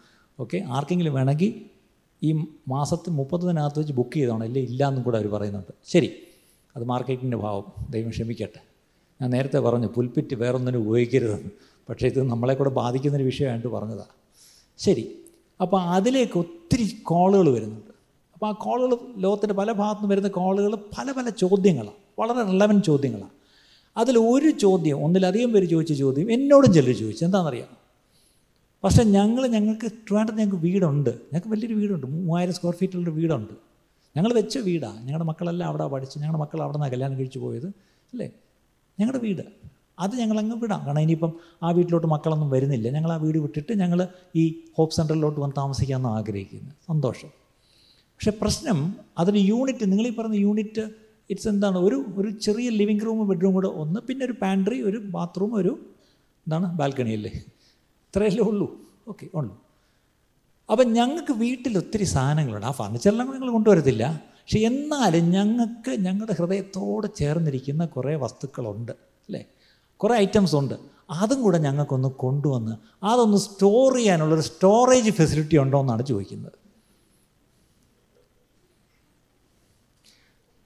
[0.40, 1.64] ഓക്കെ ആർക്കെങ്കിലും വേണമെങ്കിൽ
[2.22, 2.32] ഈ
[2.68, 4.62] മാസത്തിൽ മുപ്പത്തൊന്നിനകത്ത് വെച്ച് ബുക്ക് ചെയ്തോണം ഇല്ലേ?
[4.62, 5.72] ഇല്ല എന്നും കൂടെ അവർ പറയുന്നുണ്ട്.
[5.84, 6.12] ശരി.
[6.76, 7.64] അത് മാർക്കറ്റിന്റെ ഭാവം.
[7.90, 8.60] ദൈവം ക്ഷമിക്കട്ടെ.
[9.22, 11.50] ഞാൻ നേരത്തെ പറഞ്ഞു പുൽപ്പിറ്റ് വേറൊന്നിനും ഉപയോഗിക്കരുതെന്ന്.
[11.88, 14.20] പക്ഷേ ഇത് നമ്മളെ കൂടെ ബാധിക്കുന്നൊരു വിഷയമായിട്ട് പറഞ്ഞതാണ്
[14.78, 15.18] ശരി.
[15.60, 17.90] അപ്പോൾ അതിലേക്ക് ഒത്തിരി കോളുകൾ വരുന്നുണ്ട്.
[18.34, 23.30] അപ്പോൾ ആ കോളുകൾ ലോകത്തിന്റെ പല ഭാഗത്തു വരുന്ന കോളുകൾ പല പല ചോദ്യങ്ങളാണ് വളരെ റിലവന്റ് ചോദ്യങ്ങളാണ്
[23.96, 27.24] അതിൽ ഒരു ചോദ്യം ഒന്നിലധികം പേര് ചോദിച്ച ചോദ്യം എന്നോടും ചിലർ ചോദിച്ചു.
[27.24, 27.68] എന്താണെന്നറിയാം
[28.84, 31.10] പക്ഷേ ഞങ്ങൾ ഞങ്ങൾക്ക് ട്രിവാൻഡ്രത്ത് ഞങ്ങൾക്ക് വീടുണ്ട്.
[31.10, 32.06] ഞങ്ങൾക്ക് വലിയൊരു വീടുണ്ട്.
[32.06, 33.69] മൂവായിരം സ്ക്വയർ ഫീറ്റുള്ള വീടുണ്ട്.
[34.16, 37.66] ഞങ്ങൾ വെച്ച വീടാണ് ഞങ്ങളുടെ മക്കളെല്ലാം അവിടെ പഠിച്ച് ഞങ്ങളുടെ മക്കൾ അവിടെ നിന്നാണ് കല്യാണം കഴിച്ചു പോയത്
[38.12, 38.32] അല്ലേ?
[39.00, 39.42] ഞങ്ങളുടെ വീട്.
[39.98, 40.86] അത് ഞങ്ങളങ്ങ് വിടാം.
[40.86, 41.32] കാരണം ഇനിയിപ്പം
[41.62, 42.88] ആ വീട്ടിലോട്ട് മക്കളൊന്നും വരുന്നില്ല.
[42.88, 46.70] ഞങ്ങൾ ആ വീട് വിട്ടിട്ട് ഞങ്ങൾ ഈ ഹോപ്പ് സെന്ററിലോട്ട് വന്ന് താമസിക്കാമെന്ന് ആഗ്രഹിക്കുന്നു.
[46.86, 47.28] സന്തോഷം.
[48.14, 50.90] പക്ഷേ പ്രശ്നം അതിന് യൂണിറ്റ് നിങ്ങൾ പറഞ്ഞ യൂണിറ്റ്
[51.30, 55.54] ഇറ്റ്സ് എന്താണ് ഒരു ഒരു ചെറിയ ലിവിങ് റൂം ബെഡ്റൂം കൂടെ ഒന്ന് പിന്നെ ഒരു പാൻട്രി ഒരു ബാത്റൂം
[55.54, 55.72] ഒരു
[56.46, 57.30] എന്താണ് ബാൽക്കണി അല്ലേ
[58.06, 58.68] ഇത്രയല്ലേ ഉള്ളൂ.
[59.08, 59.62] ഓക്കെ ഉള്ളൂ.
[60.70, 62.66] അപ്പം ഞങ്ങൾക്ക് വീട്ടിൽ ഒത്തിരി സാധനങ്ങളുണ്ട്.
[62.66, 64.22] ആ ഫർണിച്ചറെല്ലാം നിങ്ങൾ ഞങ്ങൾ കൊണ്ടുവരത്തില്ല.
[64.28, 68.92] പക്ഷെ എന്നാലും ഞങ്ങൾക്ക് ഞങ്ങളുടെ ഹൃദയത്തോട് ചേർന്നിരിക്കുന്ന കുറേ വസ്തുക്കളുണ്ട്.
[68.92, 69.44] അല്ലേ?
[69.96, 70.74] കുറേ ഐറ്റംസ് ഉണ്ട്.
[71.10, 76.52] അതും കൂടെ ഞങ്ങൾക്കൊന്ന് കൊണ്ടുവന്ന് അതൊന്ന് സ്റ്റോർ ചെയ്യാനുള്ളൊരു സ്റ്റോറേജ് ഫെസിലിറ്റി ഉണ്ടോ എന്നാണ് ചോദിക്കുന്നത്.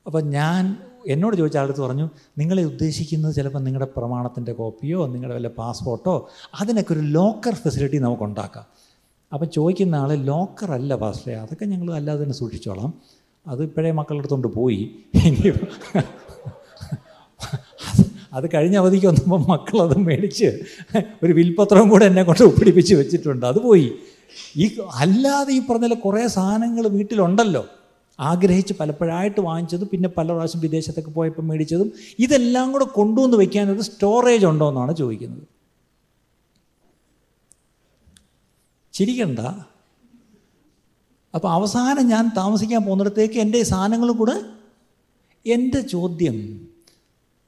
[0.07, 0.77] അപ്പം ഞാൻ
[1.09, 6.31] എന്നോട് ചോദിച്ച ആളടുത്ത് പറഞ്ഞു നിങ്ങളെ ഉദ്ദേശിക്കുന്നത് ചിലപ്പോൾ നിങ്ങളുടെ പ്രമാണത്തിന്റെ കോപ്പിയോ നിങ്ങളുടെ വല്ല പാസ്പോർട്ടോ
[6.61, 8.74] അതിനൊക്കെ ഒരു ലോക്കർ ഫെസിലിറ്റി നമുക്ക് ഉണ്ടാക്കാം.
[9.35, 12.95] അപ്പം ചോദിക്കുന്ന ആൾ ലോക്കറല്ല പാസ്റ്റേ അതൊക്കെ ഞങ്ങൾ അല്ലാതെ തന്നെ സൂക്ഷിച്ചോളാം.
[13.47, 14.91] അത് ഇപ്പോഴേ മക്കളുടെ അടുത്തോണ്ട് പോയി.
[15.15, 15.53] ഇനി
[18.33, 20.49] അത് കഴിഞ്ഞ അവധിക്ക് വന്നപ്പോൾ മക്കളത് മേടിച്ച്
[21.23, 23.47] ഒരു വിൽപത്രവും കൂടെ എന്നെ കൊണ്ട് ഒപ്പിടിപ്പിച്ച് വെച്ചിട്ടുണ്ട്.
[23.47, 23.93] അത് പോയി.
[24.57, 27.65] ഈ അല്ലാതെ ഈ പറഞ്ഞ കുറേ സാധനങ്ങൾ വീട്ടിലുണ്ടല്ലോ.
[28.21, 34.69] ആഗ്രഹിച്ച് പലപ്പോഴായിട്ട് വാങ്ങിച്ചതും പിന്നെ പല പ്രാവശ്യം വിദേശത്തൊക്കെ പോയപ്പോൾ മേടിച്ചതും ഇതെല്ലാം കൂടെ കൊണ്ടുവന്ന് വെക്കാനൊരു സ്റ്റോറേജ് ഉണ്ടോ
[34.69, 35.54] എന്നാണ് ചോദിക്കുന്നത്.
[38.95, 39.39] ചിരിക്കണ്ട.
[41.35, 44.37] അപ്പോൾ അവസാനം ഞാൻ താമസിക്കാൻ പോകുന്നിടത്തേക്ക് എന്റെ സാധനങ്ങൾ കൂടെ
[45.47, 46.37] എന്റെ ചോദ്യം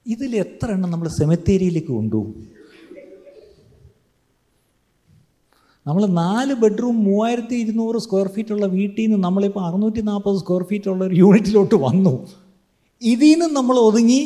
[0.07, 2.57] ഇതിൽ എത്ര എണ്ണം നമ്മൾ സെമിത്തേരിയിലേക്ക് കൊണ്ടുപോകും
[5.87, 11.05] നമ്മൾ നാല് ബെഡ്റൂം മൂവായിരത്തി ഇരുന്നൂറ് സ്ക്വയർ ഫീറ്റുള്ള വീട്ടിൽ നിന്ന് നമ്മളിപ്പോൾ അറുന്നൂറ്റി നാൽപ്പത് സ്ക്വയർ ഫീറ്റ് ഉള്ള
[11.05, 12.29] ഒരു യൂണിറ്റിലോട്ട് വന്നു.
[13.03, 14.21] ഇതിൽ നിന്ന് നമ്മൾ ഒതുങ്ങി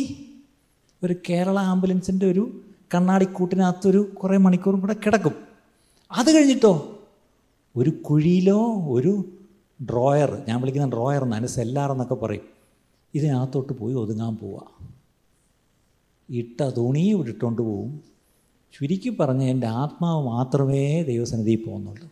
[1.04, 2.62] ഒരു കേരള ആംബുലൻസിന്റെ ഒരു
[2.94, 5.34] കണ്ണാടിക്കൂട്ടിനകത്തൊരു കുറേ മണിക്കൂറും കൂടെ കിടക്കും.
[6.10, 6.99] അത് കഴിഞ്ഞിട്ടോ?
[7.76, 9.12] ഒരു കുഴിയിലോ ഒരു
[9.82, 12.46] ഡ്രോയർ ഞാൻ വിളിക്കുന്ന ഡ്രോയർ എന്നാണ് സെല്ലാർ എന്നൊക്കെ പറയും.
[13.14, 14.66] ഇതിനകത്തോട്ട് പോയി ഒതുങ്ങാൻ പോവുക
[16.28, 18.02] ഇട്ട തുണി ഇട്ടുകൊണ്ട് പോവും.
[18.74, 22.08] ചുരുക്കി പറഞ്ഞ് എന്റെ ആത്മാവ് മാത്രമേ ദൈവസന്നിധിയിൽ പോകുന്നുള്ളൂ.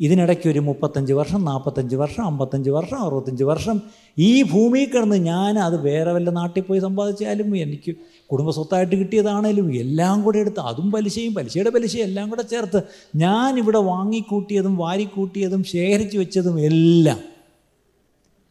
[0.00, 3.82] ഇതിനിടയ്ക്ക് ഒരു മുപ്പത്തഞ്ച് വർഷം നാൽപ്പത്തഞ്ച് വർഷം അമ്പത്തഞ്ച് വർഷം അറുപത്തഞ്ച് വർഷം
[4.18, 7.92] ഈ ഭൂമിയിൽ കിടന്ന് ഞാൻ അത് വേറെ വല്ല നാട്ടിൽ പോയി സമ്പാദിച്ചാലും എനിക്ക്
[8.32, 12.82] കുടുംബ സ്വത്തായിട്ട് കിട്ടിയതാണേലും എല്ലാം കൂടെ എടുത്ത് അതും പലിശയും പലിശയുടെ പലിശയും എല്ലാം കൂടെ ചേർത്ത്
[13.16, 17.18] ഞാൻ ഇവിടെ വാങ്ങിക്കൂട്ടിയതും വാരിക്കൂട്ടിയതും ശേഖരിച്ചു വെച്ചതും എല്ലാം.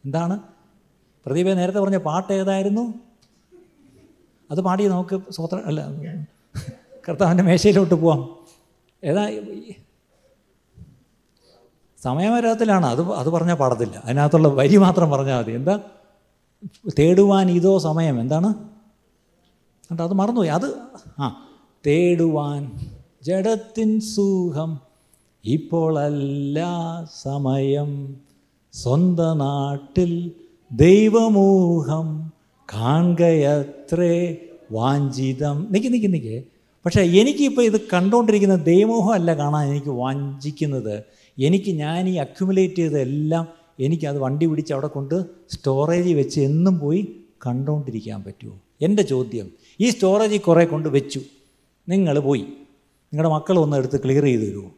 [0.04, 0.40] എന്താണ്?
[1.26, 2.94] പ്രദീപ നേരത്തെ പറഞ്ഞ പാട്ട് ഏതായിരുന്നു?
[4.50, 5.92] അത് പാടി നമുക്ക് സ്വത്ര അല്ല
[7.08, 8.36] കർത്താവിന്റെ മേശയിലോട്ട് പോവാം.
[9.04, 9.30] ഏതാ
[12.02, 14.02] സമയമരാത്തിലാണ് അത് അത് പറഞ്ഞാൽ പാടത്തില്ല.
[14.04, 15.52] അതിനകത്തുള്ള വരി മാത്രം പറഞ്ഞാൽ മതി.
[15.52, 15.80] എന്താ?
[16.98, 18.20] തേടുവാൻ ഇതോ സമയം.
[18.20, 18.75] എന്താണ്?
[19.86, 20.48] എന്നിട്ട് അത് മറന്നുപോയി.
[20.48, 20.74] അത്
[21.18, 21.46] ആ.
[21.86, 22.72] തേടുവാൻ
[23.22, 24.80] ജഡത്തിൻ സുഖം
[25.44, 26.64] ഇപ്പോഴല്ല
[27.22, 28.16] സമയം.
[28.72, 30.32] സ്വന്ത നാട്ടിൽ
[30.72, 32.32] ദൈവമൂഹം
[32.74, 34.36] കാണുകയത്രേ
[34.72, 35.66] വാഞ്ചിതം.
[35.70, 36.42] നിൽക്കി നിൽക്കി നിൽക്കേ
[36.84, 41.02] പക്ഷേ എനിക്കിപ്പോൾ ഇത് കണ്ടുകൊണ്ടിരിക്കുന്ന ദൈവമോഹം അല്ല കാണാൻ എനിക്ക് വാഞ്ചിക്കുന്നത്.
[41.38, 43.46] എനിക്ക് ഞാൻ ഈ അക്യുമുലേറ്റ് ചെയ്തതെല്ലാം
[43.80, 47.16] എനിക്കത് വണ്ടി പിടിച്ച് അവിടെ കൊണ്ട് സ്റ്റോറേജിൽ വെച്ച് എന്നും പോയി
[47.46, 48.60] കണ്ടുകൊണ്ടിരിക്കാൻ പറ്റുമോ?
[48.82, 49.50] എന്റെ ചോദ്യം
[49.80, 51.20] ഈ സ്റ്റോറേജിൽ കുറേ കൊണ്ട് വെച്ചു.
[51.88, 52.40] നിങ്ങൾ പോയി.
[53.12, 54.70] നിങ്ങളുടെ മക്കൾ ഒന്ന് എടുത്ത് ക്ലിയർ ചെയ്ത് തരുമോ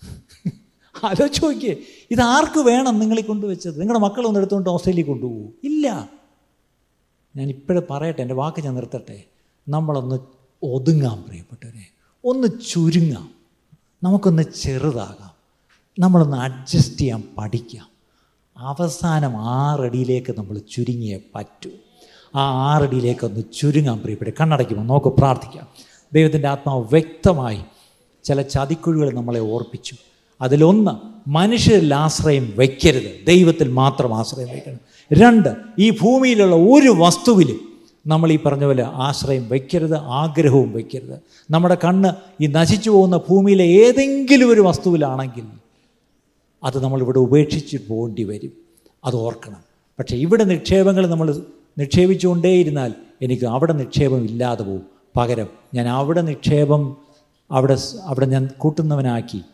[1.04, 1.76] ആലോചിച്ച് നോക്കിയേ.
[2.10, 6.10] ഇത് ആർക്ക് വേണം നിങ്ങളീ കൊണ്ടുവച്ചത് നിങ്ങളുടെ മക്കൾ ഒന്ന് എടുത്തുകൊണ്ട് ഓസ്ട്രേലിയ കൊണ്ടുപോകൂ ഇല്ല.
[7.36, 9.24] ഞാൻ ഇപ്പോഴും പറയട്ടെ എന്റെ വാക്ക് ഞാൻ നിർത്തട്ടെ.
[9.68, 10.18] നമ്മളൊന്ന്
[10.62, 11.86] ഒതുങ്ങാം പ്രിയപ്പെട്ടവരെ.
[12.24, 13.30] ഒന്ന് ചുരുങ്ങാം.
[14.02, 15.30] നമുക്കൊന്ന് ചെറുതാകാം.
[15.98, 17.88] നമ്മളൊന്ന് അഡ്ജസ്റ്റ് ചെയ്യാൻ പഠിക്കാം.
[18.56, 21.70] അവസാനം ആറടിയിലേക്ക് നമ്മൾ ചുരുങ്ങിയേ പറ്റൂ.
[22.34, 25.68] ആ ആറടിയിലേക്ക് ഒന്ന് ചുരുങ്ങാൻ പ്രിയപ്പെട്ടെ കണ്ണടയ്ക്കുമ്പോൾ നമുക്ക് പ്രാർത്ഥിക്കാം.
[26.12, 27.60] ദൈവത്തിന്റെ ആത്മാവ് വ്യക്തമായി
[28.24, 29.94] ചില ചതിക്കുഴികൾ നമ്മളെ ഓർപ്പിച്ചു.
[30.40, 30.90] അതിലൊന്ന്
[31.28, 34.78] മനുഷ്യരിൽ ആശ്രയം വയ്ക്കരുത് ദൈവത്തിൽ മാത്രം ആശ്രയം വയ്ക്കണം
[35.12, 37.74] രണ്ട് ഈ ഭൂമിയിലുള്ള ഒരു വസ്തുവിലും
[38.06, 41.20] നമ്മൾ ഈ പറഞ്ഞ പോലെ ആശ്രയം വയ്ക്കരുത് ആഗ്രഹവും വയ്ക്കരുത്
[41.50, 42.08] നമ്മുടെ കണ്ണ്
[42.40, 45.44] ഈ നശിച്ചു പോകുന്ന ഭൂമിയിലെ ഏതെങ്കിലും ഒരു വസ്തുവിലാണെങ്കിൽ
[46.64, 48.52] അത് നമ്മളിവിടെ ഉപേക്ഷിച്ച് പോകേണ്ടി വരും.
[49.04, 49.62] അത് ഓർക്കണം.
[49.98, 51.42] പക്ഷേ ഇവിടെ നിക്ഷേപങ്ങൾ നമ്മൾ
[51.78, 56.96] നിക്ഷേപിച്ചുകൊണ്ടേയിരുന്നാൽ എനിക്ക് അവിടെ നിക്ഷേപം ഇല്ലാതെ പോകും പകരം ഞാൻ അവിടെ നിക്ഷേപം
[57.52, 59.44] അവിടെ അവിടെ ഞാൻ കൂട്ടുന്നവനാക്കി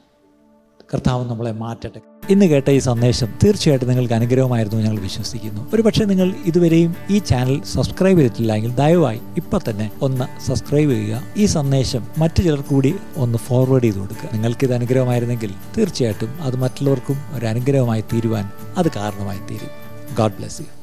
[0.95, 2.01] കർത്താവ് നമ്മളെ മാറ്റട്ടെ.
[2.31, 5.71] ഇന്ന് കേട്ട ഈ സന്ദേശം തീർച്ചയായിട്ടും നിങ്ങൾക്ക് അനുഗ്രഹമായിരുന്നു ഞങ്ങൾ വിശ്വസിക്കുന്നു.
[5.75, 11.23] ഒരു പക്ഷേ നിങ്ങൾ ഇതുവരെയും ഈ ചാനൽ സബ്സ്ക്രൈബ് ചെയ്തിട്ടില്ലെങ്കിൽ ദയവായി ഇപ്പം തന്നെ ഒന്ന് സബ്സ്ക്രൈബ് ചെയ്യുക.
[11.37, 14.29] ഈ സന്ദേശം മറ്റു ചിലർ കൂടി ഒന്ന് ഫോർവേഡ് ചെയ്ത് കൊടുക്കുക.
[14.33, 19.73] നിങ്ങൾക്ക് ഇത് അനുഗ്രഹമായിരുന്നെങ്കിൽ തീർച്ചയായിട്ടും അത് മറ്റുള്ളവർക്കും ഒരു അനുഗ്രഹമായി തീരുവാൻ അത് കാരണമായി തീരും.
[20.17, 20.80] God bless you.